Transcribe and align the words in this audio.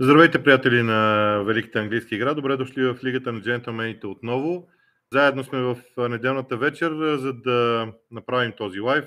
Здравейте, 0.00 0.42
приятели 0.42 0.82
на 0.82 1.42
Великата 1.46 1.78
английски 1.78 2.14
игра. 2.14 2.34
Добре 2.34 2.56
дошли 2.56 2.86
в 2.86 2.98
Лигата 3.04 3.32
на 3.32 3.40
джентълмените 3.40 4.06
отново. 4.06 4.68
Заедно 5.12 5.44
сме 5.44 5.60
в 5.60 5.76
неделната 6.08 6.56
вечер, 6.56 6.92
за 7.16 7.32
да 7.32 7.88
направим 8.10 8.52
този 8.56 8.80
лайв. 8.80 9.04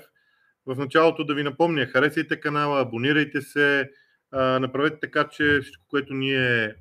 В 0.66 0.76
началото 0.76 1.24
да 1.24 1.34
ви 1.34 1.42
напомня, 1.42 1.86
харесайте 1.86 2.40
канала, 2.40 2.80
абонирайте 2.80 3.40
се, 3.40 3.90
направете 4.32 5.00
така, 5.00 5.28
че 5.28 5.60
всичко, 5.62 5.84
което 5.88 6.14
ние 6.14 6.74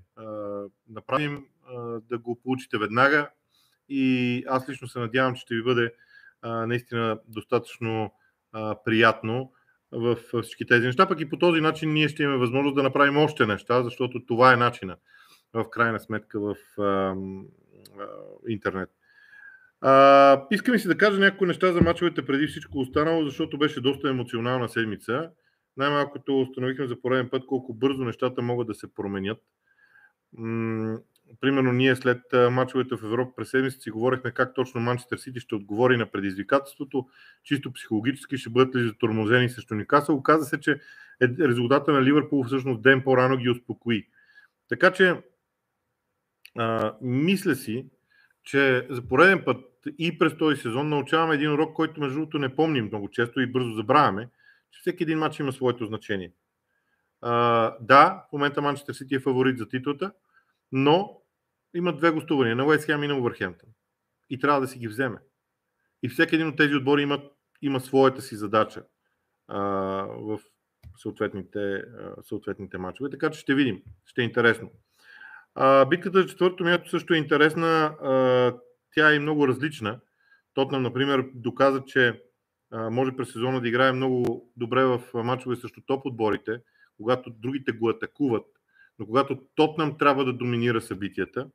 направим, 0.90 1.46
да 2.10 2.18
го 2.18 2.42
получите 2.44 2.78
веднага. 2.78 3.30
И 3.90 4.44
аз 4.48 4.70
лично 4.70 4.88
се 4.88 5.00
надявам, 5.00 5.36
че 5.36 5.42
ще 5.42 5.56
ви 5.56 5.64
бъде 5.64 5.94
наистина 6.44 7.20
достатъчно 7.28 8.14
приятно 8.86 9.54
в 9.92 10.18
всички 10.42 10.66
тези 10.66 10.86
неща, 10.86 11.08
пък 11.08 11.22
и 11.22 11.30
по 11.30 11.38
този 11.38 11.62
начин 11.62 11.94
ние 11.94 12.10
ще 12.10 12.24
имаме 12.24 12.38
възможност 12.38 12.76
да 12.76 12.84
направим 12.84 13.18
още 13.18 13.46
неща, 13.46 13.84
защото 13.84 14.26
това 14.26 14.54
е 14.54 14.58
начина 14.58 14.96
в 15.54 15.70
крайна 15.70 16.00
сметка 16.00 16.40
в 16.40 16.56
а, 16.78 16.84
а, 16.84 17.16
интернет. 18.48 18.90
А, 19.82 20.46
искам 20.52 20.76
и 20.76 20.80
си 20.80 20.88
да 20.88 20.98
кажа 20.98 21.20
някои 21.20 21.48
неща 21.48 21.72
за 21.72 21.82
мачовете 21.82 22.26
преди 22.26 22.48
всичко 22.48 22.80
останало, 22.80 23.26
защото 23.26 23.58
беше 23.58 23.82
доста 23.82 24.10
емоционална 24.10 24.70
седмица. 24.70 25.30
Най-малкото 25.78 26.42
установихме 26.42 26.88
за 26.88 27.02
пореден 27.02 27.30
път 27.30 27.46
колко 27.46 27.74
бързо 27.74 28.04
нещата 28.04 28.42
могат 28.42 28.68
да 28.68 28.74
се 28.74 28.94
променят 28.94 29.38
примерно 31.42 31.72
ние 31.72 31.96
след 31.96 32.22
мачовете 32.52 32.96
в 32.96 33.04
Европа 33.04 33.36
през 33.36 33.50
седмица 33.50 33.80
си 33.80 33.92
говорихме 33.92 34.32
как 34.32 34.56
точно 34.56 34.82
Манчестър 34.82 35.18
Сити 35.18 35.40
ще 35.40 35.56
отговори 35.56 35.98
на 35.98 36.06
предизвикателството, 36.06 37.08
чисто 37.44 37.74
психологически 37.74 38.38
ще 38.38 38.50
бъдат 38.50 38.76
ли 38.76 38.88
затормозени 38.88 39.50
срещу 39.50 39.76
Никаса. 39.76 40.14
Оказа 40.14 40.46
се, 40.46 40.60
че 40.60 40.72
е, 41.22 41.28
резултата 41.48 41.92
на 41.92 42.04
Ливърпул 42.04 42.44
всъщност 42.44 42.82
ден 42.82 43.02
по-рано 43.04 43.38
ги 43.38 43.50
успокои. 43.50 44.08
Така 44.70 44.92
че 44.92 45.16
а, 46.58 46.96
мисля 47.02 47.56
си, 47.56 47.86
че 48.44 48.88
за 48.90 49.08
пореден 49.08 49.44
път 49.46 49.66
и 49.98 50.18
през 50.18 50.38
този 50.38 50.62
сезон 50.62 50.90
научаваме 50.90 51.36
един 51.36 51.52
урок, 51.52 51.76
който 51.76 52.02
между 52.02 52.16
другото 52.16 52.40
не 52.40 52.56
помним 52.56 52.86
много 52.86 53.10
често 53.10 53.42
и 53.42 53.52
бързо 53.52 53.74
забравяме, 53.74 54.30
че 54.72 54.80
всеки 54.80 55.04
един 55.04 55.20
матч 55.20 55.40
има 55.40 55.52
своето 55.52 55.86
значение. 55.86 56.32
А, 57.22 57.76
да, 57.82 58.26
в 58.30 58.34
момента 58.34 58.62
Манчестър 58.62 58.94
Сити 58.94 59.16
е 59.16 59.20
фаворит 59.20 59.58
за 59.58 59.70
титлата, 59.70 60.12
но 60.72 61.22
има 61.76 61.96
две 61.98 62.12
гостувания 62.12 62.56
на 62.56 62.66
Уест 62.66 62.86
Хем 62.86 63.04
и 63.04 63.08
на 63.08 63.18
Увърхемптън. 63.18 63.70
И 64.30 64.40
трябва 64.40 64.62
да 64.62 64.68
си 64.68 64.80
ги 64.80 64.88
вземе. 64.88 65.18
И 66.04 66.10
всеки 66.10 66.36
един 66.36 66.48
от 66.48 66.58
тези 66.58 66.76
отбори 66.76 67.02
има, 67.02 67.22
има 67.62 67.80
своята 67.80 68.22
си 68.22 68.36
задача 68.36 68.84
а, 69.48 69.60
в 70.06 70.40
съответните, 70.98 71.74
а, 71.76 72.24
съответните 72.24 72.78
матчове. 72.78 73.10
Така 73.10 73.32
че 73.32 73.40
ще 73.40 73.56
видим. 73.56 73.82
Ще 74.06 74.22
е 74.22 74.26
интересно. 74.26 74.72
А, 75.56 75.86
битката 75.86 76.22
за 76.22 76.28
четвърто 76.28 76.64
място 76.64 76.90
също 76.90 77.14
е 77.14 77.18
интересна. 77.18 77.68
А, 77.68 78.56
тя 78.96 79.16
е 79.16 79.20
много 79.20 79.48
различна. 79.48 80.00
Тотнам, 80.54 80.84
например, 80.84 81.26
доказа, 81.34 81.84
че 81.86 82.22
а, 82.72 82.90
може 82.90 83.16
през 83.16 83.32
сезона 83.32 83.62
да 83.62 83.68
играе 83.68 83.92
много 83.92 84.50
добре 84.58 84.84
в 84.86 85.02
мачове 85.14 85.56
срещу 85.56 85.82
топ 85.86 86.06
отборите, 86.06 86.62
когато 86.98 87.30
другите 87.30 87.72
го 87.72 87.90
атакуват 87.90 88.46
но 89.00 89.06
когато 89.06 89.40
Тотнам 89.56 89.98
трябва 89.98 90.26
да 90.26 90.34
доминира 90.34 90.82
събитията, 90.82 91.48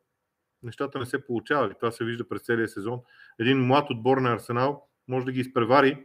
нещата 0.62 0.98
не 0.98 1.06
се 1.06 1.26
получават. 1.26 1.78
Това 1.80 1.90
се 1.90 2.04
вижда 2.04 2.28
през 2.28 2.42
целия 2.42 2.68
сезон. 2.68 3.00
Един 3.38 3.66
млад 3.66 3.90
отбор 3.90 4.18
на 4.18 4.32
Арсенал 4.32 4.88
може 5.08 5.26
да 5.26 5.32
ги 5.32 5.40
изпревари 5.40 6.04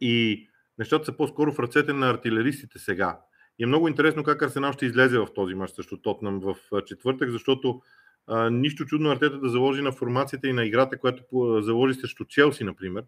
и 0.00 0.46
нещата 0.78 1.04
са 1.04 1.16
по-скоро 1.16 1.52
в 1.52 1.58
ръцете 1.58 1.92
на 1.92 2.10
артилеристите 2.10 2.78
сега. 2.78 3.20
И 3.58 3.62
е 3.62 3.66
много 3.66 3.88
интересно 3.88 4.24
как 4.24 4.42
Арсенал 4.42 4.72
ще 4.72 4.86
излезе 4.86 5.18
в 5.18 5.28
този 5.34 5.54
мач 5.54 5.70
срещу 5.70 5.96
Тотнам 5.96 6.40
в 6.40 6.56
четвъртък, 6.86 7.30
защото 7.30 7.82
а, 8.26 8.50
нищо 8.50 8.84
чудно 8.84 9.10
Артета 9.10 9.38
да 9.38 9.48
заложи 9.48 9.82
на 9.82 9.92
формацията 9.92 10.48
и 10.48 10.52
на 10.52 10.64
играта, 10.64 10.98
която 10.98 11.22
заложи 11.62 11.94
срещу 11.94 12.24
Челси, 12.24 12.64
например. 12.64 13.04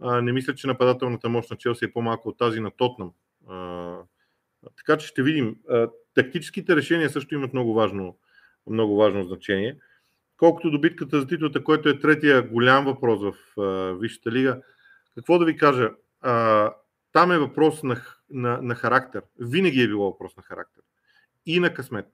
А, 0.00 0.22
не 0.22 0.32
мисля, 0.32 0.54
че 0.54 0.66
нападателната 0.66 1.28
мощ 1.28 1.50
на 1.50 1.56
Челси 1.56 1.84
е 1.84 1.92
по-малко 1.92 2.28
от 2.28 2.38
тази 2.38 2.60
на 2.60 2.70
Тотнам. 2.70 3.12
А, 3.48 3.96
така 4.76 4.96
че 4.96 5.06
ще 5.06 5.22
видим. 5.22 5.56
Тактическите 6.14 6.76
решения 6.76 7.10
също 7.10 7.34
имат 7.34 7.52
много 7.52 7.74
важно, 7.74 8.18
много 8.70 8.96
важно 8.96 9.24
значение. 9.24 9.76
Колкото 10.36 10.70
до 10.70 10.78
битката 10.78 11.20
за 11.20 11.26
титлата, 11.26 11.64
който 11.64 11.88
е 11.88 11.98
третия 11.98 12.42
голям 12.42 12.84
въпрос 12.84 13.20
в 13.22 13.34
Висшата 14.00 14.32
лига, 14.32 14.62
какво 15.14 15.38
да 15.38 15.44
ви 15.44 15.56
кажа? 15.56 15.90
Там 17.12 17.32
е 17.32 17.38
въпрос 17.38 17.82
на, 17.82 18.02
на, 18.30 18.62
на 18.62 18.74
характер. 18.74 19.22
Винаги 19.40 19.82
е 19.82 19.88
било 19.88 20.04
въпрос 20.04 20.36
на 20.36 20.42
характер. 20.42 20.82
И 21.46 21.60
на 21.60 21.74
късмет. 21.74 22.06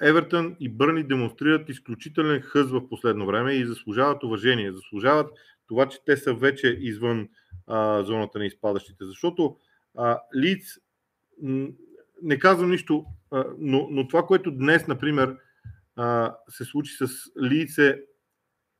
Евертън 0.00 0.56
и 0.60 0.68
Бърни 0.68 1.02
демонстрират 1.02 1.68
изключителен 1.68 2.40
хъз 2.40 2.70
в 2.70 2.88
последно 2.88 3.26
време 3.26 3.52
и 3.52 3.66
заслужават 3.66 4.22
уважение. 4.22 4.72
Заслужават 4.72 5.30
това, 5.66 5.88
че 5.88 5.98
те 6.06 6.16
са 6.16 6.34
вече 6.34 6.78
извън 6.80 7.28
а, 7.66 8.02
зоната 8.02 8.38
на 8.38 8.46
изпадащите. 8.46 9.04
Защото 9.04 9.56
а, 9.96 10.20
Лиц 10.36 10.78
не 12.22 12.38
казвам 12.38 12.70
нищо, 12.70 13.04
но, 13.58 13.88
но 13.90 14.08
това, 14.08 14.22
което 14.22 14.50
днес, 14.50 14.86
например, 14.86 15.36
се 16.48 16.64
случи 16.64 17.06
с 17.06 17.08
лице, 17.42 18.00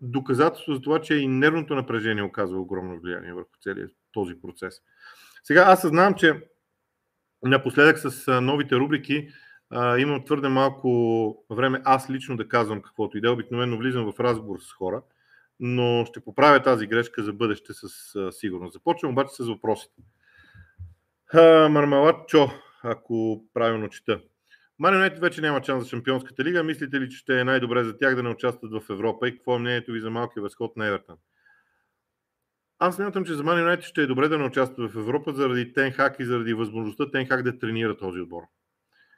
доказателство 0.01 0.75
за 0.75 0.81
това, 0.81 1.01
че 1.01 1.15
и 1.15 1.29
нервното 1.29 1.75
напрежение 1.75 2.23
оказва 2.23 2.61
огромно 2.61 3.01
влияние 3.01 3.33
върху 3.33 3.51
целият 3.63 3.93
този 4.13 4.41
процес. 4.41 4.75
Сега 5.45 5.65
аз 5.67 5.81
съзнавам, 5.81 6.15
че 6.15 6.41
напоследък 7.43 7.99
с 7.99 8.41
новите 8.41 8.77
рубрики 8.77 9.29
имам 9.99 10.25
твърде 10.25 10.49
малко 10.49 11.45
време 11.51 11.83
аз 11.85 12.11
лично 12.11 12.37
да 12.37 12.49
казвам 12.49 12.83
каквото 12.83 13.19
и 13.19 13.21
да. 13.21 13.33
Обикновено 13.33 13.79
влизам 13.79 14.13
в 14.13 14.21
разговор 14.21 14.59
с 14.61 14.73
хора, 14.73 15.03
но 15.61 16.05
ще 16.05 16.21
поправя 16.21 16.63
тази 16.63 16.87
грешка 16.87 17.23
за 17.23 17.33
бъдеще 17.33 17.73
с 17.73 18.33
сигурност. 18.33 18.73
Започвам 18.73 19.13
обаче 19.13 19.35
с 19.35 19.47
въпросите. 19.47 20.03
Мармалат 21.35 22.29
Чо, 22.29 22.51
ако 22.83 23.45
правилно 23.55 23.89
чета. 23.89 24.21
Юнайтед 24.85 25.19
вече 25.19 25.41
няма 25.41 25.65
шанс 25.65 25.85
за 25.85 25.91
Шампионската 25.91 26.45
лига. 26.45 26.63
Мислите 26.63 27.01
ли, 27.01 27.11
че 27.11 27.19
ще 27.19 27.41
е 27.41 27.45
най-добре 27.45 27.85
за 27.85 27.99
тях 27.99 28.15
да 28.15 28.23
не 28.23 28.29
участват 28.29 28.73
в 28.73 28.91
Европа 28.91 29.29
и 29.29 29.33
какво 29.33 29.57
е 29.57 29.59
мнението 29.59 29.93
ви 29.93 30.01
за 30.01 30.11
малкия 30.11 30.43
възход 30.43 30.77
на 30.77 30.87
Евертън? 30.87 31.17
Аз 32.79 32.97
смятам, 32.97 33.25
че 33.25 33.35
за 33.35 33.43
Ман 33.43 33.59
Юнайтед 33.59 33.85
ще 33.85 34.03
е 34.03 34.07
добре 34.07 34.29
да 34.29 34.39
не 34.39 34.45
участват 34.45 34.93
в 34.93 34.99
Европа 34.99 35.33
заради 35.33 35.73
Тенхак 35.73 36.21
и 36.21 36.25
заради 36.25 36.55
възможността 36.55 37.11
Тенхак 37.11 37.43
да 37.43 37.59
тренира 37.59 37.97
този 37.97 38.21
отбор. 38.21 38.43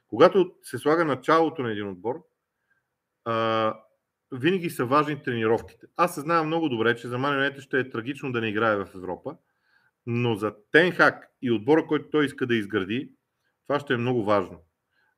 Когато 0.08 0.54
се 0.62 0.78
слага 0.78 1.04
началото 1.04 1.62
на 1.62 1.70
един 1.72 1.88
отбор, 1.88 2.16
а, 3.24 3.74
винаги 4.32 4.70
са 4.70 4.84
важни 4.84 5.22
тренировките. 5.22 5.86
Аз 5.96 6.14
се 6.14 6.20
знам 6.20 6.46
много 6.46 6.68
добре, 6.68 6.96
че 6.96 7.08
за 7.08 7.18
Ман 7.18 7.34
Юнайтед 7.34 7.62
ще 7.62 7.78
е 7.78 7.90
трагично 7.90 8.32
да 8.32 8.40
не 8.40 8.48
играе 8.48 8.76
в 8.76 8.88
Европа, 8.94 9.36
но 10.06 10.34
за 10.34 10.54
Тенхак 10.72 11.26
и 11.42 11.50
отбора, 11.50 11.86
който 11.86 12.10
той 12.10 12.24
иска 12.24 12.46
да 12.46 12.54
изгради, 12.54 13.10
това 13.66 13.80
ще 13.80 13.94
е 13.94 13.96
много 13.96 14.24
важно. 14.24 14.60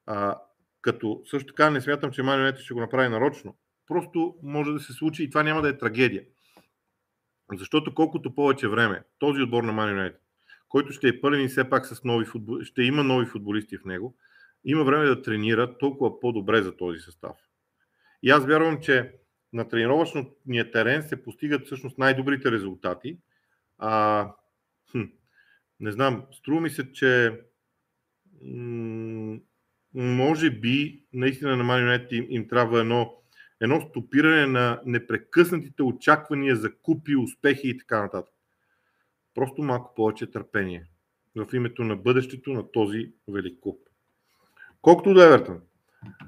А, 0.06 0.38
като 0.80 1.22
също 1.24 1.46
така 1.46 1.70
не 1.70 1.80
смятам, 1.80 2.10
че 2.10 2.22
Ман 2.22 2.56
ще 2.56 2.74
го 2.74 2.80
направи 2.80 3.08
нарочно. 3.08 3.56
Просто 3.86 4.36
може 4.42 4.72
да 4.72 4.80
се 4.80 4.92
случи 4.92 5.22
и 5.22 5.30
това 5.30 5.42
няма 5.42 5.62
да 5.62 5.68
е 5.68 5.78
трагедия. 5.78 6.24
Защото 7.52 7.94
колкото 7.94 8.34
повече 8.34 8.68
време 8.68 9.02
този 9.18 9.42
отбор 9.42 9.62
на 9.62 9.72
Ман 9.72 10.12
който 10.68 10.92
ще 10.92 11.08
е 11.08 11.20
пълен 11.20 11.44
и 11.44 11.48
все 11.48 11.70
пак 11.70 11.86
с 11.86 12.04
нови 12.04 12.24
футбол... 12.24 12.62
ще 12.62 12.82
има 12.82 13.04
нови 13.04 13.26
футболисти 13.26 13.78
в 13.78 13.84
него, 13.84 14.16
има 14.64 14.84
време 14.84 15.04
да 15.04 15.22
тренира 15.22 15.78
толкова 15.78 16.20
по-добре 16.20 16.62
за 16.62 16.76
този 16.76 16.98
състав. 17.00 17.36
И 18.22 18.30
аз 18.30 18.46
вярвам, 18.46 18.80
че 18.80 19.12
на 19.52 19.68
тренировъчния 19.68 20.70
терен 20.72 21.02
се 21.02 21.22
постигат 21.22 21.66
всъщност 21.66 21.98
най-добрите 21.98 22.52
резултати. 22.52 23.18
А, 23.78 24.28
хм, 24.92 25.02
не 25.80 25.92
знам, 25.92 26.26
струва 26.32 26.60
ми 26.60 26.70
се, 26.70 26.92
че 26.92 27.40
може 29.94 30.50
би 30.50 31.04
наистина 31.12 31.56
на 31.56 31.64
Man 31.64 32.12
им, 32.12 32.26
им 32.28 32.48
трябва 32.48 32.80
едно, 32.80 33.14
едно 33.60 33.80
стопиране 33.80 34.46
на 34.46 34.80
непрекъснатите 34.86 35.82
очаквания 35.82 36.56
за 36.56 36.76
купи, 36.76 37.16
успехи 37.16 37.68
и 37.68 37.78
така 37.78 38.02
нататък. 38.02 38.34
Просто 39.34 39.62
малко 39.62 39.94
повече 39.94 40.30
търпение 40.30 40.86
в 41.36 41.54
името 41.54 41.84
на 41.84 41.96
бъдещето 41.96 42.52
на 42.52 42.72
този 42.72 43.12
велик 43.28 43.60
куп. 43.60 43.78
Колкото 44.82 45.14
до 45.14 45.22
Евертън. 45.22 45.60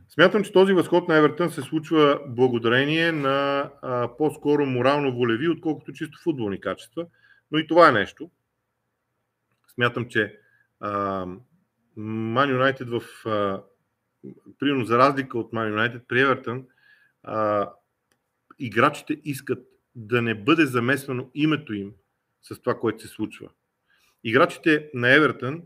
Смятам, 0.08 0.44
че 0.44 0.52
този 0.52 0.72
възход 0.72 1.08
на 1.08 1.16
Евертън 1.16 1.50
се 1.50 1.62
случва 1.62 2.20
благодарение 2.28 3.12
на 3.12 3.70
а, 3.82 4.16
по-скоро 4.16 4.66
морално-волеви, 4.66 5.48
отколкото 5.48 5.92
чисто 5.92 6.18
футболни 6.22 6.60
качества. 6.60 7.06
Но 7.50 7.58
и 7.58 7.66
това 7.66 7.88
е 7.88 7.92
нещо. 7.92 8.30
Смятам, 9.74 10.08
че 10.08 10.38
Ман 11.96 12.50
Юнайтед 12.50 12.88
в 12.88 13.02
примерно 14.58 14.84
за 14.84 14.98
разлика 14.98 15.38
от 15.38 15.52
Ман 15.52 15.68
Юнайтед 15.68 16.02
при 16.08 16.20
Евертън, 16.20 16.64
играчите 18.58 19.20
искат 19.24 19.66
да 19.94 20.22
не 20.22 20.34
бъде 20.34 20.66
замесвано 20.66 21.30
името 21.34 21.74
им 21.74 21.92
с 22.42 22.60
това, 22.60 22.78
което 22.78 23.02
се 23.02 23.08
случва. 23.08 23.48
Играчите 24.24 24.90
на 24.94 25.14
Евертън 25.14 25.62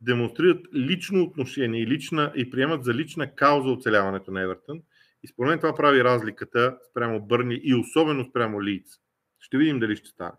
демонстрират 0.00 0.66
лично 0.74 1.22
отношение 1.22 1.82
и, 1.82 1.86
лична, 1.86 2.32
и 2.34 2.50
приемат 2.50 2.84
за 2.84 2.94
лична 2.94 3.34
кауза 3.34 3.68
оцеляването 3.68 4.30
на 4.30 4.42
Евертън. 4.42 4.82
И 5.22 5.28
според 5.28 5.48
мен 5.50 5.58
това 5.58 5.74
прави 5.74 6.04
разликата 6.04 6.78
спрямо 6.90 7.26
Бърни 7.26 7.60
и 7.62 7.74
особено 7.74 8.24
спрямо 8.24 8.62
Лиц. 8.62 9.00
Ще 9.40 9.58
видим 9.58 9.80
дали 9.80 9.96
ще 9.96 10.08
стане. 10.08 10.32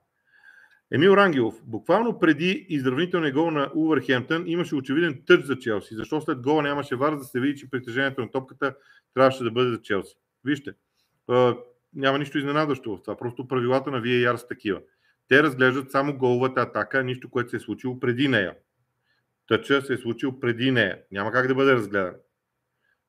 Емил 0.91 1.11
Рангелов. 1.11 1.61
Буквално 1.65 2.19
преди 2.19 2.65
изравнителния 2.69 3.31
гол 3.31 3.51
на 3.51 3.71
Увърхемптън 3.75 4.43
имаше 4.47 4.75
очевиден 4.75 5.23
тъч 5.25 5.45
за 5.45 5.59
Челси. 5.59 5.95
Защо 5.95 6.21
след 6.21 6.41
гола 6.41 6.63
нямаше 6.63 6.95
вар, 6.95 7.15
да 7.15 7.23
се 7.23 7.39
види, 7.39 7.59
че 7.59 7.69
притежението 7.69 8.21
на 8.21 8.31
топката 8.31 8.75
трябваше 9.13 9.43
да 9.43 9.51
бъде 9.51 9.69
за 9.69 9.81
Челси. 9.81 10.15
Вижте, 10.45 10.73
няма 11.93 12.19
нищо 12.19 12.37
изненадващо 12.37 12.97
в 12.97 13.01
това. 13.01 13.17
Просто 13.17 13.47
правилата 13.47 13.91
на 13.91 14.01
VAR 14.01 14.35
са 14.35 14.47
такива. 14.47 14.81
Те 15.27 15.43
разглеждат 15.43 15.91
само 15.91 16.17
головата 16.17 16.61
атака, 16.61 17.03
нищо, 17.03 17.29
което 17.29 17.49
се 17.49 17.57
е 17.57 17.59
случило 17.59 17.99
преди 17.99 18.27
нея. 18.27 18.55
Тъча 19.47 19.81
се 19.81 19.93
е 19.93 19.97
случил 19.97 20.39
преди 20.39 20.71
нея. 20.71 20.99
Няма 21.11 21.31
как 21.31 21.47
да 21.47 21.55
бъде 21.55 21.73
разгледан. 21.73 22.15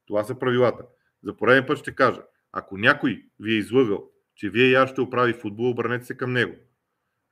Това 0.06 0.24
са 0.24 0.38
правилата. 0.38 0.84
За 1.22 1.36
пореден 1.36 1.66
път 1.66 1.78
ще 1.78 1.94
кажа, 1.94 2.22
ако 2.52 2.78
някой 2.78 3.24
ви 3.40 3.52
е 3.52 3.58
излъгал, 3.58 4.10
че 4.34 4.52
VAR 4.52 4.86
ще 4.86 5.00
оправи 5.00 5.32
футбол, 5.32 5.70
обърнете 5.70 6.04
се 6.04 6.16
към 6.16 6.32
него. 6.32 6.54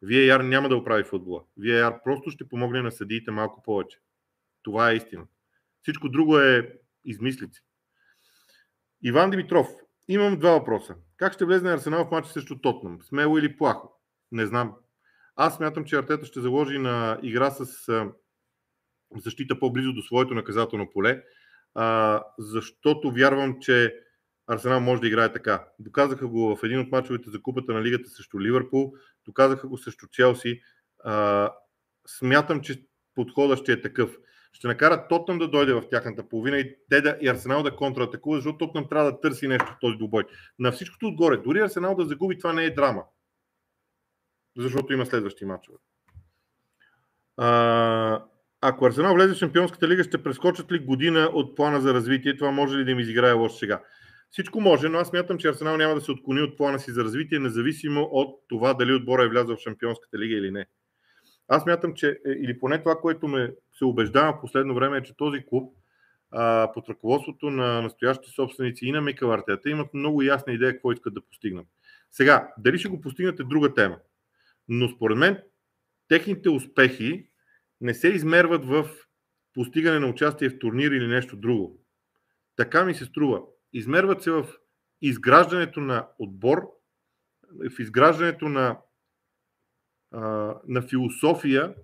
VAR 0.04 0.42
няма 0.42 0.68
да 0.68 0.76
оправи 0.76 1.04
футбола. 1.04 1.44
VAR 1.60 2.02
просто 2.04 2.30
ще 2.30 2.48
помогне 2.48 2.82
на 2.82 2.92
съдиите 2.92 3.30
малко 3.30 3.62
повече. 3.62 3.98
Това 4.62 4.90
е 4.90 4.96
истина. 4.96 5.26
Всичко 5.82 6.08
друго 6.08 6.38
е 6.38 6.72
измислици. 7.04 7.62
Иван 9.02 9.30
Димитров. 9.30 9.68
Имам 10.08 10.38
два 10.38 10.50
въпроса. 10.50 10.94
Как 11.16 11.32
ще 11.32 11.44
влезе 11.44 11.72
Арсенал 11.72 12.04
в 12.04 12.10
матча 12.10 12.30
срещу 12.30 12.58
Тотнам? 12.58 13.02
Смело 13.02 13.38
или 13.38 13.56
плахо? 13.56 14.00
Не 14.32 14.46
знам. 14.46 14.74
Аз 15.36 15.56
смятам, 15.56 15.84
че 15.84 15.96
Артета 15.96 16.26
ще 16.26 16.40
заложи 16.40 16.78
на 16.78 17.18
игра 17.22 17.50
с 17.50 17.88
защита 19.16 19.58
по-близо 19.58 19.92
до 19.92 20.02
своето 20.02 20.34
наказателно 20.34 20.90
поле, 20.92 21.22
защото 22.38 23.10
вярвам, 23.10 23.56
че 23.60 23.94
Арсенал 24.46 24.80
може 24.80 25.00
да 25.00 25.06
играе 25.06 25.32
така. 25.32 25.64
Доказаха 25.78 26.28
го 26.28 26.56
в 26.56 26.64
един 26.64 26.80
от 26.80 26.92
мачовете 26.92 27.30
за 27.30 27.42
купата 27.42 27.72
на 27.72 27.82
лигата 27.82 28.10
срещу 28.10 28.40
Ливърпул, 28.40 28.92
доказаха 29.24 29.68
го 29.68 29.78
срещу 29.78 30.06
Челси. 30.06 30.60
смятам, 32.06 32.60
че 32.60 32.86
подходът 33.14 33.58
ще 33.58 33.72
е 33.72 33.80
такъв. 33.80 34.16
Ще 34.52 34.66
накарат 34.66 35.08
Тотнам 35.08 35.38
да 35.38 35.48
дойде 35.48 35.72
в 35.72 35.88
тяхната 35.90 36.28
половина 36.28 36.58
и 36.58 36.74
те 36.90 37.00
да, 37.00 37.16
и 37.20 37.28
Арсенал 37.28 37.62
да 37.62 37.76
контратакува, 37.76 38.36
защото 38.36 38.58
Тотнам 38.58 38.88
трябва 38.88 39.12
да 39.12 39.20
търси 39.20 39.48
нещо 39.48 39.66
в 39.66 39.76
този 39.80 39.96
добой. 39.96 40.24
На 40.58 40.72
всичкото 40.72 41.06
отгоре, 41.06 41.36
дори 41.36 41.60
Арсенал 41.60 41.94
да 41.94 42.04
загуби, 42.04 42.38
това 42.38 42.52
не 42.52 42.64
е 42.64 42.74
драма. 42.74 43.04
Защото 44.56 44.92
има 44.92 45.06
следващи 45.06 45.44
матчове. 45.44 45.78
А, 47.36 48.24
ако 48.60 48.86
Арсенал 48.86 49.14
влезе 49.14 49.34
в 49.34 49.38
Шампионската 49.38 49.88
лига, 49.88 50.04
ще 50.04 50.22
прескочат 50.22 50.72
ли 50.72 50.78
година 50.78 51.30
от 51.32 51.56
плана 51.56 51.80
за 51.80 51.94
развитие? 51.94 52.36
Това 52.36 52.50
може 52.50 52.78
ли 52.78 52.84
да 52.84 52.90
им 52.90 52.98
изиграе 52.98 53.32
лошо 53.32 53.56
сега? 53.56 53.82
Всичко 54.36 54.60
може, 54.60 54.88
но 54.88 54.98
аз 54.98 55.12
мятам, 55.12 55.38
че 55.38 55.48
Арсенал 55.48 55.76
няма 55.76 55.94
да 55.94 56.00
се 56.00 56.12
отклони 56.12 56.40
от 56.40 56.56
плана 56.56 56.78
си 56.78 56.90
за 56.90 57.04
развитие, 57.04 57.38
независимо 57.38 58.08
от 58.12 58.40
това 58.48 58.74
дали 58.74 58.92
отбора 58.92 59.24
е 59.24 59.28
влязъл 59.28 59.56
в 59.56 59.60
Шампионската 59.60 60.18
лига 60.18 60.36
или 60.36 60.50
не. 60.50 60.66
Аз 61.48 61.66
мятам, 61.66 61.94
че, 61.94 62.08
е, 62.08 62.30
или 62.30 62.58
поне 62.58 62.78
това, 62.78 63.00
което 63.00 63.28
ме 63.28 63.54
се 63.78 63.84
убеждава 63.84 64.32
в 64.32 64.40
последно 64.40 64.74
време, 64.74 64.98
е, 64.98 65.02
че 65.02 65.16
този 65.16 65.46
клуб 65.46 65.74
а, 66.30 66.72
под 66.74 66.88
ръководството 66.88 67.50
на 67.50 67.82
настоящите 67.82 68.30
собственици 68.30 68.86
и 68.86 68.92
на 68.92 69.00
Микъл 69.00 69.32
Артета 69.32 69.70
имат 69.70 69.94
много 69.94 70.22
ясна 70.22 70.52
идея 70.52 70.72
какво 70.72 70.92
искат 70.92 71.14
да 71.14 71.20
постигнат. 71.20 71.66
Сега, 72.10 72.52
дали 72.58 72.78
ще 72.78 72.88
го 72.88 73.00
постигнат 73.00 73.40
е 73.40 73.44
друга 73.44 73.74
тема. 73.74 73.98
Но 74.68 74.88
според 74.88 75.18
мен, 75.18 75.38
техните 76.08 76.48
успехи 76.48 77.28
не 77.80 77.94
се 77.94 78.08
измерват 78.08 78.64
в 78.64 78.88
постигане 79.54 79.98
на 79.98 80.06
участие 80.06 80.48
в 80.48 80.58
турнир 80.58 80.90
или 80.90 81.06
нещо 81.06 81.36
друго. 81.36 81.80
Така 82.56 82.84
ми 82.84 82.94
се 82.94 83.04
струва. 83.04 83.42
Измерват 83.76 84.22
се 84.22 84.30
в 84.30 84.46
изграждането 85.02 85.80
на 85.80 86.08
отбор, 86.18 86.62
в 87.70 87.78
изграждането 87.78 88.48
на, 88.48 88.78
на 90.68 90.82
философия, 90.82 91.74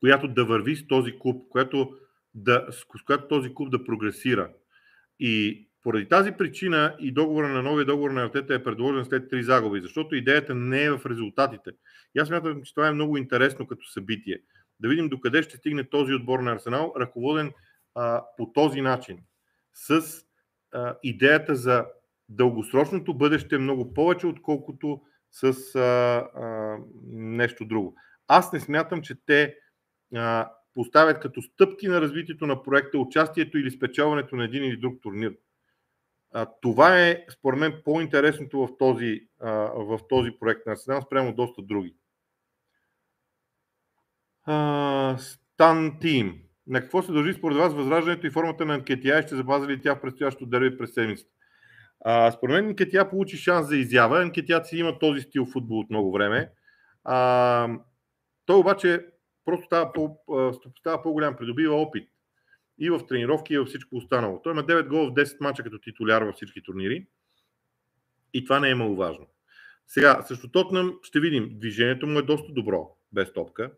която 0.00 0.28
да 0.28 0.44
върви 0.44 0.76
с 0.76 0.86
този 0.86 1.18
клуб, 1.18 1.48
която 1.48 1.98
да, 2.34 2.66
с 2.70 3.02
която 3.04 3.28
този 3.28 3.54
клуб 3.54 3.70
да 3.70 3.84
прогресира. 3.84 4.52
И 5.20 5.68
поради 5.82 6.08
тази 6.08 6.32
причина 6.32 6.96
и 7.00 7.12
договора 7.12 7.48
на 7.48 7.62
новия 7.62 7.86
договор 7.86 8.10
на 8.10 8.24
Артета 8.24 8.54
е 8.54 8.64
предложен 8.64 9.04
след 9.04 9.30
три 9.30 9.42
загуби, 9.42 9.80
защото 9.80 10.14
идеята 10.14 10.54
не 10.54 10.84
е 10.84 10.90
в 10.90 11.06
резултатите. 11.06 11.70
И 12.14 12.18
аз 12.18 12.28
смятам, 12.28 12.62
че 12.62 12.74
това 12.74 12.88
е 12.88 12.92
много 12.92 13.16
интересно 13.16 13.66
като 13.66 13.90
събитие. 13.90 14.40
Да 14.80 14.88
видим 14.88 15.08
докъде 15.08 15.42
ще 15.42 15.56
стигне 15.56 15.84
този 15.84 16.14
отбор 16.14 16.38
на 16.38 16.52
Арсенал, 16.52 16.94
ръководен 17.00 17.52
а, 17.94 18.24
по 18.36 18.52
този 18.52 18.80
начин. 18.80 19.18
С 19.74 20.27
а, 20.72 20.96
идеята 21.02 21.54
за 21.54 21.86
дългосрочното 22.28 23.14
бъдеще 23.14 23.58
много 23.58 23.94
повече, 23.94 24.26
отколкото 24.26 25.00
с 25.30 25.74
а, 25.74 25.78
а, 25.78 26.76
нещо 27.12 27.64
друго. 27.64 27.96
Аз 28.28 28.52
не 28.52 28.60
смятам, 28.60 29.02
че 29.02 29.14
те 29.26 29.56
а, 30.14 30.50
поставят 30.74 31.20
като 31.20 31.42
стъпки 31.42 31.88
на 31.88 32.00
развитието 32.00 32.46
на 32.46 32.62
проекта 32.62 32.98
участието 32.98 33.58
или 33.58 33.70
спечелването 33.70 34.36
на 34.36 34.44
един 34.44 34.64
или 34.64 34.76
друг 34.76 35.02
турнир. 35.02 35.36
А, 36.32 36.46
това 36.60 37.00
е, 37.00 37.24
според 37.30 37.60
мен, 37.60 37.82
по-интересното 37.84 38.58
в 38.58 38.78
този, 38.78 39.28
а, 39.40 39.50
в 39.74 40.00
този 40.08 40.30
проект 40.40 40.66
на 40.66 40.72
Арсенал 40.72 41.02
спрямо 41.02 41.34
доста 41.34 41.62
други. 41.62 41.94
Стан 45.18 45.98
Тим. 46.00 46.47
На 46.68 46.80
какво 46.80 47.02
се 47.02 47.12
дължи 47.12 47.32
според 47.32 47.58
вас 47.58 47.74
възраждането 47.74 48.26
и 48.26 48.30
формата 48.30 48.64
на 48.64 48.74
Анкетия 48.74 49.18
и 49.18 49.22
ще 49.22 49.36
запази 49.36 49.66
ли 49.66 49.80
тя 49.80 49.94
в 49.94 50.00
предстоящото 50.00 50.46
дерби 50.46 50.78
през 50.78 50.94
седмицата? 50.94 51.30
А, 52.00 52.30
според 52.30 52.54
мен 52.54 52.66
Анкетия 52.66 53.10
получи 53.10 53.36
шанс 53.36 53.68
за 53.68 53.76
изява. 53.76 54.22
Анкетия 54.22 54.64
си 54.64 54.78
има 54.78 54.98
този 54.98 55.20
стил 55.20 55.46
футбол 55.46 55.78
от 55.78 55.90
много 55.90 56.12
време. 56.12 56.50
А, 57.04 57.68
той 58.46 58.56
обаче 58.56 59.06
просто 59.44 59.66
става, 59.66 59.92
по, 59.92 60.18
става 60.78 61.02
по-голям, 61.02 61.36
придобива 61.36 61.74
опит 61.74 62.08
и 62.78 62.90
в 62.90 63.06
тренировки, 63.08 63.54
и 63.54 63.58
във 63.58 63.68
всичко 63.68 63.96
останало. 63.96 64.42
Той 64.42 64.52
има 64.52 64.64
9 64.64 64.88
гола 64.88 65.06
в 65.10 65.14
10 65.14 65.36
мача 65.40 65.62
като 65.62 65.78
титуляр 65.78 66.22
във 66.22 66.34
всички 66.34 66.62
турнири 66.62 67.06
и 68.34 68.44
това 68.44 68.60
не 68.60 68.70
е 68.70 68.74
маловажно. 68.74 69.26
Сега, 69.86 70.22
също 70.22 70.50
Тотнам 70.50 70.98
ще 71.02 71.20
видим, 71.20 71.58
движението 71.58 72.06
му 72.06 72.18
е 72.18 72.22
доста 72.22 72.52
добро 72.52 72.96
без 73.12 73.32
топка, 73.32 73.70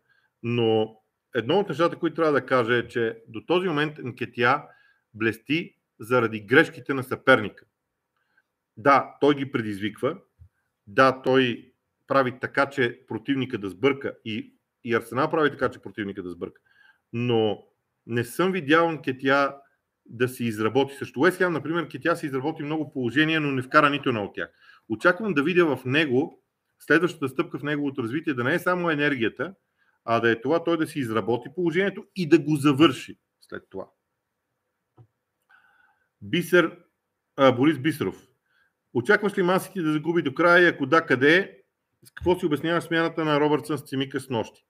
но 0.43 1.00
едно 1.35 1.59
от 1.59 1.69
нещата, 1.69 1.95
които 1.95 2.15
трябва 2.15 2.31
да 2.31 2.45
кажа 2.45 2.75
е, 2.75 2.87
че 2.87 3.17
до 3.27 3.45
този 3.45 3.67
момент 3.67 3.97
Нкетия 3.97 4.63
блести 5.13 5.75
заради 5.99 6.41
грешките 6.41 6.93
на 6.93 7.03
съперника. 7.03 7.65
Да, 8.77 9.15
той 9.21 9.35
ги 9.35 9.51
предизвиква, 9.51 10.17
да, 10.87 11.21
той 11.21 11.71
прави 12.07 12.39
така, 12.39 12.69
че 12.69 12.99
противника 13.07 13.57
да 13.57 13.69
сбърка 13.69 14.13
и, 14.25 14.53
и 14.83 14.95
Арсенал 14.95 15.31
прави 15.31 15.51
така, 15.51 15.69
че 15.69 15.79
противника 15.79 16.23
да 16.23 16.29
сбърка. 16.29 16.61
Но 17.13 17.63
не 18.07 18.23
съм 18.23 18.51
видял 18.51 18.91
Нкетия 18.91 19.55
да 20.05 20.27
си 20.29 20.43
изработи 20.43 20.95
също. 20.95 21.19
Уест 21.19 21.39
например, 21.39 21.87
Кетя 21.87 22.15
си 22.15 22.25
изработи 22.25 22.63
много 22.63 22.91
положения, 22.91 23.41
но 23.41 23.51
не 23.51 23.61
вкара 23.61 23.89
нито 23.89 24.09
едно 24.09 24.23
от 24.23 24.35
тях. 24.35 24.49
Очаквам 24.89 25.33
да 25.33 25.43
видя 25.43 25.75
в 25.75 25.85
него 25.85 26.43
следващата 26.79 27.29
стъпка 27.29 27.59
в 27.59 27.63
неговото 27.63 28.03
развитие 28.03 28.33
да 28.33 28.43
не 28.43 28.53
е 28.53 28.59
само 28.59 28.89
енергията, 28.89 29.53
а 30.05 30.19
да 30.19 30.31
е 30.31 30.41
това 30.41 30.63
той 30.63 30.77
да 30.77 30.87
си 30.87 30.99
изработи 30.99 31.49
положението 31.55 32.05
и 32.15 32.29
да 32.29 32.39
го 32.39 32.55
завърши 32.55 33.17
след 33.41 33.63
това. 33.69 33.87
Бисер, 36.21 36.77
а, 37.35 37.51
Борис 37.51 37.79
Бисеров. 37.79 38.27
Очакваш 38.93 39.37
ли 39.37 39.43
Масити 39.43 39.81
да 39.81 39.91
загуби 39.91 40.21
до 40.21 40.33
края 40.33 40.63
и 40.63 40.67
ако 40.67 40.85
да, 40.85 41.05
къде 41.05 41.37
е? 41.37 41.57
С 42.05 42.11
какво 42.11 42.39
си 42.39 42.45
обяснява 42.45 42.81
смяната 42.81 43.25
на 43.25 43.39
Робъртсън 43.39 43.77
с 43.77 43.83
Цимика 43.83 44.19
с 44.19 44.29
нощи? 44.29 44.65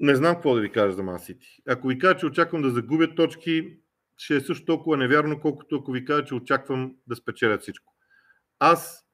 Не 0.00 0.14
знам 0.14 0.34
какво 0.34 0.54
да 0.54 0.60
ви 0.60 0.72
кажа 0.72 0.92
за 0.92 1.02
Масити. 1.02 1.46
Ако 1.68 1.88
ви 1.88 1.98
кажа, 1.98 2.18
че 2.18 2.26
очаквам 2.26 2.62
да 2.62 2.70
загубят 2.70 3.16
точки, 3.16 3.78
ще 4.16 4.36
е 4.36 4.40
също 4.40 4.64
толкова 4.64 4.96
невярно, 4.96 5.40
колкото 5.40 5.76
ако 5.76 5.92
ви 5.92 6.04
кажа, 6.04 6.24
че 6.24 6.34
очаквам 6.34 6.96
да 7.06 7.16
спечелят 7.16 7.62
всичко. 7.62 7.94
Аз 8.58 9.06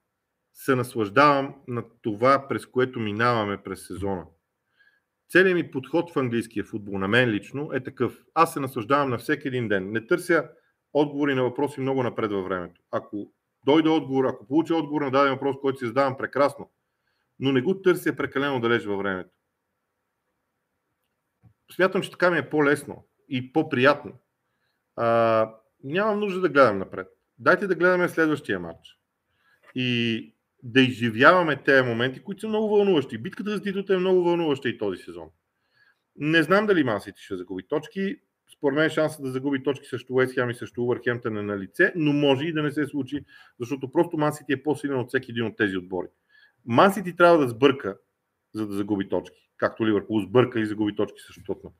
се 0.53 0.75
наслаждавам 0.75 1.55
на 1.67 1.83
това, 2.01 2.47
през 2.47 2.65
което 2.65 2.99
минаваме 2.99 3.63
през 3.63 3.87
сезона. 3.87 4.25
Целият 5.29 5.55
ми 5.55 5.71
подход 5.71 6.11
в 6.11 6.17
английския 6.17 6.63
футбол, 6.63 6.97
на 6.97 7.07
мен 7.07 7.29
лично, 7.29 7.69
е 7.73 7.83
такъв. 7.83 8.23
Аз 8.33 8.53
се 8.53 8.59
наслаждавам 8.59 9.09
на 9.09 9.17
всеки 9.17 9.47
един 9.47 9.67
ден. 9.67 9.91
Не 9.91 10.07
търся 10.07 10.49
отговори 10.93 11.35
на 11.35 11.43
въпроси 11.43 11.81
много 11.81 12.03
напред 12.03 12.31
във 12.31 12.45
времето. 12.45 12.81
Ако 12.91 13.33
дойде 13.65 13.89
отговор, 13.89 14.25
ако 14.25 14.47
получа 14.47 14.75
отговор 14.75 15.01
на 15.01 15.11
даден 15.11 15.33
въпрос, 15.33 15.55
който 15.61 15.79
си 15.79 15.85
задавам, 15.85 16.17
прекрасно. 16.17 16.71
Но 17.39 17.51
не 17.51 17.61
го 17.61 17.81
търся 17.81 18.15
прекалено 18.15 18.59
далеч 18.59 18.85
във 18.85 18.97
времето. 18.97 19.29
Смятам, 21.71 22.01
че 22.01 22.11
така 22.11 22.31
ми 22.31 22.37
е 22.37 22.49
по-лесно 22.49 23.07
и 23.29 23.53
по-приятно. 23.53 24.11
А, 24.95 25.49
нямам 25.83 26.19
нужда 26.19 26.41
да 26.41 26.49
гледам 26.49 26.77
напред. 26.77 27.07
Дайте 27.37 27.67
да 27.67 27.75
гледаме 27.75 28.09
следващия 28.09 28.59
матч. 28.59 28.99
И 29.75 30.35
да 30.63 30.81
изживяваме 30.81 31.63
тези 31.63 31.87
моменти, 31.87 32.19
които 32.19 32.41
са 32.41 32.47
много 32.47 32.69
вълнуващи. 32.75 33.17
Битката 33.17 33.49
за 33.49 33.61
титлата 33.61 33.93
е 33.93 33.97
много 33.97 34.23
вълнуваща 34.23 34.69
и 34.69 34.77
този 34.77 35.03
сезон. 35.03 35.29
Не 36.15 36.43
знам 36.43 36.65
дали 36.65 36.83
Мансити 36.83 37.21
ще 37.21 37.37
загуби 37.37 37.67
точки. 37.67 38.15
Според 38.57 38.75
мен 38.75 38.89
шансът 38.89 39.23
да 39.23 39.31
загуби 39.31 39.63
точки 39.63 39.85
срещу 39.85 40.13
Уест 40.13 40.33
Хем 40.33 40.49
и 40.49 40.53
срещу 40.53 40.83
Увърхемптън 40.83 41.37
е 41.37 41.41
на 41.41 41.57
лице, 41.59 41.93
но 41.95 42.13
може 42.13 42.45
и 42.45 42.53
да 42.53 42.63
не 42.63 42.71
се 42.71 42.85
случи, 42.85 43.25
защото 43.59 43.91
просто 43.91 44.17
Мансити 44.17 44.53
е 44.53 44.63
по-силен 44.63 44.99
от 44.99 45.07
всеки 45.07 45.31
един 45.31 45.45
от 45.45 45.57
тези 45.57 45.77
отбори. 45.77 46.07
Мансити 46.65 47.15
трябва 47.15 47.37
да 47.37 47.47
сбърка, 47.47 47.97
за 48.53 48.67
да 48.67 48.73
загуби 48.73 49.09
точки. 49.09 49.49
Както 49.57 49.87
Ливърпул 49.87 50.21
сбърка 50.21 50.59
и 50.59 50.65
загуби 50.65 50.95
точки 50.95 51.21
срещу 51.21 51.43
Тотнам. 51.43 51.73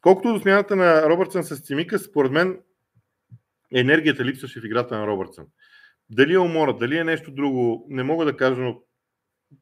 Колкото 0.00 0.32
до 0.32 0.40
смяната 0.40 0.76
на 0.76 1.10
Робъртсън 1.10 1.44
с 1.44 1.60
Цимика, 1.60 1.98
според 1.98 2.32
мен 2.32 2.60
енергията 3.74 4.24
липсваше 4.24 4.60
в 4.60 4.64
играта 4.64 4.98
на 4.98 5.06
Робъртсън. 5.06 5.46
Дали 6.10 6.34
е 6.34 6.38
умора, 6.38 6.72
дали 6.72 6.98
е 6.98 7.04
нещо 7.04 7.30
друго, 7.30 7.86
не 7.88 8.02
мога 8.02 8.24
да 8.24 8.36
кажа, 8.36 8.60
но 8.60 8.82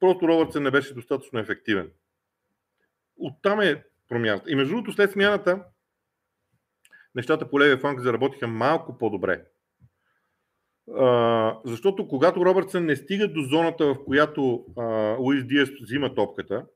просто 0.00 0.28
Робъртсън 0.28 0.62
не 0.62 0.70
беше 0.70 0.94
достатъчно 0.94 1.38
ефективен. 1.38 1.90
Оттам 3.16 3.60
е 3.60 3.84
промяната. 4.08 4.50
И 4.50 4.54
между 4.54 4.74
другото, 4.74 4.92
след 4.92 5.10
смяната, 5.10 5.64
нещата 7.14 7.50
по 7.50 7.60
левия 7.60 7.78
фланг 7.78 8.00
заработиха 8.00 8.48
малко 8.48 8.98
по-добре. 8.98 9.44
А, 10.96 11.60
защото 11.64 12.08
когато 12.08 12.44
Робъртсън 12.44 12.84
не 12.84 12.96
стига 12.96 13.28
до 13.28 13.40
зоната, 13.40 13.86
в 13.86 14.04
която 14.04 14.66
а, 14.76 14.82
Луис 15.18 15.44
Диас 15.46 15.68
взима 15.82 16.14
топката, 16.14 16.66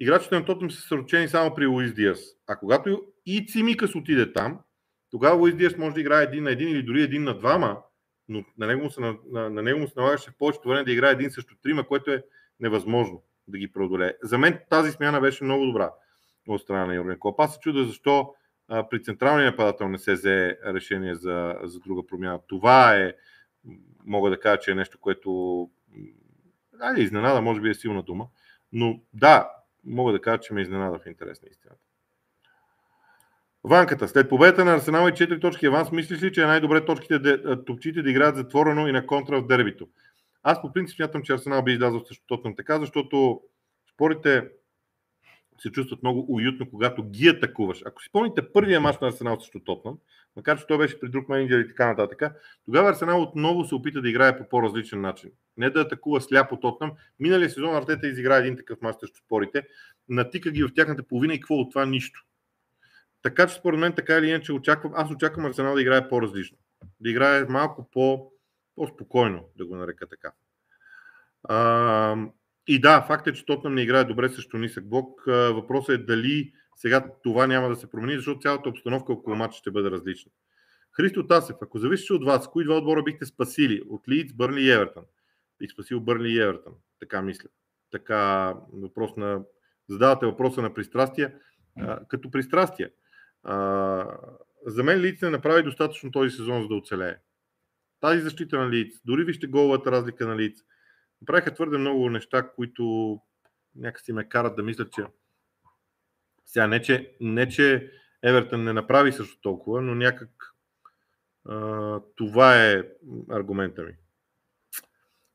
играчите 0.00 0.34
на 0.34 0.44
Тотнем 0.44 0.70
са 0.70 0.80
съручени 0.80 1.28
само 1.28 1.54
при 1.54 1.66
Луис 1.66 1.94
Диас. 1.94 2.20
А 2.46 2.56
когато 2.56 3.02
и 3.26 3.46
Цимикас 3.46 3.94
отиде 3.94 4.32
там, 4.32 4.60
тогава 5.10 5.36
Луис 5.36 5.54
Диас 5.54 5.76
може 5.76 5.94
да 5.94 6.00
играе 6.00 6.24
един 6.24 6.44
на 6.44 6.50
един 6.50 6.68
или 6.68 6.82
дори 6.82 7.02
един 7.02 7.24
на 7.24 7.38
двама, 7.38 7.82
но 8.28 8.44
на 8.58 8.66
него 8.66 8.82
му 8.82 8.90
се, 8.90 9.00
на, 9.00 9.16
на, 9.30 9.50
на 9.50 9.86
се 9.86 9.92
налагаше 9.96 10.30
в 10.30 10.38
повечето 10.38 10.68
време 10.68 10.84
да 10.84 10.92
играе 10.92 11.12
един 11.12 11.30
също 11.30 11.56
трима, 11.62 11.84
което 11.84 12.10
е 12.10 12.24
невъзможно 12.60 13.22
да 13.48 13.58
ги 13.58 13.72
преодолее. 13.72 14.14
За 14.22 14.38
мен 14.38 14.58
тази 14.70 14.92
смяна 14.92 15.20
беше 15.20 15.44
много 15.44 15.66
добра 15.66 15.92
от 16.48 16.60
страна 16.60 16.86
на 16.86 16.94
Юрген 16.94 17.16
Клоп. 17.20 17.40
Аз 17.40 17.54
се 17.54 17.60
чуда 17.60 17.84
защо 17.84 18.34
а, 18.68 18.88
при 18.88 19.02
централния 19.02 19.50
нападател 19.50 19.88
не 19.88 19.98
се 19.98 20.12
взе 20.12 20.58
решение 20.66 21.14
за, 21.14 21.56
за 21.62 21.80
друга 21.80 22.06
промяна. 22.06 22.40
Това 22.46 22.96
е, 22.96 23.14
мога 24.04 24.30
да 24.30 24.40
кажа, 24.40 24.60
че 24.60 24.70
е 24.70 24.74
нещо, 24.74 24.98
което 25.00 25.70
Айде, 26.82 27.00
изненада, 27.02 27.40
може 27.40 27.60
би 27.60 27.70
е 27.70 27.74
силна 27.74 28.02
дума. 28.02 28.26
Но 28.72 29.00
да, 29.14 29.50
мога 29.84 30.12
да 30.12 30.20
кажа, 30.20 30.40
че 30.40 30.54
ме 30.54 30.62
изненада 30.62 30.98
в 30.98 31.06
интерес 31.06 31.42
на 31.42 31.48
истината. 31.48 31.80
Ванката. 33.64 34.08
След 34.08 34.28
победата 34.28 34.64
на 34.64 34.74
Арсенал 34.74 35.08
и 35.08 35.12
4 35.12 35.40
точки 35.40 35.66
аванс, 35.66 35.92
мислиш 35.92 36.22
ли, 36.22 36.32
че 36.32 36.42
е 36.42 36.46
най-добре 36.46 36.84
точките 36.84 37.38
топчите 37.66 38.02
да 38.02 38.10
играят 38.10 38.36
затворено 38.36 38.88
и 38.88 38.92
на 38.92 39.06
контра 39.06 39.40
в 39.40 39.46
дербито? 39.46 39.88
Аз 40.42 40.62
по 40.62 40.72
принцип 40.72 40.96
смятам, 40.96 41.22
че 41.22 41.32
Арсенал 41.32 41.62
би 41.62 41.72
излязъл 41.72 42.00
срещу 42.00 42.24
Тотнам 42.26 42.56
така, 42.56 42.80
защото 42.80 43.40
спорите 43.94 44.48
се 45.58 45.70
чувстват 45.70 46.02
много 46.02 46.26
уютно, 46.28 46.70
когато 46.70 47.02
ги 47.02 47.28
атакуваш. 47.28 47.82
Ако 47.86 48.02
си 48.02 48.08
помните 48.12 48.52
първия 48.52 48.80
мач 48.80 48.98
на 49.00 49.08
Арсенал 49.08 49.40
срещу 49.40 49.60
Тотнам, 49.60 49.98
макар 50.36 50.58
че 50.58 50.66
той 50.66 50.78
беше 50.78 51.00
при 51.00 51.08
друг 51.08 51.28
менеджер 51.28 51.58
и 51.58 51.68
така 51.68 51.86
нататък, 51.86 52.22
тогава 52.64 52.90
Арсенал 52.90 53.22
отново 53.22 53.64
се 53.64 53.74
опита 53.74 54.02
да 54.02 54.08
играе 54.08 54.38
по 54.38 54.48
по-различен 54.48 55.00
начин. 55.00 55.30
Не 55.56 55.70
да 55.70 55.80
атакува 55.80 56.20
сляпо 56.20 56.60
Тотнам. 56.60 56.92
Миналия 57.20 57.50
сезон 57.50 57.76
Артета 57.76 58.06
изигра 58.06 58.36
един 58.36 58.56
такъв 58.56 58.82
мач 58.82 58.96
срещу 59.00 59.20
спорите, 59.24 59.62
натика 60.08 60.50
ги 60.50 60.62
в 60.62 60.74
тяхната 60.74 61.02
половина 61.02 61.34
и 61.34 61.40
какво 61.40 61.54
от 61.54 61.70
това 61.70 61.86
нищо. 61.86 62.24
Така 63.22 63.46
че 63.46 63.54
според 63.54 63.80
мен 63.80 63.92
така 63.92 64.18
или 64.18 64.28
иначе 64.28 64.52
очаквам, 64.52 64.92
аз 64.96 65.10
очаквам 65.10 65.46
Арсенал 65.46 65.74
да 65.74 65.82
играе 65.82 66.08
по-различно. 66.08 66.58
Да 67.00 67.10
играе 67.10 67.44
малко 67.44 67.90
по, 67.90 68.32
по-спокойно, 68.74 69.48
да 69.56 69.66
го 69.66 69.76
нарека 69.76 70.06
така. 70.06 70.32
А, 71.44 72.16
и 72.66 72.80
да, 72.80 73.02
факт 73.02 73.26
е, 73.26 73.32
че 73.32 73.46
Тотнам 73.46 73.74
не 73.74 73.82
играе 73.82 74.04
добре 74.04 74.28
срещу 74.28 74.58
нисък 74.58 74.88
блок. 74.88 75.22
Въпросът 75.26 75.94
е 75.94 75.98
дали 75.98 76.52
сега 76.76 77.04
това 77.22 77.46
няма 77.46 77.68
да 77.68 77.76
се 77.76 77.90
промени, 77.90 78.16
защото 78.16 78.40
цялата 78.40 78.68
обстановка 78.68 79.12
около 79.12 79.36
матча 79.36 79.58
ще 79.58 79.70
бъде 79.70 79.90
различна. 79.90 80.32
Христо 80.92 81.26
Тасев, 81.26 81.56
ако 81.62 81.78
зависи 81.78 82.12
от 82.12 82.24
вас, 82.24 82.50
кои 82.50 82.64
два 82.64 82.76
отбора 82.76 83.02
бихте 83.02 83.26
спасили? 83.26 83.82
От 83.88 84.08
Лидс, 84.08 84.32
Бърли 84.32 84.62
и 84.62 84.70
Евертън. 84.70 85.04
Бих 85.58 85.70
спасил 85.70 86.00
Бърли 86.00 86.32
и 86.32 86.40
Евертън. 86.40 86.72
Така 87.00 87.22
мисля. 87.22 87.48
Така 87.90 88.54
въпрос 88.72 89.16
на... 89.16 89.40
Задавате 89.88 90.26
въпроса 90.26 90.62
на 90.62 90.74
пристрастия. 90.74 91.34
А, 91.78 92.04
като 92.08 92.30
пристрастия. 92.30 92.90
А, 93.42 94.18
за 94.66 94.82
мен 94.82 95.00
Лиц 95.00 95.22
не 95.22 95.30
направи 95.30 95.62
достатъчно 95.62 96.10
този 96.10 96.36
сезон, 96.36 96.62
за 96.62 96.68
да 96.68 96.74
оцелее. 96.74 97.16
Тази 98.00 98.20
защита 98.20 98.58
на 98.58 98.70
Лиц, 98.70 99.00
дори 99.04 99.24
вижте 99.24 99.46
головата 99.46 99.92
разлика 99.92 100.26
на 100.26 100.36
Лиц, 100.36 100.58
направиха 101.20 101.54
твърде 101.54 101.78
много 101.78 102.10
неща, 102.10 102.50
които 102.50 103.18
някакси 103.76 104.12
ме 104.12 104.28
карат 104.28 104.56
да 104.56 104.62
мисля, 104.62 104.90
че 104.90 105.04
сега 106.46 106.66
не, 106.66 106.82
че, 106.82 107.16
не, 107.20 107.48
че 107.48 107.92
Евертън 108.22 108.64
не 108.64 108.72
направи 108.72 109.12
също 109.12 109.40
толкова, 109.40 109.82
но 109.82 109.94
някак 109.94 110.30
а, 111.48 112.00
това 112.16 112.64
е 112.64 112.82
аргумента 113.30 113.82
ми. 113.82 113.92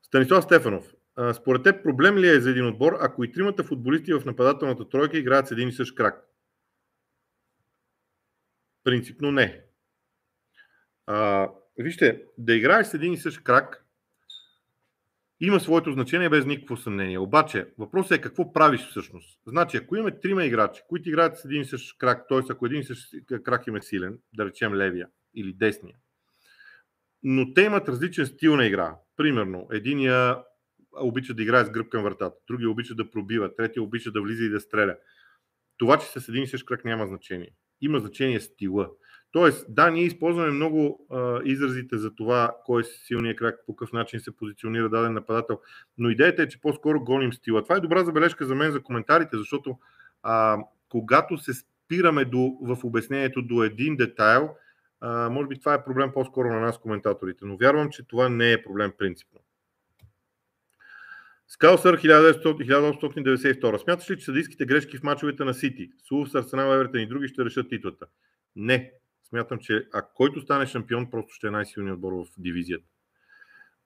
Станислав 0.02 0.44
Стефанов. 0.44 0.94
А, 1.16 1.34
според 1.34 1.62
теб 1.62 1.82
проблем 1.82 2.18
ли 2.18 2.28
е 2.28 2.40
за 2.40 2.50
един 2.50 2.66
отбор, 2.66 2.98
ако 3.00 3.24
и 3.24 3.32
тримата 3.32 3.64
футболисти 3.64 4.12
в 4.12 4.24
нападателната 4.26 4.88
тройка 4.88 5.18
играят 5.18 5.48
с 5.48 5.50
един 5.50 5.68
и 5.68 5.72
същ 5.72 5.94
крак? 5.94 6.24
Принципно 8.88 9.32
не. 9.32 9.64
А, 11.06 11.48
вижте, 11.78 12.22
да 12.38 12.54
играеш 12.54 12.86
с 12.86 12.94
един 12.94 13.12
и 13.12 13.16
същ 13.16 13.42
крак 13.44 13.84
има 15.40 15.60
своето 15.60 15.92
значение 15.92 16.28
без 16.28 16.46
никакво 16.46 16.76
съмнение. 16.76 17.18
Обаче, 17.18 17.66
въпросът 17.78 18.18
е 18.18 18.20
какво 18.20 18.52
правиш 18.52 18.80
всъщност. 18.80 19.40
Значи, 19.46 19.76
ако 19.76 19.96
имаме 19.96 20.20
трима 20.20 20.44
играчи, 20.44 20.82
които 20.88 21.08
играят 21.08 21.38
с 21.38 21.44
един 21.44 21.62
и 21.62 21.64
същ 21.64 21.98
крак, 21.98 22.28
т.е. 22.28 22.38
ако 22.50 22.66
един 22.66 22.80
и 22.80 22.84
същ 22.84 23.14
крак 23.44 23.66
им 23.66 23.76
е 23.76 23.82
силен, 23.82 24.18
да 24.34 24.44
речем 24.44 24.74
левия 24.74 25.08
или 25.34 25.52
десния, 25.52 25.96
но 27.22 27.54
те 27.54 27.62
имат 27.62 27.88
различен 27.88 28.26
стил 28.26 28.56
на 28.56 28.66
игра. 28.66 28.96
Примерно, 29.16 29.68
единия 29.72 30.36
обича 31.00 31.34
да 31.34 31.42
играе 31.42 31.64
с 31.64 31.70
гръб 31.70 31.88
към 31.88 32.02
вратата, 32.02 32.36
другия 32.46 32.70
обича 32.70 32.94
да 32.94 33.10
пробива, 33.10 33.56
третия 33.56 33.82
обича 33.82 34.12
да 34.12 34.22
влиза 34.22 34.44
и 34.44 34.48
да 34.48 34.60
стреля. 34.60 34.96
Това, 35.76 35.98
че 35.98 36.20
с 36.20 36.28
един 36.28 36.42
и 36.42 36.46
същ 36.46 36.66
крак 36.66 36.84
няма 36.84 37.06
значение. 37.06 37.50
Има 37.80 37.98
значение 38.00 38.40
стила. 38.40 38.88
Тоест, 39.32 39.66
да, 39.68 39.90
ние 39.90 40.04
използваме 40.04 40.50
много 40.50 41.06
а, 41.10 41.40
изразите 41.44 41.98
за 41.98 42.14
това, 42.14 42.56
кой 42.64 42.80
е 42.80 42.84
силният 42.84 43.38
крак, 43.38 43.58
по 43.66 43.76
какъв 43.76 43.92
начин 43.92 44.20
се 44.20 44.36
позиционира 44.36 44.88
даден 44.88 45.12
нападател, 45.12 45.60
но 45.98 46.10
идеята 46.10 46.42
е, 46.42 46.48
че 46.48 46.60
по-скоро 46.60 47.04
гоним 47.04 47.32
стила. 47.32 47.62
Това 47.62 47.76
е 47.76 47.80
добра 47.80 48.04
забележка 48.04 48.46
за 48.46 48.54
мен 48.54 48.72
за 48.72 48.82
коментарите, 48.82 49.36
защото 49.36 49.78
а, 50.22 50.58
когато 50.88 51.38
се 51.38 51.52
спираме 51.54 52.24
до, 52.24 52.58
в 52.62 52.78
обяснението 52.84 53.42
до 53.42 53.62
един 53.62 53.96
детайл, 53.96 54.50
а, 55.00 55.30
може 55.30 55.48
би 55.48 55.58
това 55.58 55.74
е 55.74 55.84
проблем 55.84 56.10
по-скоро 56.14 56.48
на 56.48 56.60
нас, 56.60 56.78
коментаторите, 56.78 57.44
но 57.44 57.56
вярвам, 57.56 57.90
че 57.90 58.08
това 58.08 58.28
не 58.28 58.52
е 58.52 58.62
проблем 58.62 58.92
принципно. 58.98 59.40
Скалсър 61.48 62.00
1892. 62.00 63.78
Смяташ 63.78 64.10
ли, 64.10 64.18
че 64.18 64.24
съдийските 64.24 64.66
грешки 64.66 64.98
в 64.98 65.02
мачовете 65.02 65.44
на 65.44 65.54
Сити, 65.54 65.90
Сулфс, 66.08 66.34
Арсенал, 66.34 66.74
Евертен 66.74 67.00
и 67.00 67.06
други 67.06 67.28
ще 67.28 67.44
решат 67.44 67.68
титлата? 67.68 68.06
Не. 68.56 68.92
Смятам, 69.28 69.58
че 69.58 69.86
а 69.92 70.02
който 70.14 70.40
стане 70.40 70.66
шампион, 70.66 71.10
просто 71.10 71.34
ще 71.34 71.46
е 71.46 71.50
най-силният 71.50 71.94
отбор 71.94 72.12
в 72.12 72.26
дивизията. 72.38 72.84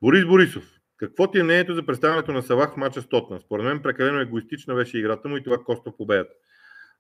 Борис 0.03 0.27
Борисов. 0.27 0.65
Какво 0.97 1.31
ти 1.31 1.39
е 1.39 1.43
мнението 1.43 1.75
за 1.75 1.87
представянето 1.87 2.33
на 2.33 2.43
Салах 2.43 2.73
в 2.73 2.77
мача 2.77 3.03
с 3.03 3.09
Тотна? 3.09 3.41
Според 3.41 3.65
мен 3.65 3.83
прекалено 3.83 4.21
егоистична 4.21 4.75
беше 4.75 4.99
играта 4.99 5.29
му 5.29 5.37
и 5.37 5.43
това 5.43 5.59
коста 5.65 5.97
победата. 5.97 6.35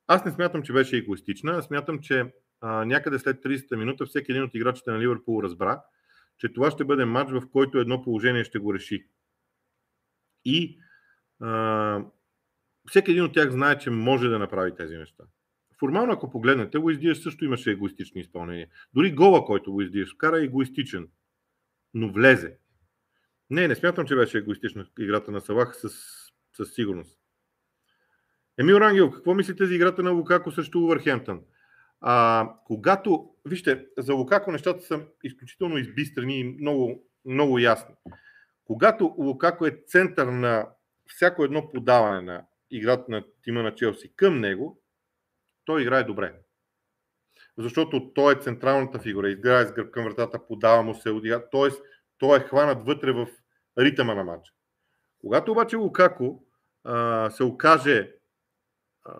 Аз 0.07 0.25
не 0.25 0.31
смятам, 0.31 0.63
че 0.63 0.73
беше 0.73 0.97
егоистична. 0.97 1.63
Смятам, 1.63 1.99
че 1.99 2.25
а, 2.61 2.85
някъде 2.85 3.19
след 3.19 3.43
30-та 3.45 3.77
минута 3.77 4.07
всеки 4.07 4.33
един 4.33 4.43
от 4.43 4.55
играчите 4.55 4.91
на 4.91 5.01
Ливърпул 5.01 5.43
разбра, 5.43 5.81
че 6.39 6.53
това 6.53 6.71
ще 6.71 6.85
бъде 6.85 7.05
матч, 7.05 7.33
в 7.33 7.43
който 7.53 7.79
едно 7.79 8.03
положение 8.03 8.45
ще 8.45 8.59
го 8.59 8.75
реши. 8.75 9.07
И 10.45 10.79
а, 11.41 12.05
всеки 12.89 13.11
един 13.11 13.25
от 13.25 13.33
тях 13.33 13.51
знае, 13.51 13.79
че 13.79 13.91
може 13.91 14.29
да 14.29 14.39
направи 14.39 14.75
тези 14.75 14.97
неща. 14.97 15.25
Формално, 15.81 16.13
ако 16.13 16.31
погледнете, 16.31 16.79
Луис 16.79 17.23
също 17.23 17.45
имаше 17.45 17.71
егоистични 17.71 18.21
изпълнения. 18.21 18.69
Дори 18.95 19.13
гола, 19.13 19.45
който 19.45 19.71
Луис 19.71 19.91
Диас 19.91 20.11
вкара 20.11 20.41
е 20.41 20.45
егоистичен, 20.45 21.09
но 21.95 22.13
влезе. 22.13 22.57
Не, 23.51 23.69
не 23.69 23.75
смятам, 23.75 24.07
че 24.07 24.17
беше 24.17 24.39
егоистична 24.39 24.87
играта 24.99 25.31
на 25.31 25.41
Салах 25.41 25.77
с, 25.77 25.89
със 26.57 26.75
сигурност. 26.75 27.19
Емил 28.59 28.75
Рангел, 28.75 29.11
какво 29.11 29.35
мислите 29.35 29.67
за 29.67 29.75
играта 29.75 30.03
на 30.03 30.11
Лукако 30.11 30.53
срещу 30.53 30.79
Увърхемптън? 30.79 31.41
А, 32.01 32.49
когато, 32.65 33.31
вижте, 33.45 33.87
за 33.99 34.15
Лукако 34.15 34.53
нещата 34.53 34.83
са 34.83 35.01
изключително 35.25 35.79
избистрени 35.79 36.41
и 36.41 36.45
много, 36.45 37.11
много 37.25 37.59
ясни. 37.59 37.95
Когато 38.65 39.15
Лукако 39.19 39.67
е 39.67 39.83
център 39.87 40.27
на 40.27 40.69
всяко 41.07 41.45
едно 41.45 41.71
подаване 41.71 42.21
на 42.21 42.45
играта 42.71 43.05
на 43.09 43.25
тима 43.43 43.63
на 43.63 43.75
Челси 43.75 44.13
към 44.17 44.41
него, 44.41 44.83
той 45.65 45.83
играе 45.83 46.05
добре. 46.05 46.35
Защото 47.59 48.13
той 48.15 48.33
е 48.33 48.41
централната 48.41 48.99
фигура, 48.99 49.31
играе 49.31 49.67
с 49.67 49.73
гръб 49.73 49.91
към 49.91 50.05
вратата, 50.05 50.47
подава 50.47 50.83
му 50.83 50.95
се, 50.95 51.11
отига, 51.11 51.49
т.е. 51.51 51.69
той 52.19 52.39
е 52.39 52.43
хванат 52.43 52.87
вътре 52.87 53.13
в 53.13 53.27
ритъма 53.79 54.15
на 54.15 54.25
матча. 54.25 54.53
Когато 55.19 55.53
обаче 55.53 55.77
Лукако 55.77 56.45
а, 56.85 57.31
се 57.31 57.45
окаже 57.45 58.13
а, 59.05 59.13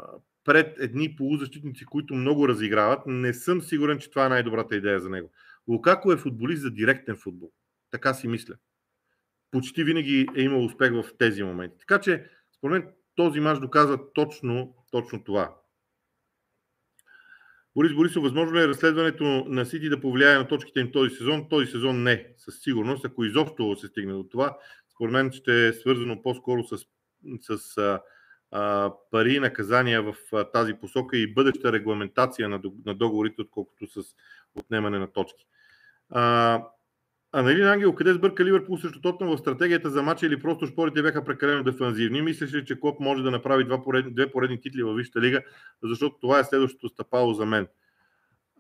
пред 0.45 0.79
едни 0.81 1.17
полузащитници, 1.17 1.85
които 1.85 2.15
много 2.15 2.49
разиграват, 2.49 3.01
не 3.07 3.35
съм 3.35 3.63
сигурен, 3.63 3.99
че 3.99 4.11
това 4.11 4.27
е 4.27 4.29
най-добрата 4.29 4.77
идея 4.77 5.01
за 5.01 5.11
него. 5.11 5.31
Лукако 5.69 6.13
е 6.13 6.17
футболист 6.17 6.63
за 6.63 6.71
директен 6.71 7.17
футбол. 7.17 7.53
Така 7.91 8.15
си 8.15 8.29
мисля. 8.29 8.55
Почти 9.53 9.85
винаги 9.85 10.27
е 10.37 10.43
имал 10.43 10.65
успех 10.65 10.93
в 10.93 11.05
тези 11.19 11.43
моменти. 11.43 11.77
Така 11.79 12.01
че, 12.01 12.31
според 12.57 12.73
мен, 12.73 12.93
този 13.15 13.41
мач 13.41 13.59
доказва 13.59 14.13
точно, 14.13 14.75
точно 14.91 15.25
това. 15.25 15.55
Борис 17.75 17.95
Борисов, 17.95 18.23
възможно 18.23 18.57
ли 18.57 18.63
е 18.63 18.69
разследването 18.69 19.25
на 19.49 19.67
Сити 19.67 19.89
да 19.89 20.01
повлияе 20.01 20.39
на 20.39 20.49
точките 20.49 20.81
им 20.81 20.93
този 20.93 21.15
сезон? 21.15 21.49
Този 21.49 21.67
сезон 21.67 22.03
не, 22.03 22.35
със 22.39 22.61
сигурност. 22.61 23.05
Ако 23.05 23.25
изобщо 23.25 23.77
се 23.77 23.87
стигне 23.87 24.13
до 24.13 24.25
това, 24.25 24.59
според 24.95 25.13
мен 25.13 25.33
ще 25.33 25.69
е 25.69 25.73
свързано 25.73 26.23
по-скоро 26.23 26.65
с, 26.65 26.79
с 27.41 27.79
а, 27.79 28.01
а, 28.51 28.93
пари 29.11 29.41
наказания 29.41 30.03
в 30.03 30.15
а, 30.33 30.45
тази 30.45 30.75
посока 30.75 31.17
и 31.17 31.35
бъдеща 31.35 31.73
регламентация 31.73 32.49
на, 32.49 32.61
на 32.87 32.95
договорите, 32.95 33.43
отколкото 33.43 33.87
с 33.87 34.03
отнемане 34.55 34.99
на 34.99 35.13
точки. 35.13 35.47
А, 36.11 36.63
а 37.33 37.43
нали 37.43 37.63
Ангел, 37.63 37.95
къде 37.95 38.13
сбърка 38.13 38.45
Ливърпул 38.45 38.79
срещу 38.79 39.01
Тотнам 39.01 39.37
в 39.37 39.39
стратегията 39.39 39.91
за 39.91 40.03
мача 40.03 40.27
или 40.27 40.41
просто 40.41 40.67
шпорите 40.67 41.03
бяха 41.03 41.25
прекалено 41.25 41.65
дефанзивни? 41.65 42.23
Мислиш 42.23 42.55
ли, 42.55 42.65
че 42.65 42.81
Клоп 42.81 43.01
може 43.01 43.23
да 43.23 43.31
направи 43.31 43.65
два 43.65 43.85
поредни, 43.85 44.15
две 44.15 44.31
поредни 44.31 44.61
титли 44.61 44.83
във 44.83 44.97
Висшата 44.97 45.21
лига, 45.21 45.43
защото 45.83 46.19
това 46.21 46.39
е 46.39 46.45
следващото 46.45 46.89
стъпало 46.89 47.35
за 47.35 47.47
мен. 47.47 47.67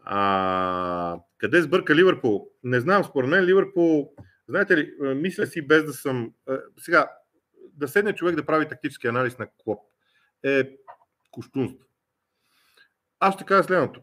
А, 0.04 1.18
къде 1.38 1.62
сбърка 1.62 1.94
Ливърпул? 1.94 2.48
Не 2.64 2.80
знам, 2.80 3.04
според 3.04 3.30
мен 3.30 3.44
Ливърпул, 3.44 4.12
знаете 4.48 4.76
ли, 4.76 4.92
мисля 5.00 5.46
си 5.46 5.66
без 5.66 5.84
да 5.84 5.92
съм... 5.92 6.32
Сега, 6.78 7.10
да 7.72 7.88
седне 7.88 8.14
човек 8.14 8.36
да 8.36 8.46
прави 8.46 8.68
тактически 8.68 9.06
анализ 9.06 9.38
на 9.38 9.46
Клоп 9.58 9.80
е 10.42 10.70
куштунство. 11.30 11.86
Аз 13.20 13.34
ще 13.34 13.44
кажа 13.44 13.64
следното. 13.64 14.00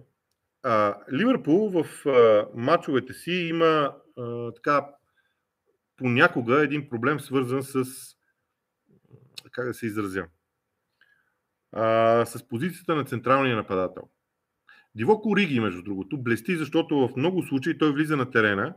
А, 0.63 0.95
Ливърпул 1.13 1.69
в 1.69 2.05
а, 2.05 2.47
матчовете 2.55 3.13
си 3.13 3.31
има 3.31 3.95
така 4.55 4.87
понякога 5.95 6.63
един 6.63 6.89
проблем 6.89 7.19
свързан 7.19 7.63
с 7.63 7.85
как 9.51 9.67
да 9.67 9.73
се 9.73 9.85
изразя 9.85 10.25
а, 11.71 12.25
с 12.25 12.47
позицията 12.47 12.95
на 12.95 13.05
централния 13.05 13.55
нападател. 13.55 14.03
Дивоко 14.95 15.37
Риги, 15.37 15.59
между 15.59 15.83
другото, 15.83 16.17
блести, 16.17 16.55
защото 16.55 17.07
в 17.07 17.15
много 17.17 17.43
случаи 17.43 17.77
той 17.77 17.91
влиза 17.91 18.17
на 18.17 18.31
терена 18.31 18.73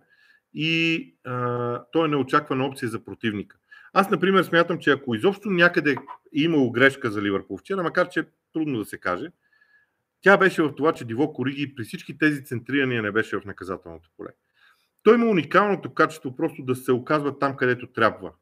и 0.54 1.14
а, 1.24 1.84
той 1.92 2.06
е 2.06 2.10
неочаквана 2.10 2.66
опция 2.66 2.88
за 2.88 3.04
противника. 3.04 3.58
Аз, 3.92 4.10
например, 4.10 4.42
смятам, 4.42 4.78
че 4.78 4.90
ако 4.90 5.14
изобщо 5.14 5.50
някъде 5.50 5.92
е 5.92 5.96
имало 6.32 6.72
грешка 6.72 7.10
за 7.10 7.22
Ливърпул 7.22 7.58
вчера, 7.58 7.82
макар 7.82 8.08
че 8.08 8.24
трудно 8.52 8.78
да 8.78 8.84
се 8.84 8.98
каже, 8.98 9.26
тя 10.20 10.36
беше 10.36 10.62
в 10.62 10.74
това, 10.74 10.92
че 10.92 11.04
Диво 11.04 11.32
Кориги 11.32 11.74
при 11.74 11.84
всички 11.84 12.18
тези 12.18 12.44
центрирания 12.44 13.02
не 13.02 13.12
беше 13.12 13.40
в 13.40 13.44
наказателното 13.44 14.10
поле. 14.16 14.28
Той 15.02 15.14
има 15.14 15.26
уникалното 15.26 15.94
качество 15.94 16.36
просто 16.36 16.62
да 16.62 16.74
се 16.74 16.92
оказва 16.92 17.38
там, 17.38 17.56
където 17.56 17.86
трябва. 17.86 18.32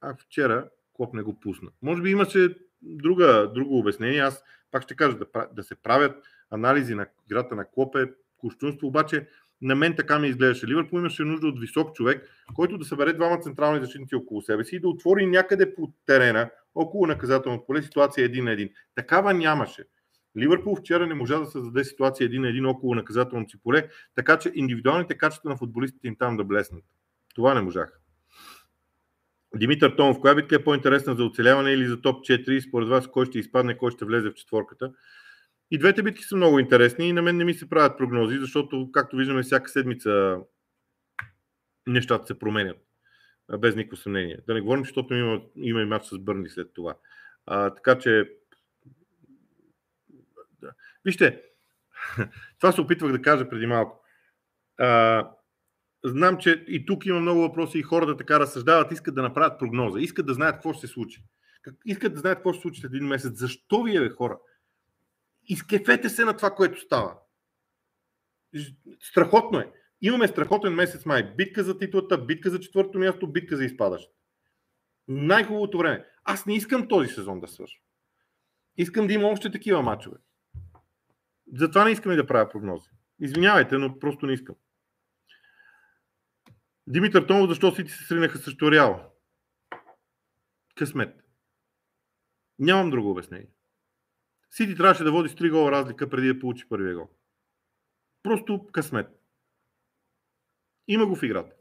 А 0.00 0.14
вчера 0.14 0.68
Клоп 0.92 1.14
не 1.14 1.22
го 1.22 1.40
пусна. 1.40 1.70
Може 1.82 2.02
би 2.02 2.10
имаше 2.10 2.56
друга, 2.82 3.50
друго 3.54 3.78
обяснение. 3.78 4.20
Аз 4.20 4.44
пак 4.70 4.82
ще 4.82 4.96
кажа 4.96 5.18
да, 5.18 5.26
да 5.52 5.62
се 5.62 5.74
правят 5.74 6.24
анализи 6.50 6.94
на 6.94 7.06
играта 7.26 7.54
на 7.54 7.64
Клоп 7.70 7.96
е 7.96 8.12
кощунство, 8.38 8.86
обаче 8.86 9.28
на 9.62 9.74
мен 9.74 9.96
така 9.96 10.18
ми 10.18 10.28
изглеждаше. 10.28 10.66
Ливърпул 10.66 10.98
имаше 10.98 11.22
нужда 11.22 11.46
от 11.46 11.60
висок 11.60 11.94
човек, 11.94 12.30
който 12.54 12.78
да 12.78 12.84
събере 12.84 13.12
двама 13.12 13.40
централни 13.40 13.80
защитници 13.80 14.14
около 14.14 14.42
себе 14.42 14.64
си 14.64 14.76
и 14.76 14.80
да 14.80 14.88
отвори 14.88 15.26
някъде 15.26 15.74
по 15.74 15.92
терена, 16.06 16.50
около 16.74 17.06
наказателното 17.06 17.66
поле, 17.66 17.82
ситуация 17.82 18.24
един 18.24 18.44
на 18.44 18.52
един. 18.52 18.70
Такава 18.94 19.34
нямаше. 19.34 19.84
Ливърпул 20.38 20.76
вчера 20.76 21.06
не 21.06 21.14
можа 21.14 21.38
да 21.38 21.46
създаде 21.46 21.84
ситуация 21.84 22.24
един 22.24 22.42
на 22.42 22.48
един 22.48 22.66
около 22.66 22.94
наказателното 22.94 23.50
си 23.50 23.62
поле, 23.62 23.88
така 24.14 24.38
че 24.38 24.52
индивидуалните 24.54 25.18
качества 25.18 25.50
на 25.50 25.56
футболистите 25.56 26.08
им 26.08 26.16
там 26.16 26.36
да 26.36 26.44
блеснат. 26.44 26.84
Това 27.34 27.54
не 27.54 27.60
можаха. 27.60 27.98
Димитър 29.56 29.96
Томов, 29.96 30.20
коя 30.20 30.34
битка 30.34 30.54
е 30.54 30.64
по-интересна 30.64 31.14
за 31.14 31.24
оцеляване 31.24 31.70
или 31.70 31.86
за 31.86 32.00
топ 32.00 32.24
4? 32.24 32.68
Според 32.68 32.88
вас 32.88 33.06
кой 33.06 33.26
ще 33.26 33.38
изпадне, 33.38 33.78
кой 33.78 33.90
ще 33.90 34.04
влезе 34.04 34.30
в 34.30 34.34
четворката? 34.34 34.92
И 35.70 35.78
двете 35.78 36.02
битки 36.02 36.22
са 36.22 36.36
много 36.36 36.58
интересни 36.58 37.08
и 37.08 37.12
на 37.12 37.22
мен 37.22 37.36
не 37.36 37.44
ми 37.44 37.54
се 37.54 37.68
правят 37.68 37.98
прогнози, 37.98 38.38
защото, 38.38 38.90
както 38.92 39.16
виждаме, 39.16 39.42
всяка 39.42 39.70
седмица 39.70 40.38
нещата 41.86 42.26
се 42.26 42.38
променят. 42.38 42.76
Без 43.58 43.76
никакво 43.76 43.96
съмнение. 43.96 44.38
Да 44.46 44.54
не 44.54 44.60
говорим, 44.60 44.84
защото 44.84 45.14
има, 45.14 45.40
има 45.56 45.82
и 45.82 45.84
матч 45.84 46.06
с 46.06 46.18
Бърни 46.18 46.48
след 46.48 46.74
това. 46.74 46.94
А, 47.46 47.70
така 47.70 47.98
че. 47.98 48.30
Вижте, 51.04 51.42
това 52.58 52.72
се 52.72 52.80
опитвах 52.80 53.12
да 53.12 53.22
кажа 53.22 53.48
преди 53.48 53.66
малко. 53.66 54.04
А, 54.78 55.30
знам, 56.04 56.38
че 56.38 56.64
и 56.68 56.86
тук 56.86 57.06
има 57.06 57.20
много 57.20 57.40
въпроси 57.40 57.78
и 57.78 57.82
хората 57.82 58.16
така 58.16 58.40
разсъждават, 58.40 58.92
искат 58.92 59.14
да 59.14 59.22
направят 59.22 59.58
прогноза, 59.58 60.00
искат 60.00 60.26
да 60.26 60.34
знаят 60.34 60.54
какво 60.54 60.72
ще 60.72 60.86
се 60.86 60.92
случи. 60.92 61.24
Искат 61.86 62.14
да 62.14 62.20
знаят 62.20 62.38
какво 62.38 62.52
ще 62.52 62.58
се 62.58 62.62
случи 62.62 62.80
след 62.80 62.92
един 62.92 63.06
месец. 63.06 63.38
Защо 63.38 63.82
вие, 63.82 64.00
бе, 64.00 64.10
хора? 64.10 64.38
изкефете 65.48 66.08
се 66.08 66.24
на 66.24 66.36
това, 66.36 66.54
което 66.54 66.80
става. 66.80 67.18
Страхотно 69.00 69.58
е. 69.58 69.72
Имаме 70.00 70.28
страхотен 70.28 70.72
месец 70.72 71.06
май. 71.06 71.34
Битка 71.36 71.64
за 71.64 71.78
титлата, 71.78 72.18
битка 72.18 72.50
за 72.50 72.60
четвърто 72.60 72.98
място, 72.98 73.32
битка 73.32 73.56
за 73.56 73.64
изпадащ. 73.64 74.10
Най-хубавото 75.08 75.78
време. 75.78 76.06
Аз 76.24 76.46
не 76.46 76.56
искам 76.56 76.88
този 76.88 77.08
сезон 77.08 77.40
да 77.40 77.48
свърши. 77.48 77.82
Искам 78.76 79.06
да 79.06 79.12
има 79.12 79.28
още 79.28 79.50
такива 79.50 79.82
матчове. 79.82 80.16
Затова 81.52 81.84
не 81.84 81.90
искам 81.90 82.12
и 82.12 82.16
да 82.16 82.26
правя 82.26 82.48
прогнози. 82.48 82.90
Извинявайте, 83.20 83.78
но 83.78 83.98
просто 83.98 84.26
не 84.26 84.32
искам. 84.32 84.56
Димитър 86.86 87.26
Томов, 87.26 87.48
защо 87.48 87.74
си 87.74 87.84
ти 87.84 87.90
се 87.90 88.04
сринаха 88.04 88.38
срещу 88.38 88.70
Реал? 88.70 89.12
Късмет. 90.76 91.20
Нямам 92.58 92.90
друго 92.90 93.10
обяснение. 93.10 93.50
Сити 94.50 94.76
трябваше 94.76 95.04
да 95.04 95.12
води 95.12 95.28
с 95.28 95.34
3 95.34 95.50
гола 95.50 95.72
разлика 95.72 96.10
преди 96.10 96.28
да 96.28 96.38
получи 96.38 96.68
първия 96.68 96.94
гол. 96.94 97.08
Просто 98.22 98.66
късмет. 98.72 99.06
Има 100.88 101.06
го 101.06 101.16
в 101.16 101.22
играта. 101.22 101.56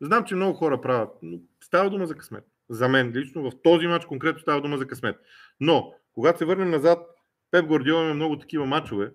Знам, 0.00 0.24
че 0.24 0.34
много 0.34 0.58
хора 0.58 0.80
правят, 0.80 1.18
но 1.22 1.38
става 1.60 1.90
дума 1.90 2.06
за 2.06 2.16
късмет. 2.16 2.44
За 2.68 2.88
мен 2.88 3.12
лично 3.12 3.50
в 3.50 3.62
този 3.62 3.86
матч 3.86 4.06
конкретно 4.06 4.40
става 4.40 4.60
дума 4.60 4.78
за 4.78 4.86
късмет. 4.86 5.20
Но, 5.60 5.94
когато 6.12 6.38
се 6.38 6.44
върнем 6.44 6.70
назад, 6.70 7.19
Пеп 7.50 7.66
Гордиол 7.66 8.04
има 8.04 8.14
много 8.14 8.38
такива 8.38 8.66
матчове, 8.66 9.12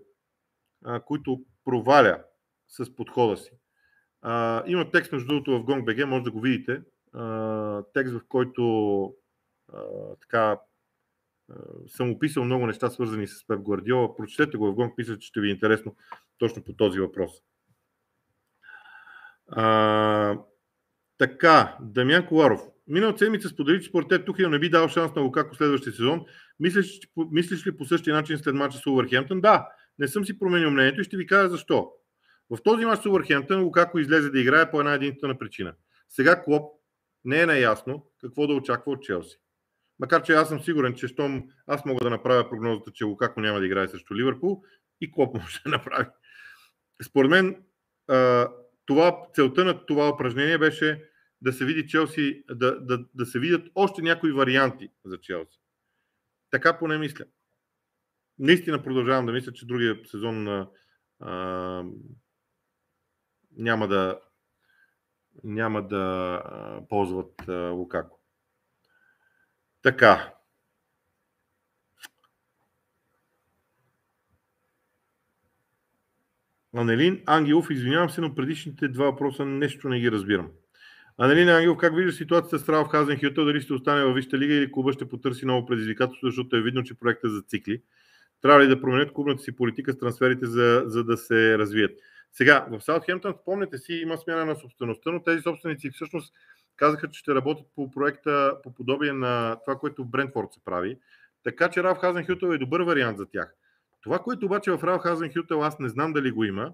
а, 0.85 0.99
които 0.99 1.45
проваля 1.65 2.23
с 2.67 2.95
подхода 2.95 3.37
си. 3.37 3.51
А, 4.21 4.63
има 4.67 4.91
текст, 4.91 5.11
между 5.11 5.27
другото, 5.27 5.51
в 5.51 5.65
GongBG, 5.65 6.03
може 6.03 6.23
да 6.23 6.31
го 6.31 6.41
видите. 6.41 6.81
А, 7.13 7.83
текст, 7.93 8.13
в 8.13 8.21
който 8.27 9.03
а, 9.73 9.81
така 10.21 10.59
съм 11.87 12.11
описал 12.11 12.43
много 12.43 12.67
неща, 12.67 12.89
свързани 12.89 13.27
с 13.27 13.47
Пеп 13.47 13.59
Гвардиола. 13.59 14.15
Прочетете 14.15 14.57
го 14.57 14.67
в 14.67 14.73
Гонг, 14.73 14.97
мисля, 14.97 15.19
че 15.19 15.27
ще 15.27 15.41
ви 15.41 15.47
е 15.47 15.51
интересно 15.51 15.95
точно 16.37 16.63
по 16.63 16.73
този 16.73 16.99
въпрос. 16.99 17.31
А, 19.47 20.37
така, 21.17 21.77
Дамян 21.81 22.27
Коларов. 22.27 22.61
Миналата 22.87 23.17
седмица 23.17 23.49
сподели, 23.49 23.81
че 23.81 23.89
според 23.89 24.09
теб 24.09 24.25
Тухил 24.25 24.49
не 24.49 24.59
би 24.59 24.69
дал 24.69 24.87
шанс 24.87 25.15
на 25.15 25.21
Лукако 25.21 25.55
следващия 25.55 25.93
сезон. 25.93 26.25
Мислиш, 26.59 26.99
мислиш 27.31 27.67
ли 27.67 27.77
по 27.77 27.85
същия 27.85 28.15
начин 28.15 28.37
след 28.37 28.55
мача 28.55 28.77
с 28.77 28.85
Увърхемптън? 28.85 29.41
Да, 29.41 29.67
не 29.99 30.07
съм 30.07 30.25
си 30.25 30.39
променил 30.39 30.71
мнението 30.71 31.01
и 31.01 31.03
ще 31.03 31.17
ви 31.17 31.27
кажа 31.27 31.49
защо. 31.49 31.91
В 32.49 32.57
този 32.63 32.85
мач 32.85 32.99
с 32.99 33.05
Увърхемптън 33.05 33.63
Лукако 33.63 33.99
излезе 33.99 34.29
да 34.29 34.39
играе 34.39 34.71
по 34.71 34.79
една 34.79 34.93
единствена 34.93 35.37
причина. 35.37 35.73
Сега 36.09 36.43
Клоп 36.43 36.71
не 37.25 37.41
е 37.41 37.45
наясно 37.45 38.11
какво 38.21 38.47
да 38.47 38.53
очаква 38.53 38.91
от 38.91 39.03
Челси. 39.03 39.37
Макар, 39.99 40.23
че 40.23 40.33
аз 40.33 40.47
съм 40.47 40.63
сигурен, 40.63 40.93
че 40.93 41.07
щом 41.07 41.43
аз 41.67 41.85
мога 41.85 42.03
да 42.03 42.09
направя 42.09 42.49
прогнозата, 42.49 42.91
че 42.91 43.03
Лукако 43.03 43.41
няма 43.41 43.59
да 43.59 43.65
играе 43.65 43.87
срещу 43.87 44.15
Ливърпул 44.15 44.63
и 45.01 45.11
Клоп 45.11 45.33
може 45.41 45.59
да 45.65 45.69
направи. 45.71 46.07
Според 47.03 47.31
мен, 47.31 47.63
това, 48.85 49.27
целта 49.33 49.65
на 49.65 49.85
това 49.85 50.09
упражнение 50.09 50.57
беше 50.57 51.09
да 51.41 51.53
се 51.53 51.65
види 51.65 51.87
Челси, 51.87 52.43
да, 52.49 52.81
да, 52.81 53.05
да 53.13 53.25
се 53.25 53.39
видят 53.39 53.67
още 53.75 54.01
някои 54.01 54.31
варианти 54.31 54.89
за 55.05 55.17
Челси. 55.19 55.59
Така 56.51 56.79
поне 56.79 56.97
мисля. 56.97 57.25
Наистина 58.39 58.83
продължавам 58.83 59.25
да 59.25 59.31
мисля, 59.31 59.53
че 59.53 59.65
другия 59.65 59.99
сезон 60.05 60.67
а, 61.19 61.83
няма 63.57 63.87
да 63.87 64.19
няма 65.43 65.87
да 65.87 66.41
а, 66.45 66.81
ползват 66.89 67.47
а, 67.47 67.69
Лукако. 67.69 68.19
Така. 69.81 70.34
Анелин 76.75 77.21
Ангелов, 77.25 77.69
извинявам 77.69 78.09
се, 78.09 78.21
но 78.21 78.35
предишните 78.35 78.87
два 78.87 79.05
въпроса 79.05 79.45
нещо 79.45 79.89
не 79.89 79.99
ги 79.99 80.11
разбирам. 80.11 80.49
Анелин 81.17 81.49
Ангелов, 81.49 81.77
как 81.77 81.95
вижда 81.95 82.11
ситуацията 82.11 82.59
с 82.59 82.65
Трава 82.65 82.85
в 82.85 82.87
Хазенхилта, 82.87 83.45
дали 83.45 83.61
ще 83.61 83.73
остане 83.73 84.03
във 84.03 84.15
Висшата 84.15 84.37
лига 84.37 84.53
или 84.53 84.71
клуба 84.71 84.93
ще 84.93 85.09
потърси 85.09 85.45
ново 85.45 85.65
предизвикателство, 85.65 86.27
защото 86.27 86.55
е 86.55 86.61
видно, 86.61 86.83
че 86.83 86.99
проектът 86.99 87.31
зацикли. 87.31 87.81
трябва 88.41 88.63
ли 88.63 88.67
да 88.67 88.81
променят 88.81 89.13
клубната 89.13 89.43
си 89.43 89.55
политика 89.55 89.93
с 89.93 89.97
трансферите, 89.97 90.45
за, 90.45 90.83
за 90.85 91.03
да 91.03 91.17
се 91.17 91.57
развият. 91.57 91.91
Сега, 92.31 92.67
в 92.71 92.81
Саутхемптън, 92.81 93.33
спомняте 93.41 93.77
си, 93.77 93.93
има 93.93 94.17
смяна 94.17 94.45
на 94.45 94.55
собствеността, 94.55 95.11
но 95.11 95.23
тези 95.23 95.41
собственици 95.41 95.89
всъщност 95.89 96.33
казаха, 96.75 97.09
че 97.09 97.19
ще 97.19 97.35
работят 97.35 97.65
по 97.75 97.91
проекта 97.91 98.57
по 98.63 98.73
подобие 98.73 99.13
на 99.13 99.57
това, 99.65 99.77
което 99.77 100.05
Брентфорд 100.05 100.53
се 100.53 100.59
прави. 100.65 100.97
Така 101.43 101.69
че 101.69 101.83
Ралф 101.83 101.97
Хазенхютел 101.97 102.47
е 102.47 102.57
добър 102.57 102.81
вариант 102.81 103.17
за 103.17 103.25
тях. 103.25 103.55
Това, 104.05 104.19
което 104.19 104.45
обаче 104.45 104.71
в 104.71 104.83
Ралф 104.83 105.01
Хазенхютел 105.01 105.63
аз 105.63 105.79
не 105.79 105.89
знам 105.89 106.13
дали 106.13 106.31
го 106.31 106.43
има, 106.43 106.73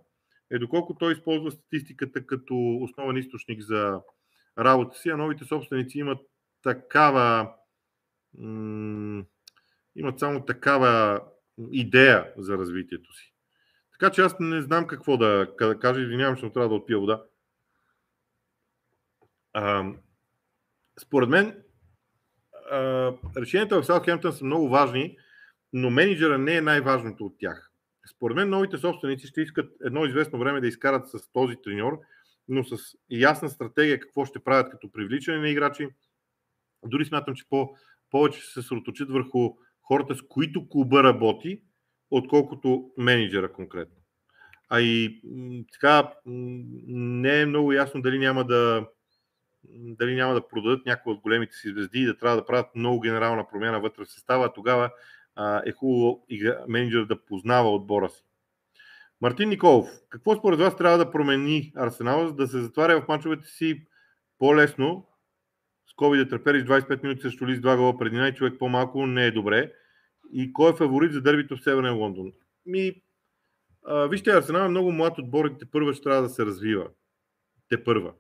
е 0.50 0.60
доколко 0.60 0.96
той 0.96 1.14
използва 1.14 1.52
статистиката 1.52 2.26
като 2.26 2.78
основен 2.82 3.18
източник 3.18 3.62
за 3.62 4.02
работа 4.58 4.98
си, 4.98 5.10
а 5.10 5.18
новите 5.18 5.46
собственици 5.46 6.00
имат 6.00 6.20
такава 6.64 7.54
м- 8.38 9.24
имат 9.96 10.20
само 10.20 10.46
такава 10.46 11.22
идея 11.72 12.34
за 12.38 12.58
развитието 12.58 13.14
си. 13.14 13.34
Така 13.92 14.12
че 14.12 14.22
аз 14.22 14.36
не 14.40 14.62
знам 14.62 14.88
какво 14.88 15.18
да 15.18 15.48
кажа, 15.82 16.02
извинявам, 16.02 16.36
че 16.36 16.54
трябва 16.54 16.70
да 16.70 16.76
отпия 16.76 17.00
вода. 17.00 17.24
А, 19.54 19.86
според 21.02 21.30
мен 21.30 21.64
а, 22.72 23.12
решенията 23.38 23.82
в 23.82 23.86
Саутхемптън 23.86 24.34
са 24.34 24.46
много 24.46 24.70
важни, 24.70 25.18
но 25.74 25.90
менеджера 25.90 26.38
не 26.38 26.56
е 26.56 26.62
най-важното 26.62 27.26
от 27.26 27.36
тях. 27.40 27.72
Според 28.16 28.36
мен 28.36 28.50
новите 28.50 28.78
собственици 28.78 29.28
ще 29.28 29.42
искат 29.42 29.74
едно 29.86 30.06
известно 30.06 30.40
време 30.40 30.62
да 30.62 30.68
изкарат 30.68 31.10
с 31.10 31.32
този 31.32 31.56
треньор, 31.64 32.00
но 32.48 32.64
с 32.64 32.78
ясна 33.10 33.50
стратегия 33.50 34.00
какво 34.00 34.26
ще 34.26 34.40
правят 34.40 34.72
като 34.72 34.92
привличане 34.92 35.38
на 35.38 35.50
играчи. 35.50 35.88
Дори 36.86 37.06
смятам, 37.06 37.36
че 37.36 37.46
по, 37.50 37.76
повече 38.10 38.42
се 38.42 38.54
съсредоточат 38.54 39.12
върху 39.12 39.50
хората, 39.82 40.16
с 40.16 40.22
които 40.30 40.70
клуба 40.70 41.04
работи, 41.04 41.62
отколкото 42.12 42.92
менеджера 42.98 43.54
конкретно. 43.54 43.96
А 44.70 44.82
и 44.82 45.22
така 45.74 46.14
не 46.26 47.42
е 47.42 47.46
много 47.46 47.74
ясно 47.74 48.02
дали 48.02 48.20
няма 48.20 48.46
да 48.46 48.88
дали 49.74 50.16
няма 50.16 50.34
да 50.34 50.48
продадат 50.48 50.86
някои 50.86 51.14
от 51.14 51.20
големите 51.20 51.56
си 51.56 51.70
звезди 51.70 52.00
и 52.00 52.06
да 52.06 52.18
трябва 52.18 52.38
да 52.38 52.46
правят 52.46 52.76
много 52.76 53.00
генерална 53.00 53.48
промяна 53.48 53.80
вътре 53.80 54.06
в 54.06 54.12
състава, 54.12 54.54
тогава 54.54 54.92
е 55.66 55.72
хубаво 55.72 56.26
менеджер 56.68 57.06
да 57.06 57.26
познава 57.26 57.76
отбора 57.76 58.10
си. 58.10 58.24
Мартин 59.22 59.50
Николов, 59.50 59.90
какво 60.10 60.36
според 60.36 60.60
вас 60.60 60.78
трябва 60.78 60.98
да 60.98 61.12
промени 61.12 61.72
Арсенал, 61.76 62.28
за 62.28 62.34
да 62.34 62.48
се 62.48 62.60
затваря 62.60 63.02
в 63.02 63.08
мачовете 63.08 63.48
си 63.48 63.86
по-лесно? 64.40 65.08
Скоби 65.92 66.18
да 66.18 66.28
трепериш 66.28 66.64
25 66.64 67.04
минути 67.04 67.22
срещу 67.22 67.48
Лис, 67.48 67.60
2 67.60 67.78
гола 67.78 67.98
преди 67.98 68.16
най 68.16 68.34
човек 68.34 68.54
по-малко 68.60 69.08
не 69.08 69.26
е 69.26 69.32
добре. 69.32 69.72
И 70.34 70.54
кой 70.54 70.72
е 70.72 70.76
фаворит 70.76 71.14
за 71.14 71.22
дербито 71.22 71.58
в 71.58 71.64
Северен 71.64 71.98
Лондон? 71.98 72.32
Ми, 72.66 73.02
а, 73.86 74.08
вижте, 74.08 74.32
Арсенал 74.32 74.66
е 74.66 74.70
много 74.70 74.92
млад 74.92 75.18
отбор 75.18 75.46
и 75.46 75.58
те 75.58 75.66
първа 75.72 75.94
ще 75.94 76.04
трябва 76.04 76.22
да 76.22 76.30
се 76.30 76.46
развива. 76.46 76.88
Те 77.70 77.84
първа. 77.84 78.14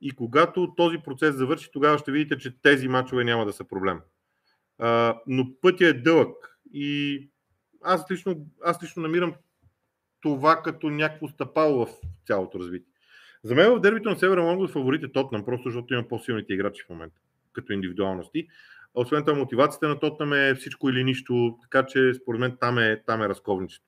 И 0.00 0.10
когато 0.10 0.74
този 0.76 0.98
процес 0.98 1.34
завърши, 1.34 1.70
тогава 1.72 1.98
ще 1.98 2.12
видите, 2.12 2.38
че 2.38 2.60
тези 2.62 2.88
мачове 2.88 3.24
няма 3.24 3.46
да 3.46 3.52
са 3.52 3.64
проблем. 3.64 4.00
А, 4.78 5.20
но 5.26 5.60
пътя 5.60 5.86
е 5.86 5.92
дълъг. 5.92 6.47
И 6.72 7.28
аз 7.82 8.10
лично, 8.10 8.46
аз 8.64 8.82
лично 8.82 9.02
намирам 9.02 9.34
това 10.20 10.62
като 10.62 10.90
някакво 10.90 11.28
стъпало 11.28 11.86
в 11.86 11.88
цялото 12.26 12.58
развитие. 12.58 12.92
За 13.42 13.54
мен 13.54 13.70
в 13.70 13.80
дербито 13.80 14.10
на 14.10 14.16
Северен 14.16 14.44
Лондон 14.44 14.68
фаворит 14.68 15.02
е 15.02 15.12
Тотнам, 15.12 15.44
просто 15.44 15.70
защото 15.70 15.94
има 15.94 16.08
по-силните 16.08 16.52
играчи 16.52 16.82
в 16.86 16.88
момента, 16.88 17.20
като 17.52 17.72
индивидуалности. 17.72 18.48
Освен 18.94 19.24
това, 19.24 19.38
мотивацията 19.38 19.88
на 19.88 19.98
Тотнам 19.98 20.32
е 20.32 20.54
всичко 20.54 20.90
или 20.90 21.04
нищо, 21.04 21.58
така 21.62 21.86
че 21.86 22.14
според 22.14 22.40
мен 22.40 22.56
там 22.60 22.78
е, 22.78 23.02
там 23.06 23.22
е 23.22 23.28
разковничето. 23.28 23.84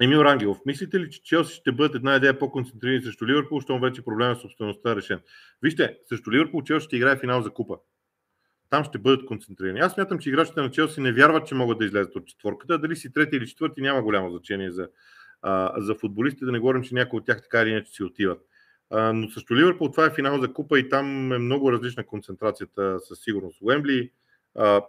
Емил 0.00 0.18
Рангелов, 0.18 0.58
мислите 0.66 1.00
ли, 1.00 1.10
че 1.10 1.22
Челси 1.22 1.54
ще 1.54 1.72
бъдат 1.72 1.94
една 1.94 2.16
идея 2.16 2.38
по-концентрирани 2.38 3.02
срещу 3.02 3.26
Ливърпул, 3.26 3.60
защото 3.60 3.80
вече 3.80 4.04
проблема 4.04 4.36
с 4.36 4.40
собствеността 4.40 4.92
е 4.92 4.96
решен? 4.96 5.20
Вижте, 5.62 5.98
срещу 6.08 6.32
Ливърпул 6.32 6.62
Челси 6.62 6.84
ще 6.84 6.96
играе 6.96 7.18
финал 7.18 7.42
за 7.42 7.50
купа. 7.50 7.76
Там 8.72 8.84
ще 8.84 8.98
бъдат 8.98 9.26
концентрирани. 9.26 9.80
Аз 9.80 9.92
смятам, 9.92 10.18
че 10.18 10.28
играчите 10.28 10.60
на 10.60 10.70
Челси 10.70 11.00
не 11.00 11.12
вярват, 11.12 11.46
че 11.46 11.54
могат 11.54 11.78
да 11.78 11.84
излезат 11.84 12.16
от 12.16 12.26
четворката. 12.26 12.78
Дали 12.78 12.96
си 12.96 13.12
трети 13.12 13.36
или 13.36 13.46
четвърти 13.46 13.80
няма 13.80 14.02
голямо 14.02 14.30
значение 14.30 14.70
за, 14.70 14.88
а, 15.42 15.80
за 15.80 15.94
футболистите. 15.94 16.44
Да 16.44 16.52
не 16.52 16.58
говорим, 16.58 16.82
че 16.82 16.94
някои 16.94 17.18
от 17.18 17.26
тях 17.26 17.42
така 17.42 17.62
или 17.62 17.70
иначе 17.70 17.92
си 17.92 18.02
отиват. 18.02 18.40
А, 18.90 19.12
но 19.12 19.30
също 19.30 19.56
Ливърпул 19.56 19.90
това 19.90 20.06
е 20.06 20.14
финал 20.14 20.40
за 20.40 20.52
купа 20.52 20.78
и 20.78 20.88
там 20.88 21.32
е 21.32 21.38
много 21.38 21.72
различна 21.72 22.06
концентрацията 22.06 23.00
със 23.00 23.20
сигурност. 23.20 23.58
Уембли 23.62 24.10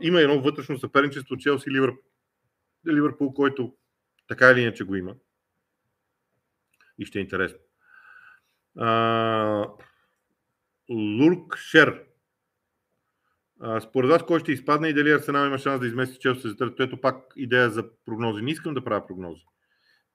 има 0.01 0.21
едно 0.21 0.41
вътрешно 0.41 0.79
съперничество 0.79 1.37
Челси 1.37 1.71
Ливърпул, 1.71 2.03
Ливърпул, 2.87 3.33
който 3.33 3.73
така 4.27 4.51
или 4.51 4.61
иначе 4.61 4.83
го 4.83 4.95
има. 4.95 5.15
И 6.99 7.05
ще 7.05 7.19
е 7.19 7.21
интересно. 7.21 7.59
Лурк 10.89 11.57
Шер. 11.57 12.12
А, 13.65 13.81
според 13.81 14.09
вас 14.09 14.23
кой 14.23 14.39
ще 14.39 14.51
изпадне 14.51 14.87
и 14.87 14.93
дали 14.93 15.11
Арсенал 15.11 15.47
има 15.47 15.57
шанс 15.57 15.79
да 15.79 15.87
измести 15.87 16.19
Челси 16.19 16.47
за 16.47 16.57
трето? 16.57 16.83
Ето 16.83 17.01
пак 17.01 17.33
идея 17.35 17.69
за 17.69 17.83
прогнози. 18.05 18.41
Не 18.41 18.51
искам 18.51 18.73
да 18.73 18.83
правя 18.83 19.07
прогнози. 19.07 19.45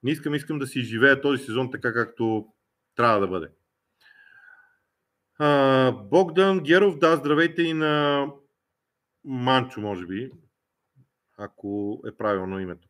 Не 0.02 0.10
искам, 0.10 0.34
искам 0.34 0.58
да 0.58 0.66
си 0.66 0.80
живея 0.80 1.20
този 1.20 1.44
сезон 1.44 1.70
така, 1.70 1.92
както 1.92 2.46
трябва 2.96 3.20
да 3.20 3.28
бъде. 3.28 3.48
А, 5.38 5.92
Богдан 5.92 6.60
Геров, 6.60 6.98
да, 6.98 7.16
здравейте 7.16 7.62
и 7.62 7.74
на 7.74 8.26
Манчо, 9.24 9.80
може 9.80 10.06
би, 10.06 10.30
ако 11.38 12.02
е 12.08 12.16
правилно 12.16 12.60
името. 12.60 12.88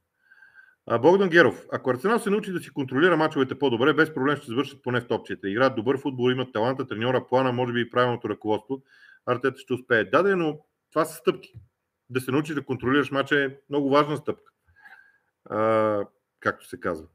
Богдан 1.01 1.29
Геров. 1.29 1.66
Ако 1.73 1.90
Арсенал 1.90 2.18
се 2.18 2.31
научи 2.31 2.53
да 2.53 2.61
си 2.61 2.71
контролира 2.71 3.16
мачовете 3.16 3.59
по-добре, 3.59 3.92
без 3.92 4.14
проблем 4.14 4.37
ще 4.37 4.47
завършат 4.47 4.83
поне 4.83 5.01
в 5.01 5.07
топчета. 5.07 5.49
Играят 5.51 5.77
добър 5.77 5.99
футбол, 5.99 6.31
имат 6.31 6.53
таланта, 6.53 6.87
треньора, 6.87 7.27
плана, 7.27 7.53
може 7.53 7.73
би 7.73 7.81
и 7.81 7.90
правилното 7.90 8.29
ръководство. 8.29 8.83
Артета 9.29 9.59
ще 9.59 9.73
успее. 9.73 10.05
Да, 10.05 10.37
но 10.37 10.64
това 10.91 11.05
са 11.05 11.14
стъпки. 11.14 11.53
Да 12.11 12.21
се 12.21 12.31
научиш 12.31 12.55
да 12.55 12.64
контролираш 12.64 13.11
мача 13.11 13.45
е 13.45 13.57
много 13.69 13.91
важна 13.91 14.17
стъпка. 14.17 14.53
А, 15.45 16.07
както 16.41 16.69
се 16.69 16.81
казва. 16.81 17.07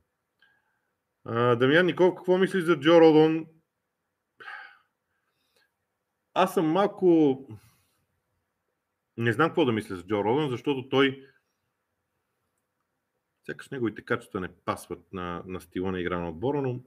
А, 1.25 1.55
Дамян 1.55 1.85
Никол, 1.85 2.15
какво 2.15 2.37
мислиш 2.37 2.63
за 2.63 2.79
Джо 2.79 3.01
Родон? 3.01 3.47
Аз 6.33 6.53
съм 6.53 6.65
малко... 6.65 7.37
Не 9.17 9.33
знам 9.33 9.49
какво 9.49 9.65
да 9.65 9.71
мисля 9.71 9.95
за 9.95 10.03
Джо 10.03 10.23
Родон, 10.23 10.49
защото 10.49 10.89
той 10.89 11.29
Сякаш 13.45 13.69
неговите 13.69 14.01
качества 14.01 14.39
не 14.39 14.55
пасват 14.55 15.13
на, 15.13 15.43
на 15.45 15.61
стила 15.61 15.91
на 15.91 15.99
игра 15.99 16.19
на 16.19 16.29
отбора, 16.29 16.61
но 16.61 16.79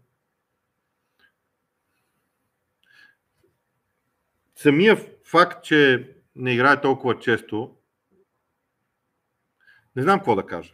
самия 4.54 5.15
факт, 5.26 5.64
че 5.64 6.10
не 6.36 6.54
играе 6.54 6.80
толкова 6.80 7.18
често, 7.18 7.76
не 9.96 10.02
знам 10.02 10.18
какво 10.18 10.36
да 10.36 10.46
кажа. 10.46 10.72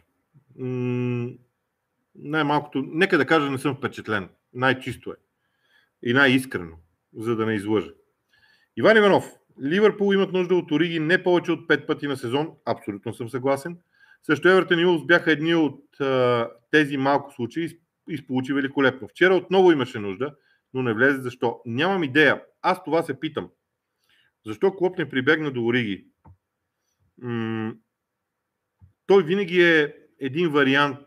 най-малкото, 2.15 2.83
нека 2.87 3.17
да 3.17 3.25
кажа, 3.25 3.51
не 3.51 3.57
съм 3.57 3.75
впечатлен. 3.75 4.29
Най-чисто 4.53 5.11
е. 5.11 5.15
И 6.03 6.13
най-искрено, 6.13 6.77
за 7.17 7.35
да 7.35 7.45
не 7.45 7.53
излъжа. 7.53 7.91
Иван 8.77 8.97
Иванов. 8.97 9.31
Ливърпул 9.63 10.13
имат 10.13 10.33
нужда 10.33 10.55
от 10.55 10.71
Ориги 10.71 10.99
не 10.99 11.23
повече 11.23 11.51
от 11.51 11.67
5 11.67 11.85
пъти 11.85 12.07
на 12.07 12.17
сезон. 12.17 12.51
Абсолютно 12.65 13.13
съм 13.13 13.29
съгласен. 13.29 13.77
Също 14.23 14.49
Евертън 14.49 14.79
и 14.79 14.85
Улс 14.85 15.05
бяха 15.05 15.31
едни 15.31 15.55
от 15.55 15.99
а, 15.99 16.49
тези 16.71 16.97
малко 16.97 17.33
случаи 17.33 17.79
и 18.09 18.17
сполучи 18.17 18.53
великолепно. 18.53 19.07
Вчера 19.07 19.35
отново 19.35 19.71
имаше 19.71 19.99
нужда, 19.99 20.35
но 20.73 20.83
не 20.83 20.93
влезе. 20.93 21.21
Защо? 21.21 21.61
Нямам 21.65 22.03
идея. 22.03 22.41
Аз 22.61 22.83
това 22.83 23.03
се 23.03 23.19
питам. 23.19 23.49
Защо 24.45 24.75
Клоп 24.75 24.97
не 24.97 25.09
прибегна 25.09 25.51
до 25.51 25.65
Ориги? 25.65 26.07
М- 27.21 27.73
той 29.05 29.23
винаги 29.23 29.61
е 29.61 29.95
един 30.19 30.49
вариант. 30.49 30.99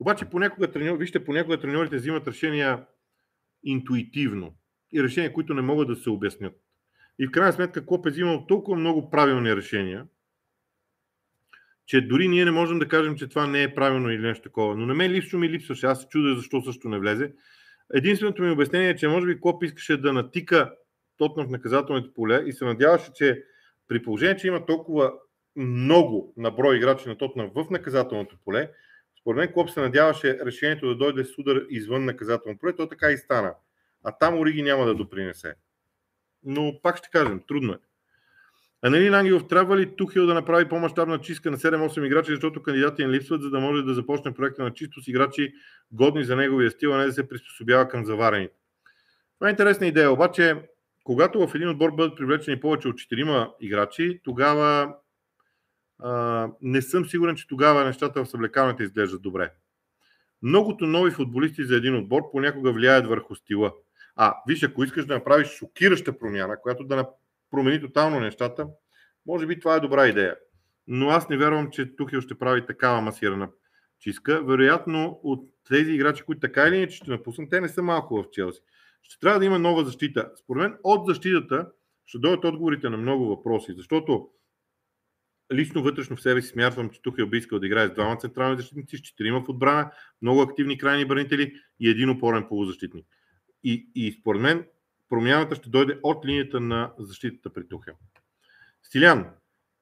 Обаче 0.00 0.30
понякога 0.30 0.72
треньор, 0.72 0.98
вижте, 0.98 1.24
понякога 1.24 1.60
треньорите 1.60 1.96
взимат 1.96 2.28
решения 2.28 2.86
интуитивно 3.64 4.54
и 4.92 5.02
решения, 5.02 5.32
които 5.32 5.54
не 5.54 5.62
могат 5.62 5.88
да 5.88 5.96
се 5.96 6.10
обяснят. 6.10 6.54
И 7.18 7.26
в 7.26 7.30
крайна 7.30 7.52
сметка 7.52 7.86
Клоп 7.86 8.06
е 8.06 8.10
взимал 8.10 8.46
толкова 8.46 8.76
много 8.76 9.10
правилни 9.10 9.56
решения, 9.56 10.06
че 11.86 12.00
дори 12.00 12.28
ние 12.28 12.44
не 12.44 12.50
можем 12.50 12.78
да 12.78 12.88
кажем, 12.88 13.16
че 13.16 13.28
това 13.28 13.46
не 13.46 13.62
е 13.62 13.74
правилно 13.74 14.10
или 14.10 14.22
нещо 14.22 14.42
такова. 14.42 14.76
Но 14.76 14.86
на 14.86 14.94
мен 14.94 15.10
лично 15.10 15.38
ми 15.38 15.50
липсваше. 15.50 15.86
Аз 15.86 16.00
се 16.00 16.08
чудя 16.08 16.36
защо 16.36 16.62
също 16.62 16.88
не 16.88 16.98
влезе. 16.98 17.32
Единственото 17.94 18.42
ми 18.42 18.50
обяснение 18.50 18.88
е, 18.88 18.96
че 18.96 19.08
може 19.08 19.26
би 19.26 19.40
Клоп 19.40 19.62
искаше 19.62 19.96
да 19.96 20.12
натика 20.12 20.74
Тотна 21.18 21.44
в 21.44 21.50
наказателните 21.50 22.14
поле 22.14 22.42
и 22.46 22.52
се 22.52 22.64
надяваше, 22.64 23.12
че 23.12 23.44
при 23.88 24.02
положение, 24.02 24.36
че 24.36 24.46
има 24.46 24.66
толкова 24.66 25.12
много 25.56 26.34
на 26.36 26.50
брой 26.50 26.76
играчи 26.76 27.08
на 27.08 27.18
Тотна 27.18 27.50
в 27.54 27.66
наказателното 27.70 28.36
поле, 28.44 28.70
според 29.20 29.38
мен 29.38 29.52
Клоп 29.52 29.70
се 29.70 29.80
надяваше 29.80 30.38
решението 30.44 30.88
да 30.88 30.94
дойде 30.96 31.24
с 31.24 31.38
удар 31.38 31.62
извън 31.70 32.04
наказателното 32.04 32.60
поле, 32.60 32.76
то 32.76 32.88
така 32.88 33.10
и 33.10 33.16
стана. 33.18 33.54
А 34.04 34.12
там 34.12 34.38
Ориги 34.38 34.62
няма 34.62 34.86
да 34.86 34.94
допринесе. 34.94 35.54
Но 36.44 36.80
пак 36.82 36.96
ще 36.96 37.10
кажем, 37.10 37.40
трудно 37.48 37.72
е. 37.72 37.78
Анелин 38.82 39.14
Ангелов, 39.14 39.48
трябва 39.48 39.76
ли 39.76 39.96
Тухил 39.96 40.26
да 40.26 40.34
направи 40.34 40.68
по-масштабна 40.68 41.18
чистка 41.18 41.50
на 41.50 41.56
7-8 41.56 42.06
играчи, 42.06 42.30
защото 42.30 42.62
кандидати 42.62 43.02
им 43.02 43.10
липсват, 43.10 43.42
за 43.42 43.50
да 43.50 43.60
може 43.60 43.82
да 43.82 43.94
започне 43.94 44.34
проекта 44.34 44.62
на 44.62 44.74
чисто 44.74 45.02
с 45.02 45.08
играчи 45.08 45.52
годни 45.92 46.24
за 46.24 46.36
неговия 46.36 46.70
стил, 46.70 46.94
а 46.94 46.98
не 46.98 47.06
да 47.06 47.12
се 47.12 47.28
приспособява 47.28 47.88
към 47.88 48.04
заварените. 48.04 48.54
Това 49.38 49.48
е 49.48 49.50
интересна 49.50 49.86
идея, 49.86 50.12
обаче 50.12 50.54
когато 51.08 51.46
в 51.46 51.54
един 51.54 51.68
отбор 51.68 51.90
бъдат 51.90 52.16
привлечени 52.16 52.60
повече 52.60 52.88
от 52.88 52.96
4 52.96 53.52
играчи, 53.60 54.20
тогава 54.24 54.94
а, 55.98 56.48
не 56.62 56.82
съм 56.82 57.06
сигурен, 57.06 57.36
че 57.36 57.48
тогава 57.48 57.84
нещата 57.84 58.24
в 58.24 58.28
съблекалните 58.28 58.82
изглеждат 58.82 59.22
добре. 59.22 59.52
Многото 60.42 60.86
нови 60.86 61.10
футболисти 61.10 61.64
за 61.64 61.76
един 61.76 61.96
отбор 61.96 62.22
понякога 62.32 62.72
влияят 62.72 63.06
върху 63.06 63.34
стила. 63.34 63.72
А, 64.16 64.34
виж, 64.48 64.62
ако 64.62 64.84
искаш 64.84 65.06
да 65.06 65.14
направиш 65.14 65.48
шокираща 65.48 66.18
промяна, 66.18 66.60
която 66.60 66.84
да 66.84 67.08
промени 67.50 67.80
тотално 67.80 68.20
нещата, 68.20 68.66
може 69.26 69.46
би 69.46 69.60
това 69.60 69.76
е 69.76 69.80
добра 69.80 70.06
идея. 70.06 70.36
Но 70.86 71.08
аз 71.08 71.28
не 71.28 71.36
вярвам, 71.36 71.70
че 71.70 71.96
Тухил 71.96 72.20
ще 72.20 72.38
прави 72.38 72.66
такава 72.66 73.00
масирана 73.00 73.48
чистка. 74.00 74.42
Вероятно 74.42 75.20
от 75.22 75.48
тези 75.68 75.92
играчи, 75.92 76.22
които 76.22 76.40
така 76.40 76.66
или 76.66 76.76
иначе 76.76 76.96
ще 76.96 77.10
напуснат, 77.10 77.50
те 77.50 77.60
не 77.60 77.68
са 77.68 77.82
малко 77.82 78.22
в 78.22 78.30
Челси. 78.32 78.60
Ще 79.02 79.18
трябва 79.20 79.38
да 79.38 79.44
има 79.44 79.58
нова 79.58 79.84
защита. 79.84 80.30
Според 80.36 80.62
мен 80.62 80.78
от 80.84 81.06
защитата 81.06 81.70
ще 82.06 82.18
дойдат 82.18 82.44
отговорите 82.44 82.88
на 82.88 82.96
много 82.96 83.26
въпроси, 83.26 83.72
защото 83.76 84.30
лично 85.52 85.82
вътрешно 85.82 86.16
в 86.16 86.22
себе 86.22 86.42
си 86.42 86.48
смятам, 86.48 86.90
че 86.90 87.02
Тухил 87.02 87.26
би 87.26 87.38
искал 87.38 87.58
да 87.58 87.66
играе 87.66 87.88
с 87.88 87.94
двама 87.94 88.16
централни 88.16 88.56
защитници, 88.56 88.96
с 88.96 89.00
четирима 89.00 89.40
в 89.40 89.48
отбрана, 89.48 89.90
много 90.22 90.40
активни 90.40 90.78
крайни 90.78 91.04
бранители 91.04 91.54
и 91.80 91.88
един 91.88 92.10
опорен 92.10 92.48
полузащитник. 92.48 93.06
И, 93.64 93.88
и 93.94 94.12
според 94.12 94.42
мен 94.42 94.66
промяната 95.08 95.54
ще 95.54 95.70
дойде 95.70 95.98
от 96.02 96.26
линията 96.26 96.60
на 96.60 96.92
защитата 96.98 97.52
при 97.52 97.68
Тухел. 97.68 97.94
Стилян, 98.82 99.26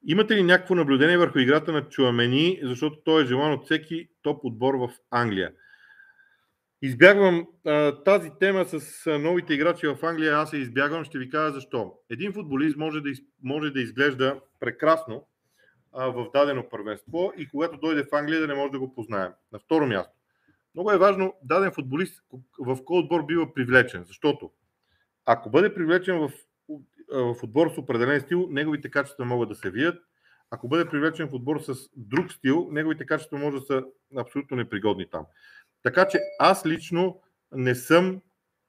имате 0.07 0.37
ли 0.37 0.43
някакво 0.43 0.75
наблюдение 0.75 1.19
върху 1.19 1.39
играта 1.39 1.73
на 1.73 1.89
Чуамени, 1.89 2.61
защото 2.63 2.97
той 3.05 3.23
е 3.23 3.27
желан 3.27 3.53
от 3.53 3.65
всеки 3.65 4.09
топ 4.23 4.45
отбор 4.45 4.75
в 4.75 4.91
Англия? 5.11 5.53
Избягвам 6.83 7.47
а, 7.67 8.03
тази 8.05 8.31
тема 8.41 8.65
с 8.65 9.07
новите 9.19 9.55
играчи 9.55 9.87
в 9.87 9.99
Англия, 10.03 10.37
аз 10.37 10.51
се 10.51 10.57
избягвам, 10.57 11.05
ще 11.05 11.19
ви 11.19 11.31
кажа 11.31 11.53
защо. 11.53 11.93
Един 12.11 12.33
футболист 12.33 12.77
може 12.77 13.01
да, 13.01 13.11
може 13.43 13.71
да 13.71 13.81
изглежда 13.81 14.41
прекрасно 14.61 15.27
а, 15.93 16.07
в 16.07 16.31
дадено 16.35 16.69
първенство 16.69 17.33
и 17.37 17.49
когато 17.49 17.79
дойде 17.79 18.03
в 18.03 18.15
Англия 18.15 18.41
да 18.41 18.47
не 18.47 18.55
може 18.55 18.73
да 18.73 18.79
го 18.79 18.95
познаем. 18.95 19.33
На 19.53 19.59
второ 19.59 19.87
място. 19.87 20.13
Много 20.75 20.93
е 20.93 20.99
важно 20.99 21.35
даден 21.43 21.73
футболист 21.73 22.23
в 22.59 22.85
кой 22.85 22.99
отбор 22.99 23.27
бива 23.27 23.55
привлечен, 23.55 24.05
защото 24.05 24.51
ако 25.27 25.51
бъде 25.51 25.75
привлечен 25.75 26.19
в, 26.19 26.33
в 27.13 27.37
отбор 27.43 27.71
с 27.75 27.79
определен 27.79 28.21
стил, 28.21 28.47
неговите 28.51 28.91
качества 28.91 29.25
могат 29.25 29.49
да 29.49 29.55
се 29.55 29.71
вият. 29.71 29.99
Ако 30.51 30.69
бъде 30.69 30.89
привлечен 30.89 31.29
в 31.29 31.35
отбор 31.35 31.61
с 31.61 31.75
друг 31.97 32.33
стил, 32.33 32.69
неговите 32.71 33.07
качества 33.07 33.39
може 33.39 33.57
да 33.57 33.63
са 33.63 33.85
абсолютно 34.17 34.57
непригодни 34.57 35.11
там. 35.11 35.27
Така 35.87 36.09
че 36.09 36.21
аз 36.39 36.67
лично 36.67 37.21
не 37.53 37.75
съм, 37.75 38.23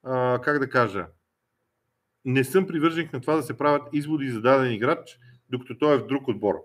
а, 0.03 0.41
как 0.43 0.59
да 0.59 0.69
кажа, 0.69 1.07
не 2.25 2.43
съм 2.43 2.67
привърженик 2.67 3.13
на 3.13 3.21
това 3.21 3.35
да 3.35 3.43
се 3.43 3.57
правят 3.57 3.89
изводи 3.93 4.29
за 4.29 4.41
даден 4.41 4.71
играч, 4.71 5.19
докато 5.49 5.77
той 5.77 5.95
е 5.95 5.97
в 5.97 6.07
друг 6.07 6.27
отбор. 6.27 6.55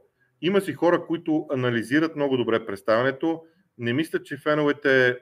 Има 0.41 0.61
си 0.61 0.73
хора, 0.73 1.07
които 1.07 1.47
анализират 1.51 2.17
много 2.17 2.37
добре 2.37 2.67
представянето. 2.67 3.43
Не 3.79 3.93
мисля, 3.93 4.23
че 4.23 4.37
феновете 4.37 5.19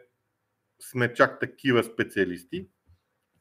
сме 0.80 1.14
чак 1.14 1.40
такива 1.40 1.84
специалисти. 1.84 2.68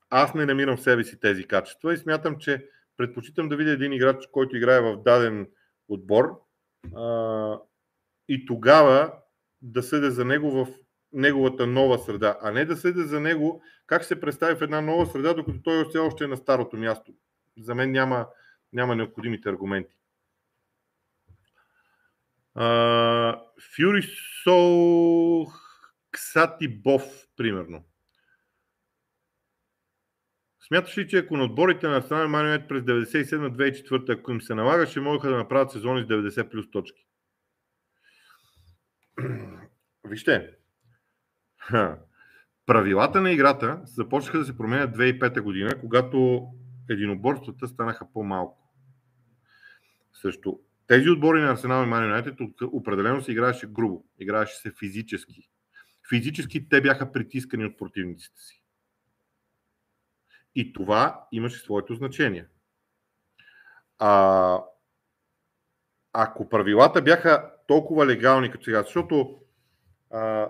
Аз 0.09 0.33
не 0.33 0.45
намирам 0.45 0.77
в 0.77 0.81
себе 0.83 1.03
си 1.03 1.19
тези 1.19 1.43
качества 1.43 1.93
и 1.93 1.97
смятам, 1.97 2.37
че 2.37 2.65
предпочитам 2.97 3.49
да 3.49 3.55
видя 3.55 3.71
един 3.71 3.93
играч, 3.93 4.27
който 4.31 4.57
играе 4.57 4.81
в 4.81 5.03
даден 5.03 5.47
отбор 5.87 6.41
а, 6.95 7.59
и 8.27 8.45
тогава 8.45 9.13
да 9.61 9.83
съдя 9.83 10.11
за 10.11 10.25
него 10.25 10.51
в 10.51 10.67
неговата 11.13 11.67
нова 11.67 11.99
среда, 11.99 12.37
а 12.41 12.51
не 12.51 12.65
да 12.65 12.77
съдя 12.77 13.03
за 13.03 13.19
него 13.19 13.63
как 13.89 14.05
се 14.05 14.19
представи 14.19 14.55
в 14.55 14.61
една 14.61 14.81
нова 14.81 15.05
среда, 15.05 15.33
докато 15.33 15.61
той 15.61 15.89
все 15.89 15.97
още 15.97 16.23
е 16.23 16.27
на 16.27 16.37
старото 16.37 16.77
място. 16.77 17.13
За 17.57 17.75
мен 17.75 17.91
няма, 17.91 18.27
няма 18.73 18.95
необходимите 18.95 19.49
аргументи. 19.49 19.95
Фюри 23.75 24.03
Сол 24.43 25.47
Ксати 26.11 26.67
Бов, 26.67 27.03
примерно. 27.37 27.83
Смяташ 30.67 30.97
ли, 30.97 31.07
че 31.07 31.17
ако 31.17 31.37
на 31.37 31.43
отборите 31.43 31.87
на 31.87 31.97
Арсенал 31.97 32.27
Манионет 32.27 32.67
през 32.67 32.83
97-2004, 32.83 34.19
ако 34.19 34.31
им 34.31 34.41
се 34.41 34.55
налагаше, 34.55 34.99
можеха 34.99 35.29
да 35.29 35.37
направят 35.37 35.71
сезони 35.71 36.03
с 36.03 36.05
90 36.05 36.49
плюс 36.49 36.71
точки? 36.71 37.07
Вижте, 40.03 40.58
правилата 42.65 43.21
на 43.21 43.31
играта 43.31 43.81
започнаха 43.83 44.37
да 44.37 44.45
се 44.45 44.57
променят 44.57 44.97
2005 44.97 45.41
година, 45.41 45.79
когато 45.79 46.47
единоборствата 46.89 47.67
станаха 47.67 48.07
по-малко. 48.13 48.73
Също 50.13 50.59
тези 50.87 51.09
отбори 51.09 51.41
на 51.41 51.51
Арсенал 51.51 51.83
и 51.83 51.87
Ман 51.87 52.35
определено 52.63 53.21
се 53.21 53.31
играеше 53.31 53.67
грубо, 53.67 54.05
играеше 54.19 54.55
се 54.55 54.71
физически. 54.79 55.49
Физически 56.09 56.69
те 56.69 56.81
бяха 56.81 57.11
притискани 57.11 57.65
от 57.65 57.77
противниците 57.77 58.41
си. 58.41 58.63
И 60.55 60.73
това 60.73 61.27
имаше 61.31 61.59
своето 61.59 61.95
значение. 61.95 62.47
А, 63.99 64.63
ако 66.13 66.49
правилата 66.49 67.01
бяха 67.01 67.51
толкова 67.67 68.05
легални 68.07 68.51
като 68.51 68.63
сега, 68.63 68.83
защото 68.83 69.39
а, 70.11 70.49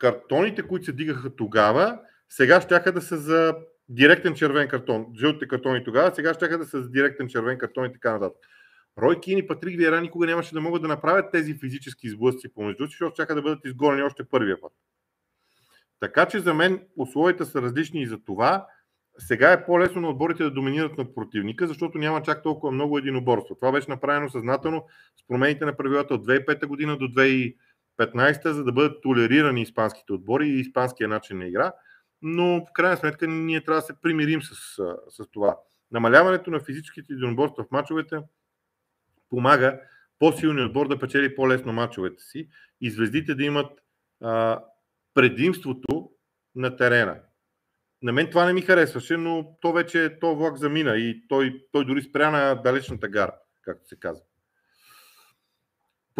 картоните, 0.00 0.62
които 0.62 0.84
се 0.84 0.92
дигаха 0.92 1.36
тогава, 1.36 1.98
сега 2.28 2.60
ще 2.60 2.92
да 2.92 3.02
са 3.02 3.16
за 3.16 3.56
директен 3.88 4.34
червен 4.34 4.68
картон. 4.68 5.06
Жълтите 5.18 5.48
картони 5.48 5.84
тогава, 5.84 6.14
сега 6.14 6.34
ще 6.34 6.48
да 6.48 6.64
са 6.64 6.82
за 6.82 6.90
директен 6.90 7.28
червен 7.28 7.58
картон 7.58 7.86
и 7.86 7.92
така 7.92 8.12
нататък. 8.12 8.38
Рой 8.98 9.20
Кин 9.20 9.38
и 9.38 9.46
Патрик 9.46 9.78
Виера 9.78 10.00
никога 10.00 10.26
нямаше 10.26 10.54
да 10.54 10.60
могат 10.60 10.82
да 10.82 10.88
направят 10.88 11.32
тези 11.32 11.54
физически 11.54 12.08
сблъсъци 12.08 12.54
помежду 12.54 12.86
си, 12.86 12.90
защото 12.90 13.16
чака 13.16 13.34
да 13.34 13.42
бъдат 13.42 13.64
изгонени 13.64 14.02
още 14.02 14.24
първия 14.24 14.60
път. 14.60 14.72
Така 16.00 16.26
че 16.26 16.40
за 16.40 16.54
мен 16.54 16.82
условията 16.96 17.46
са 17.46 17.62
различни 17.62 18.02
и 18.02 18.06
за 18.06 18.18
това 18.24 18.66
сега 19.18 19.52
е 19.52 19.66
по-лесно 19.66 20.00
на 20.00 20.08
отборите 20.08 20.42
да 20.42 20.50
доминират 20.50 20.98
над 20.98 21.14
противника, 21.14 21.66
защото 21.66 21.98
няма 21.98 22.22
чак 22.22 22.42
толкова 22.42 22.72
много 22.72 22.98
единоборство. 22.98 23.54
Това 23.54 23.72
беше 23.72 23.90
направено 23.90 24.30
съзнателно 24.30 24.84
с 25.16 25.26
промените 25.28 25.64
на 25.64 25.76
правилата 25.76 26.14
от 26.14 26.26
2005 26.26 26.66
година 26.66 26.96
до 26.96 27.08
2015, 28.06 28.50
за 28.50 28.64
да 28.64 28.72
бъдат 28.72 29.02
толерирани 29.02 29.62
испанските 29.62 30.12
отбори 30.12 30.48
и 30.48 30.60
испанския 30.60 31.08
начин 31.08 31.38
на 31.38 31.46
игра. 31.46 31.72
Но 32.22 32.66
в 32.66 32.72
крайна 32.72 32.96
сметка 32.96 33.26
ние 33.26 33.64
трябва 33.64 33.80
да 33.80 33.86
се 33.86 34.00
примирим 34.02 34.42
с, 34.42 34.54
с 35.08 35.26
това. 35.32 35.58
Намаляването 35.90 36.50
на 36.50 36.60
физическите 36.60 37.12
единоборства 37.12 37.64
в 37.64 37.70
мачовете 37.70 38.18
помага 39.30 39.80
по-силният 40.18 40.68
отбор 40.68 40.88
да 40.88 40.98
печели 40.98 41.34
по-лесно 41.34 41.72
мачовете 41.72 42.22
си 42.22 42.48
и 42.80 42.90
звездите 42.90 43.34
да 43.34 43.44
имат 43.44 43.72
а, 44.20 44.64
предимството 45.14 46.10
на 46.54 46.76
терена. 46.76 47.20
На 48.02 48.12
мен 48.12 48.30
това 48.30 48.44
не 48.44 48.52
ми 48.52 48.62
харесваше, 48.62 49.16
но 49.16 49.56
то 49.60 49.72
вече 49.72 50.18
то 50.20 50.36
влак 50.36 50.56
замина 50.56 50.96
и 50.96 51.28
той, 51.28 51.66
той 51.72 51.84
дори 51.84 52.02
спря 52.02 52.30
на 52.30 52.54
далечната 52.54 53.08
гара, 53.08 53.34
както 53.62 53.88
се 53.88 53.96
казва. 53.96 54.24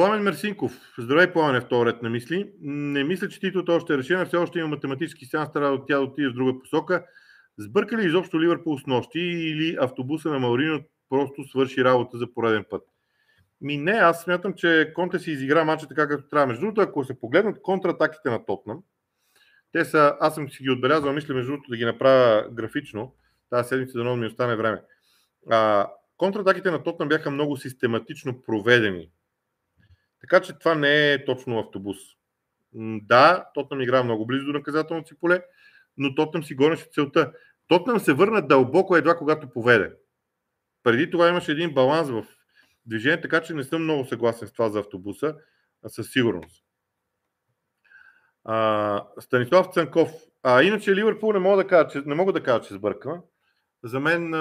Пламен 0.01 0.23
Мерсинков. 0.23 0.73
Здравей, 0.99 1.33
Пламен, 1.33 1.57
е 1.57 1.61
втори 1.61 1.89
ред 1.89 2.03
на 2.03 2.11
мисли. 2.11 2.53
Не 2.61 3.05
мисля, 3.05 3.29
че 3.29 3.41
титлата 3.41 3.73
още 3.73 3.95
е 3.95 3.99
решена. 3.99 4.27
Все 4.27 4.37
още 4.37 4.59
има 4.59 4.69
математически 4.69 5.27
сеанс, 5.27 5.53
трябва 5.53 5.75
от 5.75 5.87
тя 5.87 5.97
да 5.97 6.03
отиде 6.03 6.29
в 6.29 6.33
друга 6.33 6.59
посока. 6.59 7.05
Сбърка 7.59 7.97
ли 7.97 8.07
изобщо 8.07 8.41
Ливърпул 8.41 8.79
с 8.79 8.87
нощи 8.87 9.19
или 9.21 9.77
автобуса 9.81 10.29
на 10.29 10.39
Маурино 10.39 10.81
просто 11.09 11.45
свърши 11.45 11.85
работа 11.85 12.19
за 12.19 12.35
пореден 12.35 12.65
път? 12.71 12.83
Ми 13.61 13.77
не, 13.77 13.93
аз 13.93 14.23
смятам, 14.23 14.55
че 14.55 14.93
Конте 14.95 15.19
си 15.19 15.31
изигра 15.31 15.65
мача 15.65 15.89
така 15.89 16.09
както 16.09 16.29
трябва. 16.29 16.47
Между 16.47 16.61
другото, 16.61 16.81
ако 16.81 17.05
се 17.05 17.21
погледнат 17.21 17.63
контратаките 17.63 18.31
на 18.31 18.45
Тотнам, 18.47 18.83
те 19.73 19.85
са, 19.85 20.17
аз 20.21 20.35
съм 20.35 20.51
си 20.51 20.63
ги 20.63 20.71
отбелязал, 20.71 21.13
мисля 21.13 21.35
между 21.35 21.53
другото 21.53 21.71
да 21.71 21.77
ги 21.77 21.85
направя 21.85 22.49
графично, 22.53 23.15
тази 23.51 23.69
седмица 23.69 23.99
да 23.99 24.17
ми 24.17 24.27
остане 24.27 24.57
време. 24.57 24.83
А, 25.51 25.91
контратаките 26.17 26.71
на 26.71 26.83
Тотнам 26.83 27.09
бяха 27.09 27.31
много 27.31 27.57
систематично 27.57 28.43
проведени. 28.43 29.11
Така 30.31 30.45
че 30.45 30.59
това 30.59 30.75
не 30.75 31.13
е 31.13 31.25
точно 31.25 31.59
автобус. 31.59 31.99
Да, 33.03 33.47
Тотнам 33.55 33.81
игра 33.81 34.03
много 34.03 34.27
близо 34.27 34.47
до 34.47 34.53
наказателното 34.53 35.09
си 35.09 35.19
поле, 35.21 35.45
но 35.97 36.15
Тотнам 36.15 36.45
си 36.45 36.55
гонеше 36.55 36.87
целта. 36.93 37.33
Тотнам 37.69 38.01
се 38.01 38.13
върна 38.13 38.47
дълбоко 38.47 38.97
едва 38.97 39.17
когато 39.17 39.51
поведе. 39.51 39.93
Преди 40.83 41.11
това 41.11 41.29
имаше 41.29 41.53
един 41.53 41.75
баланс 41.75 42.11
в 42.11 42.27
движение, 42.87 43.21
така 43.21 43.43
че 43.43 43.55
не 43.55 43.65
съм 43.65 43.83
много 43.83 44.05
съгласен 44.05 44.49
с 44.49 44.53
това 44.53 44.69
за 44.69 44.79
автобуса, 44.81 45.37
а 45.85 45.89
със 45.89 46.11
сигурност. 46.11 46.65
А, 48.45 49.05
Станислав 49.21 49.67
Цанков. 49.75 50.11
А 50.43 50.63
иначе 50.63 50.95
Ливърпул 50.95 51.33
не 51.33 51.39
мога 51.39 51.57
да 51.57 51.67
кажа, 51.67 51.89
че, 51.89 52.03
не 52.07 52.15
мога 52.15 52.33
да 52.33 52.43
кажа, 52.43 52.61
че 52.61 52.75
сбърка. 52.75 53.21
За 53.85 54.01
мен 54.01 54.35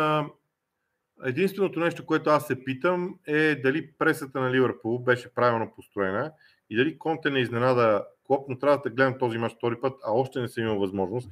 Единственото 1.23 1.79
нещо, 1.79 2.05
което 2.05 2.29
аз 2.29 2.47
се 2.47 2.63
питам 2.63 3.15
е 3.27 3.55
дали 3.55 3.91
пресата 3.91 4.39
на 4.39 4.51
Ливърпул 4.51 4.99
беше 4.99 5.33
правилно 5.33 5.73
построена 5.75 6.31
и 6.69 6.75
дали 6.75 6.97
Конте 6.97 7.29
не 7.29 7.39
изненада 7.39 8.05
Клоп, 8.23 8.49
но 8.49 8.59
трябва 8.59 8.81
да 8.83 8.89
гледам 8.89 9.17
този 9.19 9.37
мач 9.37 9.53
втори 9.53 9.75
път, 9.81 9.93
а 10.05 10.11
още 10.11 10.41
не 10.41 10.47
съм 10.47 10.63
имал 10.63 10.79
възможност 10.79 11.29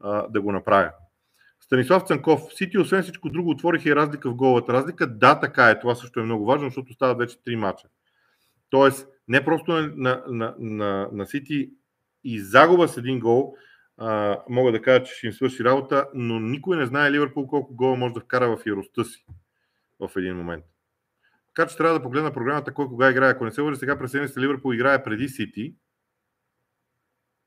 а, 0.00 0.28
да 0.28 0.40
го 0.40 0.52
направя. 0.52 0.90
Станислав 1.60 2.02
Цанков, 2.02 2.40
Сити 2.54 2.78
освен 2.78 3.02
всичко 3.02 3.28
друго 3.28 3.50
отвориха 3.50 3.88
и 3.88 3.96
разлика 3.96 4.30
в 4.30 4.34
головата 4.34 4.72
разлика. 4.72 5.06
Да, 5.06 5.40
така 5.40 5.70
е. 5.70 5.80
Това 5.80 5.94
също 5.94 6.20
е 6.20 6.22
много 6.22 6.44
важно, 6.44 6.68
защото 6.68 6.92
стават 6.92 7.18
вече 7.18 7.42
три 7.44 7.56
мача. 7.56 7.88
Тоест, 8.70 9.08
не 9.28 9.44
просто 9.44 9.72
на, 9.72 9.92
на, 9.96 10.22
на, 10.28 10.54
на, 10.58 11.08
на 11.12 11.26
Сити 11.26 11.70
и 12.24 12.40
загуба 12.40 12.88
с 12.88 12.96
един 12.96 13.20
гол, 13.20 13.56
а, 13.98 14.38
мога 14.48 14.72
да 14.72 14.82
кажа, 14.82 15.04
че 15.04 15.14
ще 15.14 15.26
им 15.26 15.32
свърши 15.32 15.64
работа, 15.64 16.08
но 16.14 16.40
никой 16.40 16.76
не 16.76 16.86
знае 16.86 17.10
Ливърпул 17.10 17.46
колко 17.46 17.74
гола 17.74 17.96
може 17.96 18.14
да 18.14 18.20
вкара 18.20 18.56
в 18.56 18.66
яростта 18.66 19.04
си 19.04 19.26
в 20.00 20.10
един 20.16 20.36
момент. 20.36 20.64
Така 21.54 21.68
че 21.68 21.76
трябва 21.76 21.98
да 21.98 22.02
погледна 22.02 22.32
програмата 22.32 22.74
кой 22.74 22.86
кога 22.86 23.10
играе. 23.10 23.30
Ако 23.30 23.44
не 23.44 23.50
се 23.50 23.60
лъжа, 23.60 23.76
сега 23.76 23.98
през 23.98 24.10
седмица 24.10 24.40
Ливърпул 24.40 24.74
играе 24.74 25.04
преди 25.04 25.28
Сити. 25.28 25.74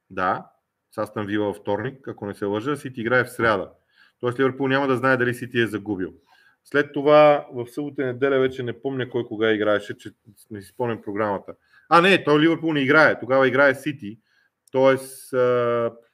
Да, 0.10 0.52
с 0.92 0.98
Астан 0.98 1.26
Вила 1.26 1.46
във 1.46 1.56
вторник, 1.56 2.08
ако 2.08 2.26
не 2.26 2.34
се 2.34 2.46
лъжа, 2.46 2.76
Сити 2.76 3.02
играе 3.02 3.24
в 3.24 3.32
сряда. 3.32 3.72
Тоест 4.20 4.40
Ливърпул 4.40 4.68
няма 4.68 4.88
да 4.88 4.98
знае 4.98 5.18
дали 5.18 5.34
Сити 5.34 5.60
е 5.62 5.68
загубил. 5.68 6.14
След 6.64 6.94
това 6.94 7.48
в 7.54 7.68
събота 7.68 8.02
и 8.02 8.06
неделя 8.06 8.40
вече 8.40 8.64
не 8.64 8.82
помня 8.82 9.10
кой 9.10 9.26
кога 9.26 9.52
играеше, 9.52 9.98
че 9.98 10.10
не 10.52 10.62
си 10.62 10.68
спомням 10.68 11.02
програмата. 11.02 11.56
А, 11.90 12.02
не, 12.02 12.24
той 12.24 12.40
Ливърпул 12.40 12.74
не 12.74 12.80
играе. 12.80 13.20
Тогава 13.20 13.48
играе 13.48 13.76
Сити. 13.76 14.20
Тоест, 14.72 15.34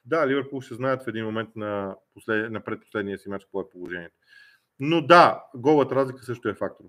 да, 0.04 0.28
Ливърпул 0.28 0.60
ще 0.60 0.74
знаят 0.74 1.02
в 1.02 1.08
един 1.08 1.24
момент 1.24 1.48
на, 1.56 1.96
послед... 2.14 2.52
на 2.52 2.60
предпоследния 2.60 3.18
си 3.18 3.28
матч 3.28 3.44
какво 3.44 3.60
е 3.60 3.70
положението. 3.72 4.14
Но 4.80 5.06
да, 5.06 5.42
голът 5.54 5.92
разлика 5.92 6.22
също 6.22 6.48
е 6.48 6.54
фактор. 6.54 6.84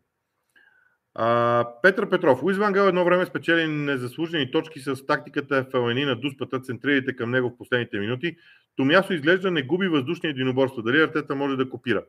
А, 1.16 1.68
Петър 1.82 2.10
Петров. 2.10 2.44
Луис 2.44 2.58
Ван 2.58 2.74
Гал 2.74 2.88
едно 2.88 3.06
време 3.06 3.26
спечели 3.26 3.68
незаслужени 3.68 4.52
точки 4.52 4.80
с 4.80 5.06
тактиката 5.06 5.66
Фелани 5.72 6.06
на 6.06 6.16
дуспата, 6.16 6.60
центрирайте 6.60 7.16
към 7.16 7.32
него 7.32 7.50
в 7.50 7.58
последните 7.58 8.00
минути. 8.00 8.38
Томясо 8.76 9.14
изглежда 9.14 9.52
не 9.52 9.64
губи 9.64 9.88
въздушния 9.88 10.30
единоборство. 10.32 10.82
Дали 10.82 11.02
Артета 11.02 11.36
може 11.36 11.58
да 11.58 11.70
копира? 11.70 12.06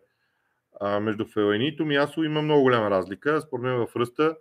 А, 0.80 1.00
между 1.00 1.26
Фелани 1.26 1.68
и 1.68 1.76
Томясо 1.76 2.24
има 2.24 2.42
много 2.42 2.62
голяма 2.62 2.90
разлика. 2.90 3.40
Според 3.40 3.62
мен 3.62 3.76
в 3.76 3.96
ръста, 3.96 4.36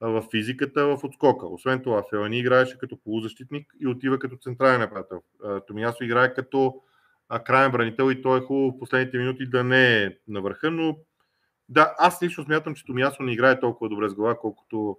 в 0.00 0.24
физиката, 0.30 0.86
в 0.86 1.04
отскока. 1.04 1.46
Освен 1.46 1.82
това, 1.82 2.04
Фелани 2.10 2.38
играеше 2.38 2.78
като 2.78 2.96
полузащитник 2.96 3.72
и 3.80 3.86
отива 3.86 4.18
като 4.18 4.36
централен 4.36 4.80
нападател. 4.80 5.22
Томясо 5.66 6.04
играе 6.04 6.34
като 6.34 6.82
крайен 7.44 7.72
бранител 7.72 8.10
и 8.10 8.22
той 8.22 8.38
е 8.38 8.42
хубаво 8.42 8.70
в 8.70 8.78
последните 8.78 9.18
минути 9.18 9.46
да 9.46 9.64
не 9.64 10.02
е 10.02 10.16
на 10.28 10.40
върха, 10.40 10.70
но 10.70 10.98
да, 11.68 11.94
аз 11.98 12.22
лично 12.22 12.44
смятам, 12.44 12.74
че 12.74 12.84
Томясо 12.84 13.22
не 13.22 13.32
играе 13.32 13.60
толкова 13.60 13.88
добре 13.88 14.08
с 14.08 14.14
глава, 14.14 14.38
колкото, 14.38 14.98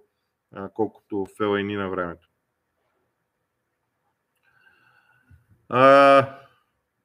колкото 0.74 1.26
Фелайни 1.36 1.76
на 1.76 1.88
времето. 1.88 2.28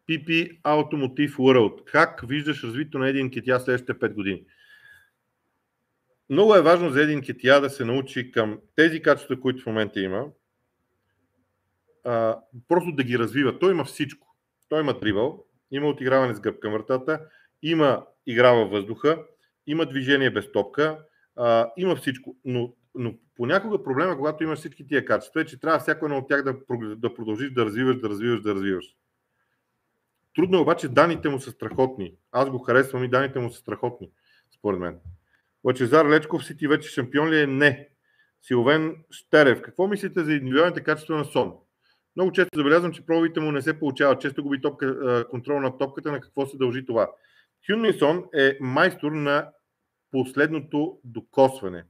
PP 0.09 0.61
Automotive 0.61 1.35
World. 1.35 1.83
Как 1.83 2.21
виждаш 2.27 2.63
развитието 2.63 2.99
на 2.99 3.09
един 3.09 3.31
Кетия 3.31 3.59
следващите 3.59 3.93
5 3.93 4.13
години? 4.13 4.45
Много 6.33 6.55
е 6.55 6.61
важно 6.61 6.89
за 6.89 7.01
един 7.01 7.21
Кетия 7.21 7.61
да 7.61 7.69
се 7.69 7.85
научи 7.85 8.31
към 8.31 8.59
тези 8.75 9.01
качества, 9.01 9.39
които 9.39 9.63
в 9.63 9.65
момента 9.65 9.99
има, 9.99 10.25
а, 12.03 12.39
просто 12.67 12.91
да 12.91 13.03
ги 13.03 13.19
развива. 13.19 13.59
Той 13.59 13.71
има 13.71 13.85
всичко. 13.85 14.35
Той 14.69 14.81
има 14.81 14.99
дрибъл, 14.99 15.45
има 15.71 15.87
отиграване 15.87 16.33
с 16.33 16.39
гъб 16.39 16.59
към 16.59 16.73
вратата, 16.73 17.21
има 17.61 18.05
игра 18.25 18.51
във 18.51 18.71
въздуха, 18.71 19.23
има 19.67 19.85
движение 19.85 20.31
без 20.31 20.51
топка, 20.51 20.99
а, 21.35 21.71
има 21.77 21.95
всичко. 21.95 22.35
Но, 22.45 22.73
но 22.95 23.13
понякога 23.35 23.83
проблема, 23.83 24.17
когато 24.17 24.43
имаш 24.43 24.59
всички 24.59 24.87
тия 24.87 25.05
качества, 25.05 25.41
е, 25.41 25.45
че 25.45 25.59
трябва 25.59 25.79
всяко 25.79 26.05
едно 26.05 26.17
от 26.17 26.27
тях 26.27 26.43
да, 26.43 26.55
да 26.95 27.13
продължиш 27.13 27.51
да 27.51 27.65
развиваш, 27.65 27.97
да 27.97 28.09
развиваш, 28.09 28.41
да 28.41 28.55
развиваш. 28.55 28.85
Трудно 30.35 30.57
е 30.57 30.61
обаче, 30.61 30.87
данните 30.87 31.29
му 31.29 31.39
са 31.39 31.51
страхотни. 31.51 32.15
Аз 32.31 32.49
го 32.49 32.59
харесвам 32.59 33.03
и 33.03 33.09
данните 33.09 33.39
му 33.39 33.51
са 33.51 33.59
страхотни, 33.59 34.09
според 34.57 34.79
мен. 34.79 34.99
Лачезар 35.63 36.05
Лечков 36.05 36.45
Сити 36.45 36.67
вече 36.67 36.89
шампион 36.89 37.29
ли 37.29 37.41
е? 37.41 37.47
Не. 37.47 37.89
Силовен 38.41 38.95
Штерев. 39.11 39.61
Какво 39.61 39.87
мислите 39.87 40.23
за 40.23 40.33
индивидуалните 40.33 40.83
качества 40.83 41.17
на 41.17 41.25
Сон? 41.25 41.53
Много 42.15 42.31
често 42.31 42.59
забелязвам, 42.59 42.91
че 42.91 43.05
пробите 43.05 43.39
му 43.39 43.51
не 43.51 43.61
се 43.61 43.79
получават. 43.79 44.21
Често 44.21 44.43
губи 44.43 44.61
топка, 44.61 45.25
контрол 45.29 45.59
на 45.59 45.77
топката. 45.77 46.11
На 46.11 46.21
какво 46.21 46.45
се 46.45 46.57
дължи 46.57 46.85
това? 46.85 47.11
Хюнминсон 47.67 48.23
е 48.35 48.57
майстор 48.61 49.11
на 49.11 49.49
последното 50.11 50.99
докосване. 51.03 51.85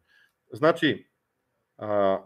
Значи, 0.53 1.07
а, 1.77 2.19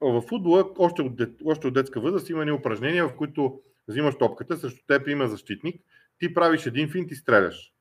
в 0.00 0.20
футбола 0.20 0.70
още 0.78 1.02
от, 1.02 1.16
дет, 1.16 1.40
още 1.44 1.66
от 1.66 1.74
детска 1.74 2.00
възраст 2.00 2.30
има 2.30 2.44
ни 2.44 2.52
упражнения, 2.52 3.08
в 3.08 3.16
които 3.16 3.60
взимаш 3.88 4.14
топката, 4.18 4.56
срещу 4.56 4.86
теб 4.86 5.08
има 5.08 5.28
защитник, 5.28 5.82
ти 6.18 6.34
правиш 6.34 6.66
един 6.66 6.90
финт 6.90 7.10
и 7.10 7.14
стреляш. 7.14 7.72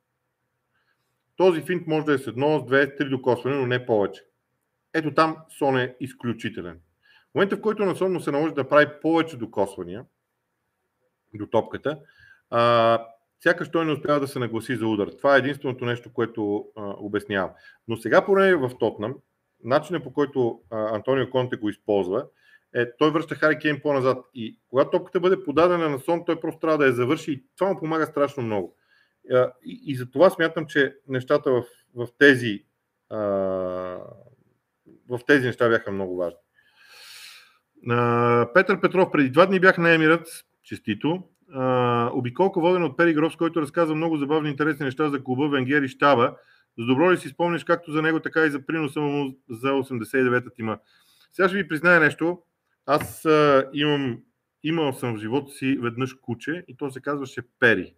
Този 1.37 1.61
финт 1.61 1.87
може 1.87 2.05
да 2.05 2.13
е 2.13 2.17
с 2.17 2.27
едно, 2.27 2.59
с 2.59 2.65
две, 2.65 2.95
три 2.95 3.09
докосване, 3.09 3.55
но 3.55 3.67
не 3.67 3.85
повече. 3.85 4.21
Ето 4.93 5.13
там 5.13 5.37
Сон 5.57 5.77
е 5.77 5.95
изключителен. 5.99 6.79
В 7.31 7.35
момента, 7.35 7.55
в 7.57 7.61
който 7.61 7.85
на 7.85 7.95
Сон 7.95 8.13
му 8.13 8.19
се 8.19 8.31
наложи 8.31 8.53
да 8.53 8.69
прави 8.69 8.87
повече 9.01 9.37
докосвания 9.37 10.05
до 11.33 11.47
топката, 11.47 11.99
а, 12.49 13.01
сякаш 13.43 13.69
той 13.71 13.85
не 13.85 13.91
успява 13.91 14.19
да 14.19 14.27
се 14.27 14.39
нагласи 14.39 14.75
за 14.75 14.87
удар. 14.87 15.07
Това 15.17 15.35
е 15.35 15.39
единственото 15.39 15.85
нещо, 15.85 16.13
което 16.13 16.65
обяснявам. 16.75 17.51
Но 17.87 17.97
сега 17.97 18.25
поне 18.25 18.55
в 18.55 18.71
Тотнам, 18.79 19.15
начинът 19.63 20.03
по 20.03 20.13
който 20.13 20.61
а, 20.71 20.95
Антонио 20.95 21.29
Конте 21.29 21.55
го 21.55 21.69
използва, 21.69 22.25
е, 22.75 22.95
той 22.97 23.11
връща 23.11 23.35
Хари 23.35 23.59
Кейн 23.59 23.79
по-назад. 23.81 24.25
И 24.33 24.59
когато 24.69 24.91
топката 24.91 25.19
бъде 25.19 25.43
подадена 25.43 25.89
на 25.89 25.99
сон, 25.99 26.25
той 26.25 26.39
просто 26.39 26.59
трябва 26.59 26.77
да 26.77 26.85
я 26.85 26.93
завърши 26.93 27.31
и 27.31 27.43
това 27.57 27.69
му 27.69 27.79
помага 27.79 28.05
страшно 28.05 28.43
много. 28.43 28.76
А, 29.33 29.51
и, 29.65 29.81
и 29.85 29.95
за 29.95 30.11
това 30.11 30.29
смятам, 30.29 30.65
че 30.65 30.95
нещата 31.07 31.51
в, 31.51 31.63
в 31.95 32.07
тези 32.19 32.63
а, 33.09 33.17
в 35.09 35.19
тези 35.27 35.45
неща 35.45 35.69
бяха 35.69 35.91
много 35.91 36.15
важни. 36.15 36.39
А, 37.89 38.49
Петър 38.53 38.81
Петров, 38.81 39.11
преди 39.11 39.29
два 39.29 39.45
дни 39.45 39.59
бях 39.59 39.77
на 39.77 39.93
Емират, 39.93 40.27
честито 40.63 41.23
обиколка 42.13 42.59
водена 42.59 42.85
от 42.85 42.97
Пери 42.97 43.13
Грос, 43.13 43.35
който 43.35 43.61
разказва 43.61 43.95
много 43.95 44.17
забавни 44.17 44.49
интересни 44.49 44.85
неща 44.85 45.09
за 45.09 45.23
клуба, 45.23 45.49
Венгер 45.49 45.81
и 45.81 45.87
Штаба. 45.87 46.35
За 46.79 46.85
добро 46.85 47.11
ли 47.11 47.17
си 47.17 47.29
спомниш 47.29 47.63
както 47.63 47.91
за 47.91 48.01
него, 48.01 48.19
така 48.19 48.45
и 48.45 48.49
за 48.49 48.65
приноса 48.65 48.99
му 48.99 49.35
за 49.49 49.67
89-та 49.67 50.49
тима? 50.49 50.79
Сега 51.33 51.47
ще 51.47 51.57
ви 51.57 51.67
призная 51.67 51.99
нещо. 51.99 52.41
Аз 52.85 53.25
а, 53.25 53.69
имам, 53.73 54.19
имал 54.63 54.93
съм 54.93 55.15
в 55.15 55.19
живота 55.19 55.51
си 55.51 55.77
веднъж 55.81 56.13
куче 56.13 56.65
и 56.67 56.77
то 56.77 56.91
се 56.91 57.01
казваше 57.01 57.41
Пери. 57.59 57.93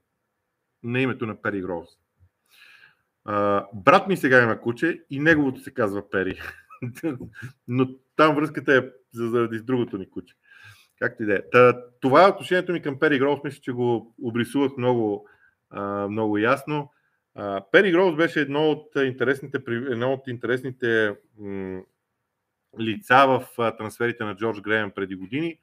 На 0.84 1.02
името 1.02 1.26
на 1.26 1.42
Пери 1.42 1.62
Грос. 1.62 1.90
А, 3.26 3.66
брат 3.74 4.08
ми 4.08 4.18
сега 4.18 4.44
има 4.44 4.62
куче 4.62 5.04
и 5.10 5.20
неговото 5.20 5.62
се 5.62 5.74
казва 5.74 6.10
Пери. 6.10 6.42
Но 7.68 7.90
там 8.16 8.36
връзката 8.36 8.74
е 8.74 8.90
заради 9.14 9.60
другото 9.60 9.98
ни 9.98 10.10
куче. 10.10 10.36
Както 11.00 11.24
и 11.24 11.26
да 11.26 11.36
е. 11.36 11.42
Това 12.02 12.24
е 12.24 12.30
отношението 12.30 12.72
ми 12.72 12.82
към 12.82 13.00
Пери 13.00 13.20
Гроус. 13.20 13.40
Мисля, 13.44 13.62
че 13.62 13.72
го 13.72 14.16
обрисувах 14.22 14.78
много, 14.78 15.28
много 16.10 16.38
ясно. 16.38 16.92
Пери 17.72 17.92
Гроус 17.92 18.16
беше 18.16 18.42
едно 18.42 18.72
от 18.72 18.92
интересните, 18.96 19.60
едно 19.68 20.14
от 20.14 20.28
интересните 20.28 21.16
м- 21.38 21.82
лица 22.80 23.26
в 23.28 23.74
трансферите 23.78 24.24
на 24.24 24.36
Джордж 24.36 24.62
Греем 24.62 24.92
преди 24.92 25.16
години. 25.16 25.60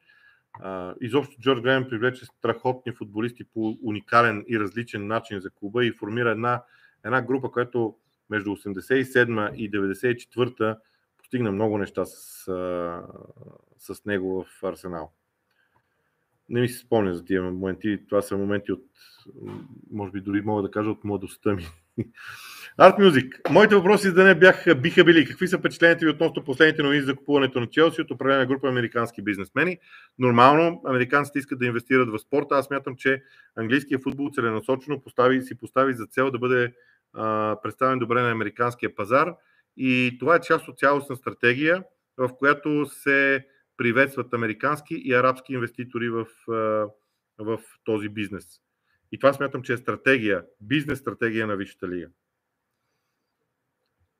Изобщо 1.00 1.40
Джордж 1.40 1.62
Греем 1.62 1.88
привлече 1.88 2.24
страхотни 2.24 2.92
футболисти 2.92 3.44
по 3.44 3.78
уникален 3.82 4.44
и 4.48 4.60
различен 4.60 5.06
начин 5.06 5.40
за 5.40 5.50
клуба 5.50 5.84
и 5.84 5.92
формира 5.92 6.30
една, 6.30 6.62
една 7.04 7.22
група, 7.22 7.50
която 7.50 7.96
между 8.30 8.50
87 8.50 9.54
и 9.54 9.70
94 9.70 10.78
постигна 11.18 11.52
много 11.52 11.78
неща 11.78 12.04
с, 12.04 12.44
с 13.78 14.04
него 14.04 14.44
в 14.44 14.64
Арсенал 14.64 15.12
не 16.48 16.60
ми 16.60 16.68
се 16.68 16.78
спомня 16.78 17.14
за 17.14 17.24
тия 17.24 17.42
моменти. 17.42 18.00
Това 18.08 18.22
са 18.22 18.36
моменти 18.36 18.72
от, 18.72 18.84
може 19.90 20.12
би 20.12 20.20
дори 20.20 20.40
мога 20.40 20.62
да 20.62 20.70
кажа, 20.70 20.90
от 20.90 21.04
младостта 21.04 21.54
ми. 21.54 21.66
Art 22.78 22.98
Music. 22.98 23.50
Моите 23.50 23.74
въпроси 23.74 24.10
за 24.10 24.24
не 24.24 24.34
бяха, 24.34 24.74
биха 24.74 25.04
били. 25.04 25.24
Какви 25.24 25.48
са 25.48 25.58
впечатленията 25.58 26.04
ви 26.04 26.10
относно 26.10 26.44
последните 26.44 26.82
новини 26.82 27.02
за 27.02 27.16
купуването 27.16 27.60
на 27.60 27.66
Челси 27.66 28.00
от 28.00 28.10
определена 28.10 28.46
група 28.46 28.68
американски 28.68 29.22
бизнесмени? 29.22 29.78
Нормално, 30.18 30.82
американците 30.86 31.38
искат 31.38 31.58
да 31.58 31.66
инвестират 31.66 32.08
в 32.08 32.18
спорта. 32.18 32.54
Аз 32.54 32.70
мятам, 32.70 32.96
че 32.96 33.22
английският 33.56 34.02
футбол 34.02 34.30
целенасочено 34.34 35.00
постави, 35.00 35.42
си 35.42 35.58
постави 35.58 35.94
за 35.94 36.06
цел 36.06 36.30
да 36.30 36.38
бъде 36.38 36.72
а, 37.12 37.56
представен 37.62 37.98
добре 37.98 38.22
на 38.22 38.30
американския 38.30 38.94
пазар. 38.94 39.34
И 39.76 40.16
това 40.20 40.36
е 40.36 40.40
част 40.40 40.68
от 40.68 40.78
цялостна 40.78 41.16
стратегия, 41.16 41.84
в 42.16 42.30
която 42.38 42.86
се 42.86 43.46
приветстват 43.76 44.34
американски 44.34 44.94
и 44.94 45.14
арабски 45.14 45.52
инвеститори 45.52 46.08
в, 46.08 46.26
в 47.38 47.58
този 47.84 48.08
бизнес. 48.08 48.46
И 49.12 49.18
това 49.18 49.32
смятам, 49.32 49.62
че 49.62 49.72
е 49.72 49.76
стратегия, 49.76 50.44
бизнес 50.60 50.98
стратегия 50.98 51.46
на 51.46 51.56
Висшата 51.56 51.88
лига. 51.88 52.08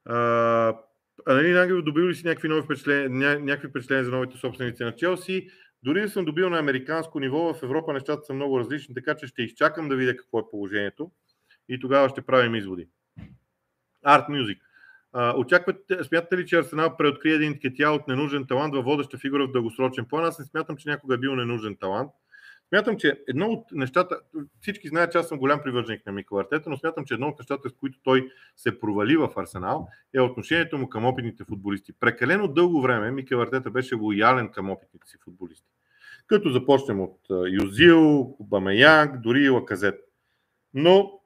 А, 0.05 0.79
нали, 1.27 1.59
Ангелов, 1.59 1.85
добил 1.85 2.09
ли 2.09 2.15
си 2.15 2.27
някакви 2.27 2.49
нови 2.49 2.63
впечатления, 2.63 3.11
ня, 3.11 3.39
някакви 3.39 3.69
впечатления 3.69 4.05
за 4.05 4.11
новите 4.11 4.39
собственици 4.39 4.85
на 4.85 4.97
Челси? 4.97 5.49
Дори 5.83 6.01
да 6.01 6.09
съм 6.09 6.25
добил 6.25 6.51
на 6.51 6.59
американско 6.59 7.21
ниво, 7.21 7.55
в 7.55 7.63
Европа 7.63 7.93
нещата 7.93 8.25
са 8.25 8.35
много 8.35 8.59
различни, 8.59 8.95
така 8.95 9.17
че 9.17 9.27
ще 9.27 9.43
изчакам 9.43 9.89
да 9.89 9.97
видя 9.97 10.17
какво 10.17 10.39
е 10.39 10.51
положението 10.51 11.11
и 11.69 11.81
тогава 11.81 12.09
ще 12.09 12.23
правим 12.23 12.55
изводи. 12.55 12.89
Art 14.07 14.29
Music. 14.29 14.59
очаквате, 15.37 16.05
смятате 16.05 16.37
ли, 16.37 16.47
че 16.47 16.59
Арсенал 16.59 16.97
преоткрие 16.97 17.35
един 17.35 17.59
кетя 17.59 17.91
от 17.91 18.09
ненужен 18.09 18.47
талант 18.47 18.75
във 18.75 18.85
водеща 18.85 19.19
фигура 19.19 19.47
в 19.47 19.53
дългосрочен 19.53 20.05
план? 20.05 20.25
Аз 20.25 20.39
не 20.39 20.45
смятам, 20.45 20.77
че 20.77 20.89
някога 20.89 21.15
е 21.15 21.19
бил 21.19 21.37
ненужен 21.37 21.77
талант. 21.77 22.11
Смятам, 22.69 22.97
че 22.97 23.23
едно 23.29 23.47
от 23.47 23.65
нещата, 23.73 24.21
всички 24.61 24.89
знаят, 24.89 25.13
че 25.13 25.19
аз 25.19 25.29
съм 25.29 25.39
голям 25.39 25.63
привърженик 25.63 26.07
на 26.07 26.13
Микъл 26.13 26.39
Артета, 26.39 26.71
но 26.71 26.77
смятам, 26.77 27.05
че 27.05 27.15
едно 27.15 27.29
от 27.29 27.39
нещата, 27.39 27.69
с 27.69 27.73
които 27.73 27.99
той 28.03 28.31
се 28.57 28.81
провали 28.81 29.17
в 29.17 29.31
Арсенал, 29.37 29.89
е 30.15 30.21
отношението 30.21 30.79
му 30.79 30.89
към 30.89 31.07
опитните 31.07 31.45
футболисти. 31.45 31.93
Прекалено 31.93 32.49
дълго 32.49 32.83
време 32.83 33.11
Микъл 33.11 33.41
Артета 33.41 33.71
беше 33.71 33.95
лоялен 33.95 34.51
към 34.51 34.71
опитните 34.71 35.09
си 35.09 35.17
футболисти. 35.25 35.71
Като 36.27 36.51
започнем 36.51 37.01
от 37.01 37.21
Юзил, 37.63 38.37
Бамеянг, 38.41 39.21
дори 39.21 39.45
и 39.45 39.49
Лаказет. 39.49 40.01
Но 40.75 41.21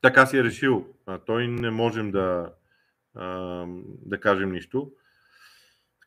така 0.00 0.26
си 0.26 0.38
е 0.38 0.44
решил. 0.44 0.86
Той 1.26 1.48
не 1.48 1.70
можем 1.70 2.10
да, 2.10 2.52
да 4.06 4.20
кажем 4.20 4.52
нищо. 4.52 4.92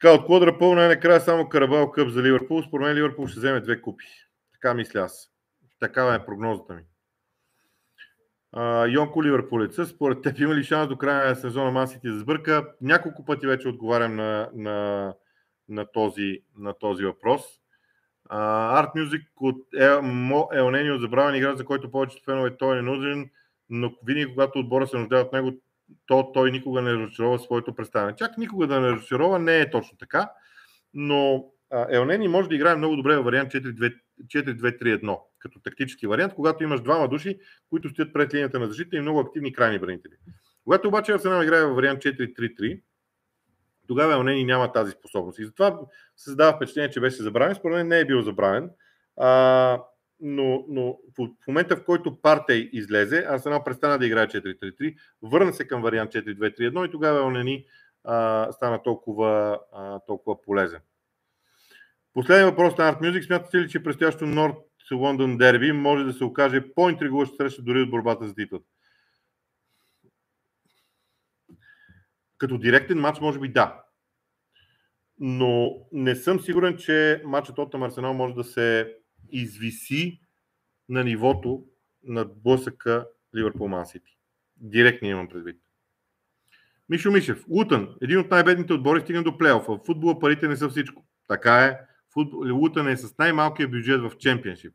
Така, 0.01 0.13
от 0.13 0.25
квадра 0.25 0.57
пълна 0.57 0.85
е 0.85 0.87
накрая 0.87 1.21
само 1.21 1.49
Карабал 1.49 1.91
Къп 1.91 2.09
за 2.09 2.23
Ливърпул. 2.23 2.63
Според 2.63 2.87
мен 2.87 2.95
Ливърпул 2.95 3.27
ще 3.27 3.39
вземе 3.39 3.61
две 3.61 3.81
купи. 3.81 4.05
Така 4.51 4.73
мисля 4.73 4.99
аз. 4.99 5.31
Такава 5.79 6.15
е 6.15 6.25
прогнозата 6.25 6.73
ми. 6.73 6.81
А, 8.51 8.87
Йонко 8.87 9.23
Ливърпулеца, 9.23 9.85
според 9.85 10.21
теб 10.21 10.39
има 10.39 10.55
ли 10.55 10.63
шанс 10.63 10.89
до 10.89 10.97
края 10.97 11.29
на 11.29 11.35
сезона 11.35 11.71
Масити 11.71 12.09
да 12.09 12.19
сбърка? 12.19 12.67
Няколко 12.81 13.25
пъти 13.25 13.47
вече 13.47 13.67
отговарям 13.67 14.15
на, 14.15 14.49
на, 14.53 15.13
на, 15.69 15.91
този, 15.91 16.43
на 16.57 16.73
този 16.73 17.05
въпрос. 17.05 17.41
Арт 18.29 18.95
Мюзик 18.95 19.21
от 19.41 19.57
Елнени 20.53 20.91
от 20.91 21.01
забравен 21.01 21.35
играч, 21.35 21.57
за 21.57 21.65
който 21.65 21.91
повечето 21.91 22.23
фенове 22.25 22.57
той 22.57 22.79
е 22.79 22.81
нужен, 22.81 23.29
но 23.69 23.93
винаги 24.05 24.29
когато 24.29 24.59
отбора 24.59 24.87
се 24.87 24.97
нуждае 24.97 25.21
от 25.21 25.33
него, 25.33 25.51
то 26.05 26.31
той 26.31 26.51
никога 26.51 26.81
не 26.81 26.93
разочарова 26.93 27.39
своето 27.39 27.75
представяне. 27.75 28.15
Чак 28.15 28.37
никога 28.37 28.67
да 28.67 28.79
не 28.79 28.91
разочарова 28.91 29.39
не 29.39 29.59
е 29.59 29.69
точно 29.69 29.97
така, 29.97 30.31
но 30.93 31.45
Елнени 31.89 32.27
може 32.27 32.49
да 32.49 32.55
играе 32.55 32.75
много 32.75 32.95
добре 32.95 33.15
във 33.15 33.25
вариант 33.25 33.51
4-2-3-1, 33.51 35.19
като 35.39 35.59
тактически 35.59 36.07
вариант, 36.07 36.33
когато 36.33 36.63
имаш 36.63 36.81
двама 36.81 37.07
души, 37.07 37.39
които 37.69 37.89
стоят 37.89 38.13
пред 38.13 38.33
линията 38.33 38.59
на 38.59 38.67
защита 38.67 38.97
и 38.97 39.01
много 39.01 39.19
активни 39.19 39.53
крайни 39.53 39.79
бранители. 39.79 40.13
Когато 40.63 40.87
обаче 40.87 41.13
Арсенал 41.13 41.43
играе 41.43 41.65
във 41.65 41.75
вариант 41.75 41.99
4-3-3, 41.99 42.81
тогава 43.87 44.13
Елнени 44.13 44.45
няма 44.45 44.71
тази 44.71 44.91
способност. 44.91 45.39
И 45.39 45.45
затова 45.45 45.79
се 46.15 46.23
създава 46.23 46.55
впечатление, 46.55 46.89
че 46.89 46.99
беше 46.99 47.23
забравен. 47.23 47.55
Според 47.55 47.77
мен 47.77 47.87
не 47.87 47.99
е 47.99 48.05
бил 48.05 48.21
забравен. 48.21 48.69
А, 49.17 49.81
но, 50.21 50.65
но 50.69 50.97
в, 51.17 51.29
момента, 51.47 51.75
в 51.75 51.85
който 51.85 52.21
Партей 52.21 52.69
излезе, 52.73 53.25
Арсенал 53.29 53.63
престана 53.63 53.97
да 53.97 54.05
играе 54.05 54.27
4-3-3, 54.27 54.95
върна 55.21 55.53
се 55.53 55.67
към 55.67 55.81
вариант 55.81 56.11
4-2-3-1 56.11 56.87
и 56.87 56.91
тогава 56.91 57.21
Онени 57.21 57.65
а, 58.03 58.51
стана 58.51 58.83
толкова, 58.83 59.59
а, 59.73 59.99
толкова 59.99 60.41
полезен. 60.41 60.79
Последен 62.13 62.45
въпрос 62.45 62.77
на 62.77 62.93
Art 62.93 63.01
Music. 63.01 63.25
Смятате 63.25 63.57
ли, 63.57 63.69
че 63.69 63.83
предстоящо 63.83 64.25
Норд 64.25 64.55
Лондон 64.91 65.37
дерби 65.37 65.71
може 65.71 66.03
да 66.03 66.13
се 66.13 66.23
окаже 66.23 66.73
по-интригуваща 66.75 67.35
среща 67.35 67.61
дори 67.61 67.81
от 67.81 67.89
борбата 67.89 68.27
за 68.27 68.35
титлата? 68.35 68.65
Като 72.37 72.57
директен 72.57 72.99
матч, 72.99 73.19
може 73.19 73.39
би 73.39 73.47
да. 73.47 73.83
Но 75.19 75.75
не 75.91 76.15
съм 76.15 76.39
сигурен, 76.39 76.77
че 76.77 77.21
матчът 77.25 77.57
от 77.57 77.75
Арсенал 77.75 78.13
може 78.13 78.33
да 78.33 78.43
се 78.43 78.95
извиси 79.31 80.21
на 80.89 81.03
нивото 81.03 81.65
на 82.03 82.25
блъсъка 82.25 83.07
Ливърпул 83.35 83.67
Ман. 83.67 83.85
Директно 84.57 85.07
имам 85.07 85.27
предвид. 85.27 85.61
Мишо 86.89 87.11
Мишев, 87.11 87.45
Лутън, 87.49 87.95
един 88.01 88.19
от 88.19 88.31
най-бедните 88.31 88.73
отбори, 88.73 89.01
стигна 89.01 89.23
до 89.23 89.37
плейофа. 89.37 89.71
В 89.71 89.85
футбола 89.85 90.19
парите 90.19 90.47
не 90.47 90.55
са 90.55 90.69
всичко. 90.69 91.05
Така 91.27 91.65
е. 91.65 91.79
Футбол, 92.13 92.53
Лутън 92.53 92.87
е 92.87 92.97
с 92.97 93.17
най-малкия 93.17 93.67
бюджет 93.67 94.01
в 94.01 94.11
чемпионшип. 94.17 94.73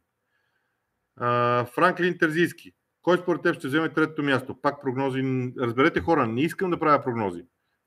Франклин 1.74 2.18
Терзийски. 2.18 2.72
Кой 3.02 3.18
според 3.18 3.42
теб 3.42 3.54
ще 3.54 3.68
вземе 3.68 3.92
третото 3.92 4.22
място? 4.22 4.60
Пак 4.60 4.82
прогнози. 4.82 5.52
Разберете 5.58 6.00
хора, 6.00 6.26
не 6.26 6.42
искам 6.42 6.70
да 6.70 6.78
правя 6.78 7.04
прогнози. 7.04 7.44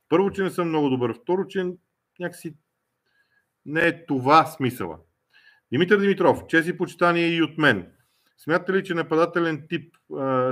Първо, 0.10 0.32
че 0.32 0.44
не 0.44 0.50
съм 0.50 0.68
много 0.68 0.90
добър. 0.90 1.14
Второ, 1.14 1.48
че 1.48 1.72
някакси 2.20 2.56
не 3.66 3.82
е 3.88 4.06
това 4.06 4.46
смисъла. 4.46 5.00
Димитър 5.72 6.00
Димитров, 6.00 6.48
чест 6.48 6.68
и 6.68 6.78
почитание 6.78 7.28
и 7.28 7.42
от 7.42 7.58
мен. 7.58 7.92
Смятате 8.38 8.74
ли, 8.74 8.84
че 8.84 8.94
нападателен 8.94 9.66
тип, 9.70 9.96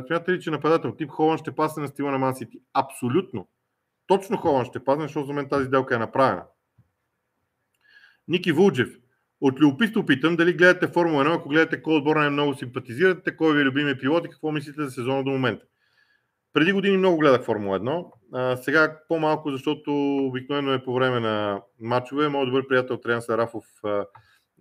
смятате 0.07 0.31
ли, 0.31 0.41
че 0.41 0.51
нападател 0.51 0.95
тип 0.95 1.09
Холан 1.09 1.37
ще 1.37 1.55
пасне 1.55 1.81
на 1.81 1.87
стила 1.87 2.11
на 2.11 2.17
Мансити? 2.17 2.59
Абсолютно. 2.73 3.47
Точно 4.07 4.37
Холан 4.37 4.65
ще 4.65 4.83
пасне, 4.83 5.03
защото 5.03 5.27
за 5.27 5.33
мен 5.33 5.49
тази 5.49 5.69
делка 5.69 5.95
е 5.95 5.99
направена. 5.99 6.43
Ники 8.27 8.51
Вулджев. 8.51 8.89
От 9.41 9.59
любопитство 9.59 10.05
питам 10.05 10.35
дали 10.35 10.53
гледате 10.53 10.87
Формула 10.87 11.25
1, 11.25 11.35
ако 11.35 11.49
гледате 11.49 11.81
кой 11.81 11.95
отбор 11.95 12.15
най-много 12.15 12.53
симпатизирате, 12.53 13.35
кой 13.35 13.55
ви 13.55 13.61
е 13.61 13.65
любимия 13.65 13.99
пилот 13.99 14.25
и 14.25 14.29
какво 14.29 14.51
мислите 14.51 14.83
за 14.83 14.91
сезона 14.91 15.23
до 15.23 15.31
момента. 15.31 15.65
Преди 16.53 16.73
години 16.73 16.97
много 16.97 17.17
гледах 17.17 17.43
Формула 17.43 17.79
1, 17.79 18.11
а, 18.33 18.57
сега 18.57 18.99
по-малко, 19.07 19.51
защото 19.51 19.91
обикновено 20.17 20.73
е 20.73 20.83
по 20.83 20.93
време 20.93 21.19
на 21.19 21.61
матчове. 21.79 22.29
Моят 22.29 22.49
добър 22.49 22.67
приятел 22.67 22.97
Триан 22.97 23.21
Сарафов 23.21 23.65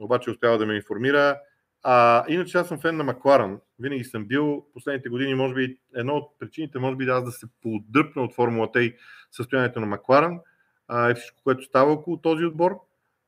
обаче 0.01 0.31
успява 0.31 0.59
да 0.59 0.67
ме 0.67 0.75
информира. 0.75 1.41
А, 1.83 2.25
иначе 2.29 2.59
аз 2.59 2.69
съм 2.69 2.81
фен 2.81 2.97
на 2.97 3.05
Макларан. 3.05 3.61
Винаги 3.79 4.05
съм 4.05 4.25
бил 4.25 4.67
последните 4.73 5.09
години, 5.09 5.35
може 5.35 5.55
би, 5.55 5.79
едно 5.95 6.15
от 6.15 6.39
причините, 6.39 6.79
може 6.79 6.97
би, 6.97 7.05
да 7.05 7.13
аз 7.13 7.25
да 7.25 7.33
се 7.33 7.47
подръпна 7.63 8.23
от 8.23 8.35
формулата 8.35 8.83
и 8.83 8.97
състоянието 9.31 9.81
на 9.81 9.87
Макларан 9.87 10.41
а, 10.89 11.11
и 11.11 11.15
всичко, 11.15 11.41
което 11.45 11.65
става 11.65 11.93
около 11.93 12.17
този 12.17 12.45
отбор. 12.45 12.81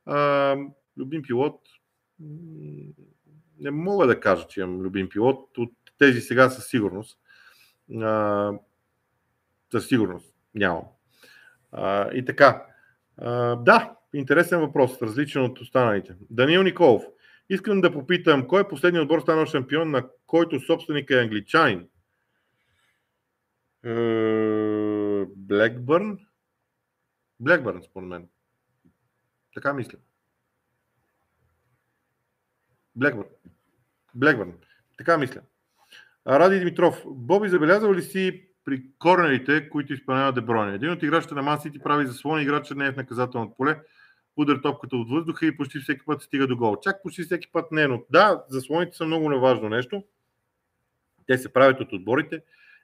А, 0.05 0.55
любим 0.97 1.21
пилот. 1.21 1.61
Не 3.59 3.71
мога 3.71 4.07
да 4.07 4.19
кажа, 4.19 4.47
че 4.47 4.59
имам 4.59 4.81
любим 4.81 5.09
пилот. 5.09 5.57
От 5.57 5.73
тези 5.97 6.21
сега 6.21 6.49
със 6.49 6.67
сигурност. 6.67 7.19
А, 8.01 8.51
със 9.71 9.87
сигурност 9.87 10.35
нямам. 10.55 10.83
А, 11.71 12.13
и 12.13 12.25
така. 12.25 12.65
А, 13.17 13.55
да, 13.55 13.95
Интересен 14.17 14.59
въпрос, 14.59 15.01
различен 15.01 15.43
от 15.43 15.59
останалите. 15.59 16.15
Даниил 16.29 16.63
Николов. 16.63 17.03
Искам 17.49 17.81
да 17.81 17.93
попитам, 17.93 18.47
кой 18.47 18.61
е 18.61 18.67
последният 18.67 19.03
отбор 19.03 19.19
станал 19.19 19.45
шампион, 19.45 19.91
на 19.91 20.09
който 20.27 20.59
собственик 20.59 21.09
е 21.09 21.21
англичанин? 21.21 21.87
Блекбърн? 25.35 26.19
Блекбърн, 27.39 27.83
според 27.83 28.07
мен. 28.09 28.27
Така 29.53 29.73
мисля. 29.73 29.97
Блекбърн. 32.95 33.29
Блекбърн. 34.15 34.53
Така 34.97 35.17
мисля. 35.17 35.41
Ради 36.27 36.59
Димитров. 36.59 37.03
Боби, 37.05 37.49
забелязал 37.49 37.93
ли 37.93 38.01
си 38.01 38.47
при 38.65 38.83
корнерите, 38.99 39.69
които 39.69 39.93
изпълняват 39.93 40.35
Деброни? 40.35 40.75
Един 40.75 40.91
от 40.91 41.03
играчите 41.03 41.35
на 41.35 41.41
Ман 41.41 41.59
Сити 41.59 41.79
прави 41.79 42.07
заслон, 42.07 42.41
играча 42.41 42.75
не 42.75 42.87
е 42.87 42.91
в 42.91 42.97
наказателното 42.97 43.55
поле 43.57 43.79
удар 44.37 44.57
топката 44.63 44.95
от 44.95 45.09
въздуха 45.09 45.45
и 45.45 45.57
почти 45.57 45.79
всеки 45.79 46.05
път 46.05 46.21
стига 46.21 46.47
до 46.47 46.57
гол. 46.57 46.77
Чак 46.81 47.03
почти 47.03 47.23
всеки 47.23 47.51
път 47.51 47.71
не, 47.71 47.87
но 47.87 48.03
да, 48.09 48.43
заслоните 48.49 48.97
са 48.97 49.05
много 49.05 49.29
неважно 49.29 49.69
нещо. 49.69 50.03
Те 51.27 51.37
се 51.37 51.53
правят 51.53 51.81
от 51.81 51.93
отборите 51.93 52.41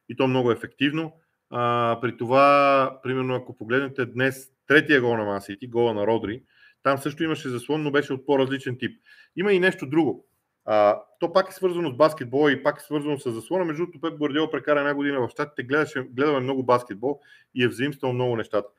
и 0.09 0.15
то 0.15 0.27
много 0.27 0.51
ефективно. 0.51 1.13
А, 1.49 1.97
при 2.01 2.17
това, 2.17 2.99
примерно, 3.03 3.35
ако 3.35 3.57
погледнете 3.57 4.05
днес 4.05 4.51
третия 4.67 5.01
гол 5.01 5.17
на 5.17 5.25
Масити, 5.25 5.67
гола 5.67 5.93
на 5.93 6.07
Родри, 6.07 6.43
там 6.83 6.97
също 6.97 7.23
имаше 7.23 7.49
заслон, 7.49 7.83
но 7.83 7.91
беше 7.91 8.13
от 8.13 8.25
по-различен 8.25 8.77
тип. 8.77 9.01
Има 9.35 9.53
и 9.53 9.59
нещо 9.59 9.85
друго. 9.85 10.27
А, 10.65 11.01
то 11.19 11.33
пак 11.33 11.49
е 11.49 11.53
свързано 11.53 11.89
с 11.89 11.95
баскетбол 11.95 12.49
и 12.49 12.63
пак 12.63 12.77
е 12.79 12.83
свързано 12.83 13.19
с 13.19 13.31
заслона. 13.31 13.65
Между 13.65 13.83
другото, 13.83 14.01
Пеп 14.01 14.17
Гвардиол 14.17 14.49
прекара 14.49 14.79
една 14.79 14.93
година 14.93 15.19
в 15.19 15.29
щатите, 15.29 15.63
гледаше, 15.63 16.03
гледаме 16.03 16.39
много 16.39 16.63
баскетбол 16.63 17.19
и 17.55 17.63
е 17.63 17.67
взаимствал 17.67 18.13
много 18.13 18.35
нещата. 18.35 18.69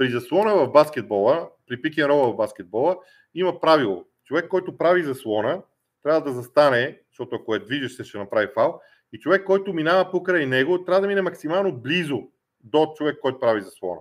При 0.00 0.10
заслона 0.10 0.54
в 0.54 0.72
баскетбола, 0.72 1.50
при 1.68 1.82
пик 1.82 1.98
рола 1.98 2.32
в 2.32 2.36
баскетбола, 2.36 2.96
има 3.34 3.60
правило. 3.60 4.04
Човек, 4.24 4.48
който 4.48 4.76
прави 4.78 5.02
заслона, 5.02 5.62
трябва 6.02 6.20
да 6.20 6.32
застане, 6.32 7.00
защото 7.10 7.36
ако 7.36 7.54
е 7.54 7.58
движещ 7.58 7.96
се, 7.96 8.04
ще 8.04 8.18
направи 8.18 8.48
фал. 8.54 8.80
И 9.12 9.18
човек, 9.18 9.44
който 9.44 9.72
минава 9.72 10.10
покрай 10.10 10.46
него, 10.46 10.84
трябва 10.84 11.00
да 11.00 11.06
мине 11.06 11.22
максимално 11.22 11.76
близо 11.76 12.28
до 12.64 12.92
човек, 12.96 13.18
който 13.20 13.38
прави 13.38 13.60
заслона. 13.60 14.00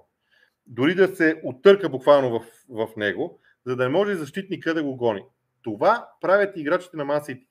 Дори 0.67 0.95
да 0.95 1.15
се 1.15 1.41
оттърка 1.43 1.89
буквално 1.89 2.39
в, 2.39 2.45
в 2.69 2.95
него, 2.97 3.39
за 3.65 3.75
да 3.75 3.83
не 3.83 3.89
може 3.89 4.15
защитника 4.15 4.73
да 4.73 4.83
го 4.83 4.95
гони. 4.95 5.23
Това 5.61 6.09
правят 6.21 6.57
играчите 6.57 6.97
на 6.97 7.05
масите. 7.05 7.45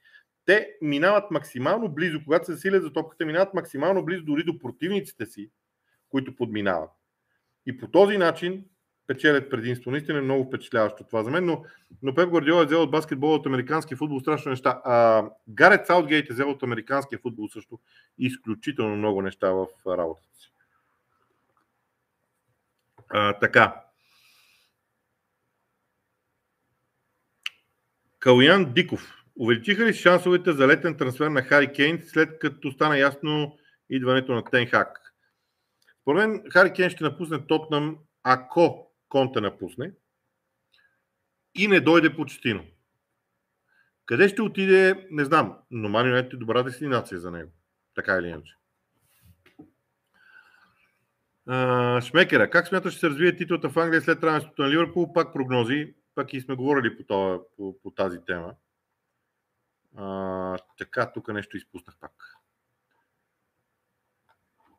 Те 0.45 0.77
минават 0.83 1.31
максимално 1.31 1.89
близо, 1.89 2.21
когато 2.25 2.47
се 2.47 2.53
засилят 2.53 2.83
за 2.83 2.93
топката, 2.93 3.27
минават 3.27 3.55
максимално 3.55 4.05
близо 4.05 4.25
дори 4.25 4.45
до 4.45 4.59
противниците 4.59 5.27
си, 5.27 5.51
които 6.11 6.37
подминават. 6.37 6.91
И 7.69 7.79
по 7.79 7.89
този 7.89 8.19
начин 8.19 8.65
печелят 9.07 9.51
предимство. 9.51 9.91
Наистина 9.91 10.19
е 10.19 10.23
много 10.23 10.45
впечатляващо 10.45 11.05
това 11.05 11.23
за 11.25 11.31
мен, 11.31 11.47
но, 11.47 11.65
но 12.03 12.15
Пеп 12.15 12.29
Гвардиола 12.29 12.63
е 12.63 12.67
взел 12.67 12.83
от 12.83 12.91
баскетбола 12.91 13.35
от 13.35 13.47
американския 13.47 13.97
футбол 13.97 14.21
страшно 14.21 14.51
неща. 14.51 14.81
А, 14.85 15.25
Гарет 15.49 15.87
Саутгейт 15.87 16.31
е 16.31 16.33
взел 16.33 16.51
от 16.51 16.63
американския 16.63 17.19
футбол 17.19 17.49
също 17.49 17.79
изключително 18.19 18.97
много 18.97 19.23
неща 19.23 19.51
в 19.51 19.67
работата 19.87 20.37
си. 20.39 20.53
А, 23.09 23.39
така. 23.39 23.83
Калуян 28.19 28.73
Диков. 28.73 29.15
Увеличиха 29.41 29.85
ли 29.85 29.95
шансовете 29.95 30.53
за 30.53 30.69
летен 30.69 30.97
трансфер 30.97 31.29
на 31.29 31.43
Хари 31.43 31.73
Кейн 31.73 32.03
след 32.03 32.39
като 32.39 32.73
стана 32.73 32.99
ясно 32.99 33.59
идването 33.91 34.35
на 34.35 34.45
Тенхак? 34.45 35.08
Според 36.09 36.29
мен 36.29 36.43
Хари 36.51 36.73
Кейн 36.73 36.91
ще 36.91 37.05
напусне 37.05 37.47
Тотнам, 37.47 37.99
ако 38.23 38.93
Конте 39.09 39.41
напусне 39.41 39.93
и 41.55 41.69
не 41.69 41.81
дойде 41.81 42.17
почтино. 42.17 42.65
Къде 44.07 44.29
ще 44.29 44.43
отиде, 44.43 45.07
не 45.11 45.25
знам, 45.25 45.59
но 45.71 45.89
Ман 45.89 46.17
е 46.17 46.23
добра 46.23 46.63
дестинация 46.63 47.21
за 47.21 47.31
него. 47.31 47.51
Така 47.95 48.17
или 48.17 48.29
иначе. 48.29 48.55
Шмекера, 52.07 52.51
как 52.51 52.69
смяташ, 52.69 52.93
ще 52.93 53.01
се 53.01 53.11
развие 53.11 53.37
титлата 53.37 53.71
в 53.71 53.77
Англия 53.77 54.03
след 54.03 54.23
равенството 54.23 54.63
на 54.63 54.71
Ливърпул? 54.71 55.13
Пак 55.13 55.33
прогнози, 55.33 55.95
пак 56.15 56.33
и 56.33 56.41
сме 56.41 56.55
говорили 56.55 56.97
по, 56.97 57.05
това, 57.05 57.41
по, 57.57 57.81
по 57.83 57.91
тази 57.91 58.19
тема. 58.27 58.55
А, 59.97 60.59
така, 60.79 61.13
тук 61.13 61.29
нещо 61.29 61.57
изпуснах 61.57 61.97
пак. 62.01 62.38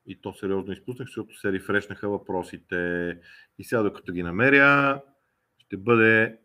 И 0.10 0.22
то 0.22 0.34
сериозно 0.34 0.74
изпуснах, 0.74 1.08
защото 1.08 1.40
се 1.40 1.52
рефрешнаха 1.52 2.10
въпросите. 2.10 3.18
И 3.60 3.64
сега, 3.64 3.84
докато 3.84 4.12
ги 4.12 4.24
намеря, 4.24 5.02
ще 5.58 5.78
бъде 5.78 6.38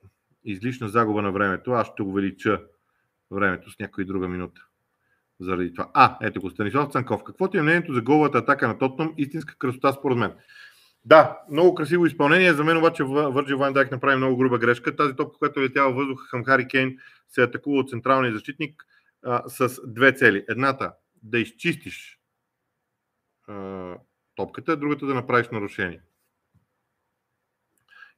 излишна 0.44 0.88
загуба 0.88 1.22
на 1.22 1.32
времето. 1.32 1.72
Аз 1.72 1.86
ще 1.86 2.02
увелича 2.02 2.60
времето 3.30 3.70
с 3.70 3.78
някоя 3.78 4.06
друга 4.06 4.28
минута. 4.28 4.66
Заради 5.40 5.74
това. 5.74 5.90
А, 5.94 6.18
ето 6.22 6.40
го, 6.40 6.50
Станислав 6.50 6.92
Цанков. 6.92 7.24
Какво 7.24 7.50
ти 7.50 7.58
е 7.58 7.62
мнението 7.62 7.94
за 7.94 8.02
голата 8.02 8.38
атака 8.38 8.68
на 8.68 8.78
Тотнам? 8.78 9.14
Истинска 9.16 9.58
красота 9.58 9.92
според 9.92 10.18
мен. 10.18 10.32
Да, 11.04 11.40
много 11.50 11.74
красиво 11.74 12.06
изпълнение. 12.06 12.54
За 12.54 12.64
мен 12.64 12.76
обаче 12.76 13.04
Върджи 13.04 13.54
Ван 13.54 13.72
Дайк 13.72 13.90
направи 13.90 14.16
много 14.16 14.36
груба 14.36 14.58
грешка. 14.58 14.96
Тази 14.96 15.16
топка, 15.16 15.38
която 15.38 15.62
летяла 15.62 15.92
в 15.92 15.96
въздуха 15.96 16.28
към 16.30 16.44
Хари 16.44 16.68
Кейн, 16.68 16.96
се 17.28 17.42
атакува 17.42 17.78
от 17.78 17.90
централния 17.90 18.32
защитник 18.32 18.84
а, 19.22 19.48
с 19.48 19.80
две 19.86 20.12
цели. 20.12 20.44
Едната 20.48 20.92
да 21.22 21.38
изчистиш 21.38 22.18
а, 23.48 23.96
топката, 24.34 24.76
другата 24.76 25.06
да 25.06 25.14
направиш 25.14 25.48
нарушение. 25.48 26.00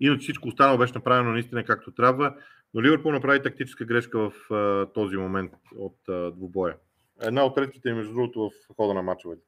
Иначе 0.01 0.23
всичко 0.23 0.49
останало 0.49 0.79
беше 0.79 0.95
направено 0.95 1.33
наистина 1.33 1.65
както 1.65 1.95
трябва, 1.95 2.37
но 2.75 2.83
Ливърпул 2.83 3.13
направи 3.13 3.43
тактическа 3.43 3.85
грешка 3.85 4.19
в 4.19 4.55
а, 4.55 4.93
този 4.93 5.17
момент 5.17 5.53
от 5.77 6.09
а, 6.09 6.31
двубоя. 6.31 6.77
Една 7.23 7.45
от 7.45 7.55
третите, 7.55 7.95
между 7.95 8.13
другото, 8.13 8.51
в 8.71 8.75
хода 8.77 8.95
на 8.95 9.03
мачовете. 9.03 9.43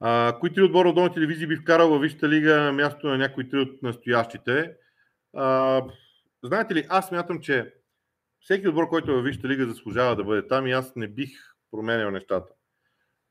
А, 0.00 0.38
кои 0.40 0.52
три 0.52 0.62
отбора 0.62 0.88
от 0.88 0.94
долни 0.94 1.14
телевизии 1.14 1.46
би 1.46 1.56
вкарал 1.56 1.90
във 1.90 2.02
Висшата 2.02 2.28
лига 2.28 2.72
място 2.72 3.06
на 3.06 3.18
някои 3.18 3.48
три 3.48 3.58
от 3.58 3.82
настоящите? 3.82 4.76
А, 5.36 5.82
знаете 6.42 6.74
ли, 6.74 6.86
аз 6.88 7.08
смятам, 7.08 7.40
че 7.40 7.74
всеки 8.40 8.68
отбор, 8.68 8.88
който 8.88 9.10
е 9.10 9.14
във 9.14 9.24
Висшата 9.24 9.48
лига, 9.48 9.66
заслужава 9.66 10.16
да 10.16 10.24
бъде 10.24 10.48
там 10.48 10.66
и 10.66 10.72
аз 10.72 10.96
не 10.96 11.08
бих 11.08 11.30
променял 11.70 12.10
нещата. 12.10 12.52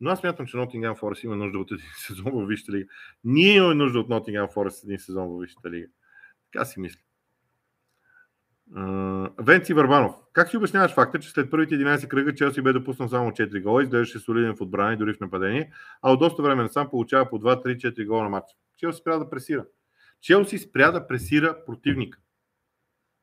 Но 0.01 0.09
аз 0.09 0.19
смятам, 0.19 0.45
че 0.45 0.57
Nottingham 0.57 0.99
Forest 0.99 1.25
има 1.25 1.35
нужда 1.35 1.59
от 1.59 1.71
един 1.71 1.85
сезон 2.07 2.31
във 2.31 2.47
Висшата 2.47 2.71
лига. 2.71 2.85
Ние 3.23 3.55
имаме 3.55 3.75
нужда 3.75 3.99
от 3.99 4.07
Nottingham 4.07 4.53
Forest 4.53 4.83
един 4.83 4.99
сезон 4.99 5.27
във 5.27 5.41
Висшата 5.41 5.71
лига. 5.71 5.87
Така 6.51 6.65
си 6.65 6.79
мисля. 6.79 6.99
Венци 9.39 9.73
Върбанов. 9.73 10.15
Как 10.33 10.49
си 10.49 10.57
обясняваш 10.57 10.93
факта, 10.93 11.19
че 11.19 11.29
след 11.29 11.51
първите 11.51 11.75
11 11.75 12.07
кръга 12.07 12.35
Челси 12.35 12.61
бе 12.61 12.73
допуснал 12.73 13.09
само 13.09 13.31
4 13.31 13.63
гола, 13.63 13.83
изглеждаше 13.83 14.19
солиден 14.19 14.55
в 14.55 14.61
отбрана 14.61 14.93
и 14.93 14.97
дори 14.97 15.13
в 15.13 15.19
нападение, 15.19 15.71
а 16.01 16.11
от 16.11 16.19
доста 16.19 16.43
време 16.43 16.69
сам 16.69 16.89
получава 16.89 17.29
по 17.29 17.39
2-3-4 17.39 18.05
гола 18.05 18.23
на 18.23 18.29
матч. 18.29 18.45
Челси 18.77 18.99
спря 18.99 19.17
да 19.17 19.29
пресира. 19.29 19.65
Челси 20.21 20.57
спря 20.57 20.91
да 20.91 21.07
пресира 21.07 21.65
противника. 21.65 22.19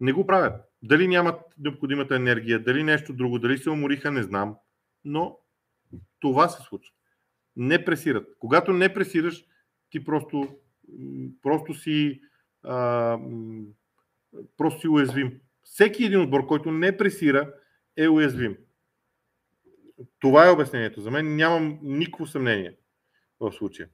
Не 0.00 0.12
го 0.12 0.26
правят. 0.26 0.60
Дали 0.82 1.08
нямат 1.08 1.40
необходимата 1.58 2.16
енергия, 2.16 2.62
дали 2.62 2.82
нещо 2.82 3.12
друго, 3.12 3.38
дали 3.38 3.58
се 3.58 3.70
умориха, 3.70 4.10
не 4.10 4.22
знам. 4.22 4.56
Но 5.04 5.38
това 6.20 6.48
се 6.48 6.62
случва. 6.62 6.94
Не 7.56 7.84
пресират. 7.84 8.28
Когато 8.38 8.72
не 8.72 8.94
пресираш, 8.94 9.44
ти 9.90 10.04
просто, 10.04 10.58
просто 11.42 11.74
си 11.74 12.20
а, 12.62 13.18
просто 14.56 14.80
си 14.80 14.88
уязвим. 14.88 15.40
Всеки 15.62 16.04
един 16.04 16.20
отбор, 16.20 16.46
който 16.46 16.72
не 16.72 16.96
пресира, 16.96 17.54
е 17.96 18.08
уязвим. 18.08 18.56
Това 20.18 20.46
е 20.46 20.50
обяснението. 20.50 21.00
За 21.00 21.10
мен 21.10 21.36
нямам 21.36 21.78
никакво 21.82 22.26
съмнение 22.26 22.76
в 23.40 23.52
случая. 23.52 23.88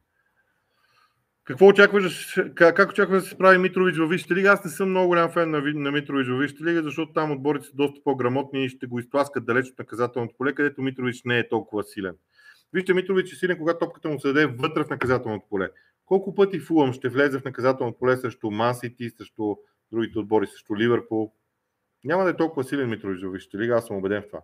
Какво 1.45 1.67
очакваш, 1.67 2.41
как, 2.55 2.77
как 2.77 2.91
очакваш 2.91 3.23
да 3.23 3.29
се 3.29 3.35
справи 3.35 3.59
Митрович 3.59 3.97
във 3.97 4.11
Висшата 4.11 4.35
лига? 4.35 4.49
Аз 4.49 4.65
не 4.65 4.71
съм 4.71 4.91
много 4.91 5.09
голям 5.09 5.31
фен 5.31 5.51
на, 5.51 5.61
на 5.61 5.93
Митрович 5.93 6.29
във 6.29 6.41
Висшата 6.41 6.65
лига, 6.65 6.83
защото 6.83 7.13
там 7.13 7.31
отборите 7.31 7.67
са 7.67 7.73
доста 7.75 8.01
по-грамотни 8.05 8.65
и 8.65 8.69
ще 8.69 8.87
го 8.87 8.99
изтласкат 8.99 9.47
далеч 9.47 9.71
от 9.71 9.79
наказателното 9.79 10.35
поле, 10.39 10.55
където 10.55 10.83
Митрович 10.83 11.23
не 11.25 11.39
е 11.39 11.49
толкова 11.49 11.85
силен. 11.85 12.17
Вижте, 12.73 12.95
Митрович 12.95 13.33
е 13.33 13.37
силен, 13.37 13.59
когато 13.59 13.79
топката 13.79 14.09
му 14.09 14.21
се 14.21 14.29
даде 14.29 14.47
вътре 14.47 14.85
в 14.85 14.91
наказателното 14.91 15.47
поле. 15.49 15.71
Колко 16.07 16.35
пъти 16.35 16.61
Фулъм 16.61 16.93
ще 16.93 17.09
влезе 17.09 17.39
в 17.39 17.45
наказателното 17.45 17.99
поле 17.99 18.17
срещу 18.17 18.51
Масити, 18.51 19.11
срещу 19.11 19.57
другите 19.93 20.19
отбори 20.19 20.47
срещу 20.47 20.77
Ливърпул. 20.77 21.33
Няма 22.05 22.25
да 22.25 22.31
е 22.31 22.37
толкова 22.37 22.65
силен 22.65 22.91
Митрович 22.91 23.23
в 23.23 23.33
Висшата 23.33 23.59
лига, 23.59 23.75
аз 23.75 23.87
съм 23.87 23.97
убеден 23.97 24.23
в 24.23 24.27
това. 24.27 24.43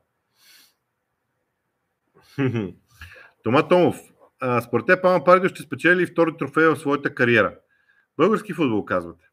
Тома 3.43 3.69
Томов, 3.69 3.97
според 4.63 4.87
теб 4.87 5.03
Пама 5.03 5.25
Пардио 5.25 5.49
ще 5.49 5.63
спечели 5.63 6.07
втори 6.07 6.37
трофей 6.39 6.67
в 6.67 6.77
своята 6.77 7.15
кариера. 7.15 7.59
Български 8.17 8.53
футбол, 8.53 8.85
казвате. 8.85 9.25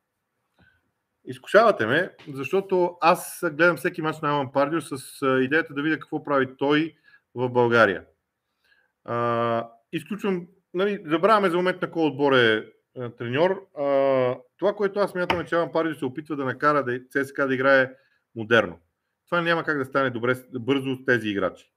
Изкушавате 1.26 1.86
ме, 1.86 2.16
защото 2.34 2.97
аз 3.01 3.43
гледам 3.51 3.78
всеки 3.78 4.01
мач 4.01 4.22
на 4.22 4.30
Аман 4.30 4.51
Пардио 4.51 4.82
с 4.82 4.97
идеята 5.41 5.74
да 5.74 5.82
видя 5.82 5.99
какво 5.99 6.24
прави 6.24 6.58
той 6.58 6.95
в 7.36 7.49
България. 7.49 8.06
А, 9.03 9.70
изключвам, 9.91 10.47
нали, 10.74 11.03
забравяме 11.06 11.49
за 11.49 11.58
момент 11.58 11.82
на 11.82 11.91
кой 11.91 12.03
отбор 12.03 12.34
е 12.34 12.66
е, 12.95 13.10
треньор. 13.10 13.68
А, 13.78 13.84
това, 14.58 14.74
което 14.76 14.99
аз 14.99 15.16
мятам 15.16 15.39
е, 15.39 15.45
че 15.45 15.56
Аван 15.56 15.72
Пардио 15.72 15.95
се 15.95 16.06
опитва 16.06 16.36
да 16.36 16.45
накара 16.45 16.84
да, 16.84 16.99
ЦСКА 17.10 17.47
да 17.47 17.53
играе 17.53 17.91
модерно. 18.36 18.80
Това 19.26 19.41
няма 19.41 19.64
как 19.64 19.78
да 19.78 19.86
стане 19.86 20.10
добре, 20.10 20.36
бързо 20.60 20.95
с 20.95 21.06
тези 21.06 21.30
играчи. 21.30 21.72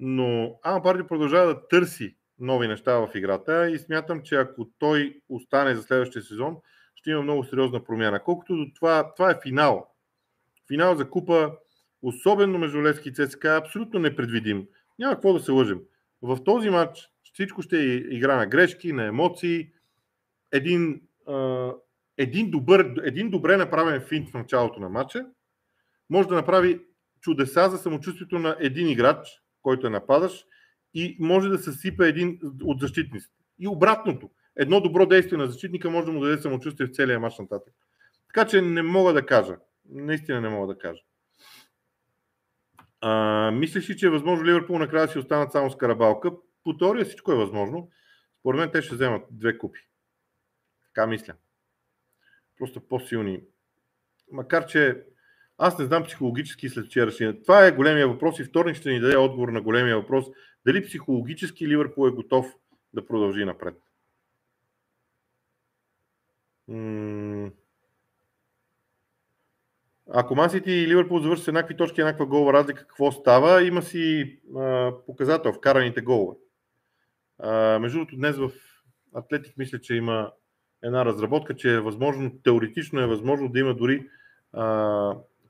Но 0.00 0.58
Аван 0.62 0.82
Пардио 0.82 1.06
продължава 1.06 1.46
да 1.46 1.68
търси 1.68 2.16
нови 2.38 2.68
неща 2.68 2.98
в 2.98 3.10
играта 3.14 3.70
и 3.70 3.78
смятам, 3.78 4.22
че 4.22 4.34
ако 4.34 4.70
той 4.78 5.20
остане 5.28 5.74
за 5.74 5.82
следващия 5.82 6.22
сезон, 6.22 6.56
ще 6.94 7.10
има 7.10 7.22
много 7.22 7.44
сериозна 7.44 7.84
промяна. 7.84 8.22
Колкото 8.22 8.56
до 8.56 8.66
това, 8.74 9.14
това 9.14 9.30
е 9.30 9.40
финал. 9.42 9.86
Финал 10.68 10.96
за 10.96 11.10
купа, 11.10 11.52
особено 12.02 12.58
между 12.58 12.82
Левски 12.82 13.08
и 13.08 13.12
ЦСКА, 13.12 13.48
е 13.48 13.58
абсолютно 13.58 14.00
непредвидим. 14.00 14.66
Няма 14.98 15.14
какво 15.14 15.32
да 15.32 15.40
се 15.40 15.52
лъжим. 15.52 15.80
В 16.22 16.44
този 16.44 16.70
матч 16.70 17.08
всичко 17.32 17.62
ще 17.62 17.78
е 17.78 17.94
игра 17.94 18.36
на 18.36 18.46
грешки, 18.46 18.92
на 18.92 19.04
емоции, 19.04 19.70
един, 20.52 21.00
а, 21.28 21.70
един, 22.18 22.50
добър, 22.50 22.94
един 23.04 23.30
добре 23.30 23.56
направен 23.56 24.00
финт 24.00 24.30
в 24.30 24.34
началото 24.34 24.80
на 24.80 24.88
матча 24.88 25.26
може 26.10 26.28
да 26.28 26.34
направи 26.34 26.80
чудеса 27.20 27.70
за 27.70 27.78
самочувствието 27.78 28.38
на 28.38 28.56
един 28.60 28.88
играч, 28.88 29.42
който 29.62 29.86
е 29.86 29.90
нападаш 29.90 30.44
и 30.94 31.16
може 31.20 31.48
да 31.48 31.58
съсипе 31.58 32.08
един 32.08 32.38
от 32.62 32.80
защитниците. 32.80 33.34
И 33.58 33.68
обратното. 33.68 34.30
Едно 34.56 34.80
добро 34.80 35.06
действие 35.06 35.38
на 35.38 35.46
защитника 35.46 35.90
може 35.90 36.06
да 36.06 36.12
му 36.12 36.20
даде 36.20 36.42
самочувствие 36.42 36.86
в 36.86 36.94
целия 36.94 37.20
матч 37.20 37.38
нататък. 37.38 37.74
Така 38.26 38.46
че 38.46 38.62
не 38.62 38.82
мога 38.82 39.12
да 39.12 39.26
кажа. 39.26 39.56
Наистина 39.90 40.40
не 40.40 40.48
мога 40.48 40.74
да 40.74 40.78
кажа. 40.78 41.02
А, 43.00 43.50
мислиш 43.50 43.90
ли, 43.90 43.96
че 43.96 44.06
е 44.06 44.10
възможно 44.10 44.46
Ливърпул 44.46 44.78
накрая 44.78 45.08
си 45.08 45.18
останат 45.18 45.52
само 45.52 45.70
с 45.70 45.76
Карабалка? 45.76 46.30
По 46.64 46.76
теория 46.76 47.04
всичко 47.04 47.32
е 47.32 47.36
възможно. 47.36 47.90
Според 48.40 48.60
мен 48.60 48.70
те 48.70 48.82
ще 48.82 48.94
вземат 48.94 49.22
две 49.30 49.58
купи. 49.58 49.80
Така 50.86 51.06
мисля. 51.06 51.34
Просто 52.58 52.80
по-силни. 52.80 53.40
Макар, 54.32 54.66
че 54.66 55.02
аз 55.58 55.78
не 55.78 55.84
знам 55.84 56.04
психологически 56.04 56.68
след 56.68 56.86
вчерашния. 56.86 57.42
Това 57.42 57.66
е 57.66 57.72
големия 57.72 58.08
въпрос 58.08 58.38
и 58.38 58.44
вторник 58.44 58.76
ще 58.76 58.90
ни 58.90 59.00
даде 59.00 59.16
отговор 59.16 59.48
на 59.48 59.60
големия 59.60 59.96
въпрос. 59.96 60.26
Дали 60.66 60.84
психологически 60.84 61.68
Ливърпул 61.68 62.08
е 62.08 62.10
готов 62.10 62.54
да 62.94 63.06
продължи 63.06 63.44
напред. 63.44 63.74
Ако 70.10 70.34
Мансити 70.34 70.72
и 70.72 70.88
Ливърпул 70.88 71.20
завършат 71.20 71.44
с 71.44 71.48
еднакви 71.48 71.76
точки, 71.76 72.00
еднаква 72.00 72.26
голова 72.26 72.52
разлика, 72.52 72.86
какво 72.86 73.12
става? 73.12 73.62
Има 73.62 73.82
си 73.82 74.38
а, 74.56 74.92
показател, 75.06 75.52
вкараните 75.52 76.00
голове. 76.00 76.36
А, 77.38 77.78
между 77.78 77.98
другото, 77.98 78.16
днес 78.16 78.36
в 78.36 78.50
Атлетик 79.14 79.56
мисля, 79.56 79.80
че 79.80 79.94
има 79.94 80.32
една 80.82 81.04
разработка, 81.04 81.56
че 81.56 81.74
е 81.74 81.80
възможно, 81.80 82.38
теоретично 82.44 83.00
е 83.00 83.06
възможно 83.06 83.48
да 83.48 83.58
има 83.58 83.74
дори 83.74 84.06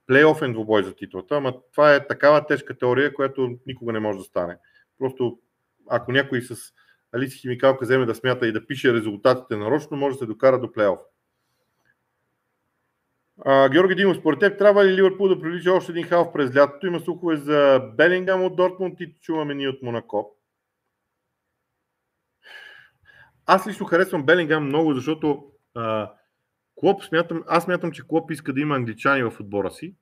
плейофен 0.07 0.53
двубой 0.53 0.83
за 0.83 0.95
титлата, 0.95 1.37
ама 1.37 1.55
това 1.73 1.95
е 1.95 2.07
такава 2.07 2.47
тежка 2.47 2.79
теория, 2.79 3.15
която 3.15 3.59
никога 3.67 3.93
не 3.93 4.01
може 4.01 4.19
да 4.19 4.25
стане. 4.25 4.59
Просто 5.05 5.39
ако 5.91 6.13
някой 6.13 6.43
с 6.43 6.57
Алиси 7.13 7.39
Химикалка 7.39 7.85
вземе 7.85 8.07
да 8.07 8.15
смята 8.15 8.49
и 8.49 8.53
да 8.53 8.67
пише 8.67 8.95
резултатите 8.95 9.57
нарочно, 9.57 9.97
може 9.97 10.15
да 10.15 10.19
се 10.19 10.27
докара 10.27 10.61
до 10.61 10.73
плейоф. 10.73 10.99
Георги 13.73 13.95
Димов, 13.95 14.17
според 14.17 14.41
теб 14.41 14.59
трябва 14.59 14.85
ли 14.85 14.97
Ливърпул 14.97 15.29
да 15.29 15.41
привлича 15.41 15.73
още 15.73 15.93
един 15.93 16.07
халф 16.07 16.33
през 16.33 16.57
лятото? 16.57 16.87
Има 16.87 17.01
слухове 17.01 17.37
за 17.37 17.91
Белингам 17.97 18.45
от 18.45 18.57
Дортмунд 18.57 19.01
и 19.01 19.15
чуваме 19.21 19.55
ние 19.55 19.69
от 19.69 19.83
Монако. 19.83 20.37
Аз 23.47 23.67
лично 23.67 23.87
харесвам 23.87 24.27
Белингам 24.27 24.65
много, 24.65 24.95
защото 24.95 25.45
а, 25.75 26.13
Клоп 26.75 27.03
смятам, 27.03 27.45
аз 27.49 27.65
смятам, 27.65 27.93
че 27.93 28.09
Клоп 28.09 28.31
иска 28.31 28.53
да 28.53 28.61
има 28.61 28.77
англичани 28.77 29.23
в 29.23 29.41
отбора 29.41 29.71
си 29.71 29.95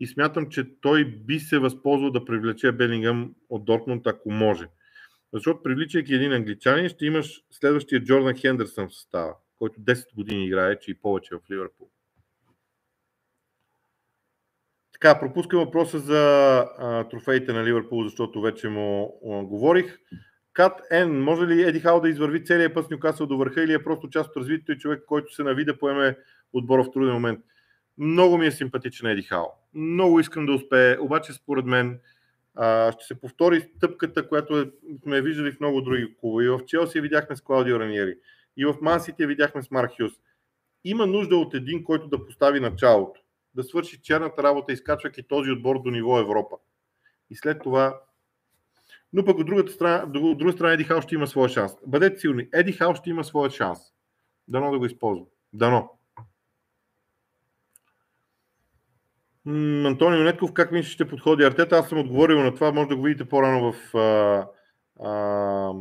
и 0.00 0.06
смятам, 0.06 0.50
че 0.50 0.80
той 0.80 1.04
би 1.04 1.40
се 1.40 1.58
възползвал 1.58 2.10
да 2.10 2.24
привлече 2.24 2.72
Белингам 2.72 3.34
от 3.48 3.64
Дортмунд, 3.64 4.06
ако 4.06 4.30
може. 4.30 4.66
Защото 5.32 5.62
привличайки 5.62 6.14
един 6.14 6.32
англичанин, 6.32 6.88
ще 6.88 7.06
имаш 7.06 7.42
следващия 7.50 8.04
Джордан 8.04 8.34
Хендерсън 8.34 8.88
в 8.88 8.94
състава, 8.94 9.34
който 9.58 9.80
10 9.80 10.14
години 10.14 10.46
играе, 10.46 10.78
че 10.78 10.90
и 10.90 10.94
повече 10.94 11.34
в 11.34 11.50
Ливърпул. 11.50 11.88
Така, 14.92 15.20
пропускам 15.20 15.60
въпроса 15.60 15.98
за 15.98 16.20
а, 16.78 17.08
трофеите 17.08 17.52
на 17.52 17.64
Ливърпул, 17.64 18.04
защото 18.04 18.40
вече 18.40 18.68
му 18.68 19.20
а, 19.26 19.44
говорих. 19.44 19.98
Кат 20.52 20.80
Н, 20.90 21.06
може 21.06 21.46
ли 21.46 21.62
Еди 21.62 21.80
Хал 21.80 22.00
да 22.00 22.08
извърви 22.08 22.44
целия 22.44 22.74
път 22.74 22.86
с 22.86 22.90
Нюкасъл 22.90 23.26
до 23.26 23.36
върха 23.36 23.62
или 23.62 23.72
е 23.72 23.84
просто 23.84 24.10
част 24.10 24.30
от 24.30 24.36
развитието 24.36 24.72
и 24.72 24.78
човек, 24.78 25.02
който 25.06 25.34
се 25.34 25.42
нави 25.42 25.64
да 25.64 25.78
поеме 25.78 26.18
отбора 26.52 26.84
в 26.84 26.90
труден 26.92 27.14
момент? 27.14 27.40
Много 27.98 28.38
ми 28.38 28.46
е 28.46 28.52
симпатичен 28.52 29.10
Еди 29.10 29.22
Хал. 29.22 29.61
Много 29.74 30.20
искам 30.20 30.46
да 30.46 30.52
успее, 30.52 30.98
обаче 30.98 31.32
според 31.32 31.64
мен 31.64 32.00
а, 32.54 32.92
ще 32.92 33.04
се 33.04 33.20
повтори 33.20 33.60
стъпката, 33.76 34.28
която 34.28 34.58
е, 34.58 34.70
сме 35.02 35.22
виждали 35.22 35.52
в 35.52 35.60
много 35.60 35.80
други 35.80 36.16
клубове. 36.20 36.44
И 36.44 36.48
в 36.48 36.64
Челси 36.66 37.00
видяхме 37.00 37.36
с 37.36 37.40
Клаудио 37.40 37.80
Раниери. 37.80 38.18
И 38.56 38.64
в 38.64 38.76
Мансите 38.82 39.26
видяхме 39.26 39.62
с 39.62 39.70
Марк 39.70 39.92
Хюс. 39.96 40.12
Има 40.84 41.06
нужда 41.06 41.36
от 41.36 41.54
един, 41.54 41.84
който 41.84 42.08
да 42.08 42.26
постави 42.26 42.60
началото. 42.60 43.20
Да 43.54 43.64
свърши 43.64 44.02
черната 44.02 44.42
работа, 44.42 44.72
изкачвайки 44.72 45.22
този 45.22 45.50
отбор 45.50 45.82
до 45.82 45.90
ниво 45.90 46.18
Европа. 46.18 46.56
И 47.30 47.36
след 47.36 47.62
това 47.62 48.00
но 49.12 49.24
пък 49.24 49.38
от 49.38 49.46
другата 49.46 49.72
страна, 49.72 50.04
от 50.20 50.38
друга 50.38 50.52
страна 50.52 50.72
Еди 50.72 50.84
Хал 50.84 51.00
ще 51.00 51.14
има 51.14 51.26
своя 51.26 51.48
шанс. 51.48 51.72
Бъдете 51.86 52.20
сигурни, 52.20 52.48
Еди 52.54 52.72
Хал 52.72 52.94
ще 52.94 53.10
има 53.10 53.24
своя 53.24 53.50
шанс. 53.50 53.78
Дано 54.48 54.70
да 54.70 54.78
го 54.78 54.86
използва. 54.86 55.26
Дано. 55.52 55.90
Антонио 59.46 60.24
Нетков, 60.24 60.52
как 60.52 60.72
мислиш 60.72 60.94
ще 60.94 61.08
подходи 61.08 61.44
Артета? 61.44 61.76
Аз 61.76 61.88
съм 61.88 61.98
отговорил 61.98 62.42
на 62.42 62.54
това, 62.54 62.72
може 62.72 62.88
да 62.88 62.96
го 62.96 63.02
видите 63.02 63.28
по-рано 63.28 63.72
в 63.72 63.96
а, 63.96 64.46
а, 65.04 65.72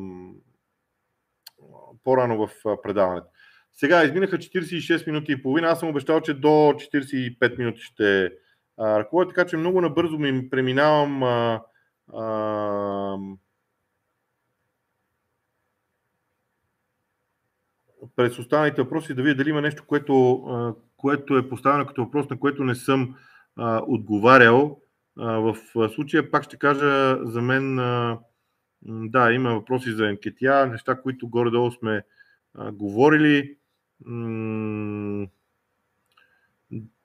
по-рано 2.03 2.47
в 2.47 2.79
предаването. 2.83 3.27
Сега 3.73 4.03
изминаха 4.03 4.37
46 4.37 5.07
минути 5.07 5.31
и 5.31 5.41
половина. 5.41 5.67
Аз 5.67 5.79
съм 5.79 5.89
обещал, 5.89 6.21
че 6.21 6.33
до 6.33 6.47
45 6.47 7.57
минути 7.57 7.81
ще 7.81 8.31
ръководя, 8.79 9.29
така 9.29 9.45
че 9.45 9.57
много 9.57 9.81
набързо 9.81 10.17
ми 10.17 10.49
преминавам 10.49 11.23
а, 11.23 11.61
а, 12.13 13.17
през 18.15 18.39
останалите 18.39 18.81
въпроси 18.81 19.13
да 19.13 19.21
видя 19.21 19.35
дали 19.35 19.49
има 19.49 19.61
нещо, 19.61 19.83
което, 19.87 20.33
а, 20.33 20.75
което 20.97 21.37
е 21.37 21.49
поставено 21.49 21.85
като 21.85 22.03
въпрос, 22.03 22.29
на 22.29 22.39
което 22.39 22.63
не 22.63 22.75
съм 22.75 23.15
отговарял. 23.87 24.81
В 25.15 25.55
случая 25.95 26.31
пак 26.31 26.43
ще 26.43 26.57
кажа 26.57 27.17
за 27.21 27.41
мен, 27.41 27.75
да, 28.85 29.31
има 29.31 29.53
въпроси 29.53 29.91
за 29.91 30.07
анкетия, 30.07 30.67
неща, 30.67 31.01
които 31.01 31.29
горе-долу 31.29 31.71
сме 31.71 32.03
говорили. 32.73 33.57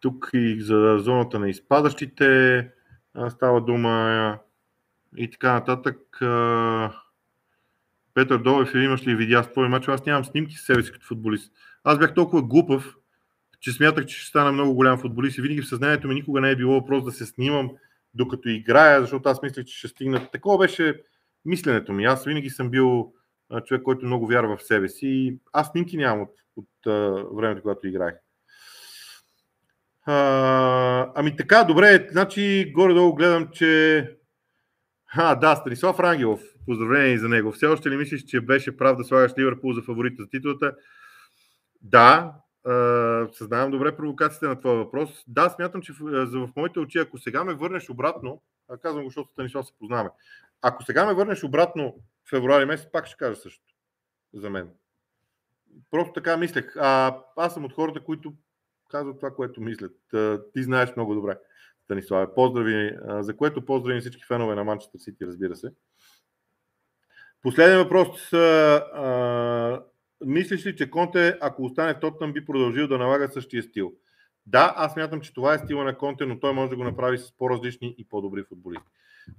Тук 0.01 0.31
и 0.33 0.61
за 0.61 0.99
зоната 0.99 1.39
на 1.39 1.49
изпадащите 1.49 2.71
става 3.29 3.61
дума 3.61 4.39
и 5.17 5.31
така 5.31 5.53
нататък. 5.53 5.99
Петър 8.15 8.39
Долев, 8.39 8.75
имаш 8.75 9.07
ли 9.07 9.17
видеа 9.17 9.45
с 9.45 9.53
твой 9.53 9.69
мач? 9.69 9.89
Аз 9.89 10.07
нямам 10.07 10.25
снимки 10.25 10.55
с 10.55 10.65
себе 10.65 10.83
си 10.83 10.93
като 10.93 11.07
футболист. 11.07 11.53
Аз 11.85 11.99
бях 11.99 12.15
толкова 12.15 12.43
глупав, 12.43 12.97
че 13.67 13.73
смятах, 13.73 14.07
че 14.07 14.19
ще 14.19 14.29
стана 14.29 14.53
много 14.53 14.75
голям 14.75 14.99
футболист 14.99 15.39
и 15.39 15.43
винаги 15.43 15.63
в 15.63 15.69
съзнанието 15.69 16.09
ми 16.09 16.15
никога 16.15 16.41
не 16.41 16.51
е 16.51 16.57
било 16.57 16.75
въпрос 16.75 17.05
да 17.05 17.13
се 17.13 17.27
снимам 17.27 17.71
докато 18.15 18.49
играя, 18.49 19.01
защото 19.01 19.29
аз 19.29 19.43
мислех, 19.43 19.65
че 19.65 19.79
ще 19.79 19.89
стигна. 19.89 20.31
Такова 20.33 20.59
беше 20.59 21.03
мисленето 21.45 21.93
ми. 21.93 22.05
Аз 22.05 22.25
винаги 22.25 22.51
съм 22.51 22.71
бил 22.71 23.13
човек, 23.65 23.83
който 23.83 24.07
много 24.07 24.27
вярва 24.27 24.57
в 24.57 24.63
себе 24.63 24.89
си 24.89 25.07
и 25.07 25.39
аз 25.53 25.69
снимки 25.69 25.97
нямам 25.97 26.23
от, 26.23 26.35
от, 26.57 26.69
времето, 27.37 27.63
когато 27.63 27.87
играех. 27.87 28.15
А, 30.05 31.13
ами 31.15 31.37
така, 31.37 31.65
добре, 31.65 32.09
значи 32.11 32.73
горе-долу 32.75 33.15
гледам, 33.15 33.49
че 33.53 34.01
а, 35.15 35.35
да, 35.35 35.57
Станислав 35.57 36.01
Рангелов. 36.01 36.41
Поздравление 36.67 37.19
за 37.19 37.29
него. 37.29 37.53
Все 37.53 37.67
още 37.67 37.91
ли 37.91 37.97
мислиш, 37.97 38.25
че 38.25 38.41
беше 38.41 38.77
прав 38.77 38.97
да 38.97 39.05
слагаш 39.05 39.33
Ливърпул 39.39 39.73
за 39.73 39.83
фаворита 39.83 40.23
за 40.23 40.29
титлата? 40.29 40.75
Да, 41.83 42.33
съзнавам 43.33 43.71
добре 43.71 43.97
провокацията 43.97 44.49
на 44.49 44.59
твоя 44.59 44.77
въпрос. 44.77 45.25
Да, 45.29 45.51
смятам, 45.51 45.83
че 45.83 45.93
в, 45.93 46.27
в 46.27 46.57
моите 46.57 46.79
очи, 46.79 46.99
ако 46.99 47.19
сега 47.19 47.45
ме 47.45 47.55
върнеш 47.55 47.91
обратно, 47.91 48.43
казвам 48.83 49.03
го, 49.03 49.09
защото 49.09 49.33
Станислав 49.33 49.67
се 49.67 49.73
познаваме, 49.79 50.11
ако 50.63 50.83
сега 50.85 51.07
ме 51.07 51.15
върнеш 51.15 51.45
обратно 51.45 51.95
в 52.25 52.31
февруари 52.31 52.65
месец, 52.65 52.89
пак 52.93 53.07
ще 53.07 53.17
кажа 53.17 53.37
също 53.37 53.65
за 54.35 54.51
мен. 54.51 54.71
Просто 55.91 56.13
така 56.13 56.37
мислех. 56.37 56.77
А, 56.77 57.19
аз 57.37 57.55
съм 57.55 57.65
от 57.65 57.73
хората, 57.73 58.05
които 58.05 58.35
казват 58.91 59.17
това, 59.17 59.31
което 59.31 59.61
мислят. 59.61 59.97
Ти 60.53 60.63
знаеш 60.63 60.97
много 60.97 61.15
добре. 61.15 61.39
Станиславе. 61.85 62.35
Поздрави, 62.35 62.97
за 63.21 63.37
което 63.37 63.65
поздрави 63.65 64.01
всички 64.01 64.25
фенове 64.25 64.55
на 64.55 64.65
Манчестър 64.65 64.99
Сити, 64.99 65.27
разбира 65.27 65.57
се. 65.57 65.73
Последен 67.43 67.79
въпрос. 67.79 68.33
А, 68.33 69.83
мислиш 70.25 70.67
ли, 70.67 70.77
че 70.77 70.91
Конте, 70.91 71.39
ако 71.41 71.65
остане 71.65 71.95
в 71.95 72.01
Тоттън, 72.01 72.33
би 72.33 72.45
продължил 72.45 72.89
да 72.89 72.99
налага 72.99 73.29
същия 73.29 73.63
стил? 73.63 73.95
Да, 74.47 74.75
аз 74.77 74.97
мятам, 74.97 75.21
че 75.21 75.35
това 75.35 75.55
е 75.55 75.59
стила 75.59 75.85
на 75.85 75.99
Конте, 75.99 76.27
но 76.27 76.41
той 76.41 76.53
може 76.53 76.71
да 76.71 76.77
го 76.77 76.85
направи 76.85 77.19
с 77.19 77.33
по-различни 77.37 77.95
и 77.99 78.09
по-добри 78.09 78.45
футболисти. 78.45 78.87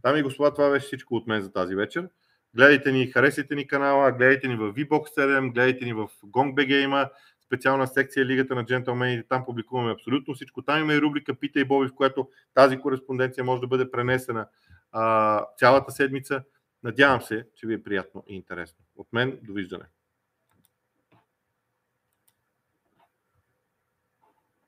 Дами 0.03 0.19
и 0.19 0.23
господа, 0.23 0.53
това 0.53 0.69
беше 0.69 0.85
всичко 0.85 1.15
от 1.15 1.27
мен 1.27 1.41
за 1.41 1.51
тази 1.51 1.75
вечер. 1.75 2.09
Гледайте 2.55 2.91
ни, 2.91 3.07
харесайте 3.07 3.55
ни 3.55 3.67
канала, 3.67 4.11
гледайте 4.11 4.47
ни 4.47 4.55
в 4.55 4.73
VBOX 4.73 5.17
7, 5.17 5.53
гледайте 5.53 5.85
ни 5.85 5.93
в 5.93 6.09
GongBG 6.23 6.83
има 6.83 7.09
специална 7.45 7.87
секция 7.87 8.25
Лигата 8.25 8.55
на 8.55 8.65
джентълмените. 8.65 9.27
Там 9.27 9.45
публикуваме 9.45 9.91
абсолютно 9.91 10.33
всичко. 10.33 10.61
Там 10.61 10.81
има 10.81 10.93
и 10.93 11.01
рубрика 11.01 11.35
Пита 11.35 11.59
и 11.59 11.65
Боби, 11.65 11.87
в 11.87 11.95
която 11.95 12.29
тази 12.53 12.77
кореспонденция 12.77 13.43
може 13.43 13.61
да 13.61 13.67
бъде 13.67 13.91
пренесена 13.91 14.47
а, 14.91 15.45
цялата 15.57 15.91
седмица. 15.91 16.43
Надявам 16.83 17.21
се, 17.21 17.47
че 17.55 17.67
ви 17.67 17.73
е 17.73 17.83
приятно 17.83 18.23
и 18.27 18.35
интересно. 18.35 18.85
От 18.95 19.07
мен, 19.13 19.39
довиждане. 19.43 19.85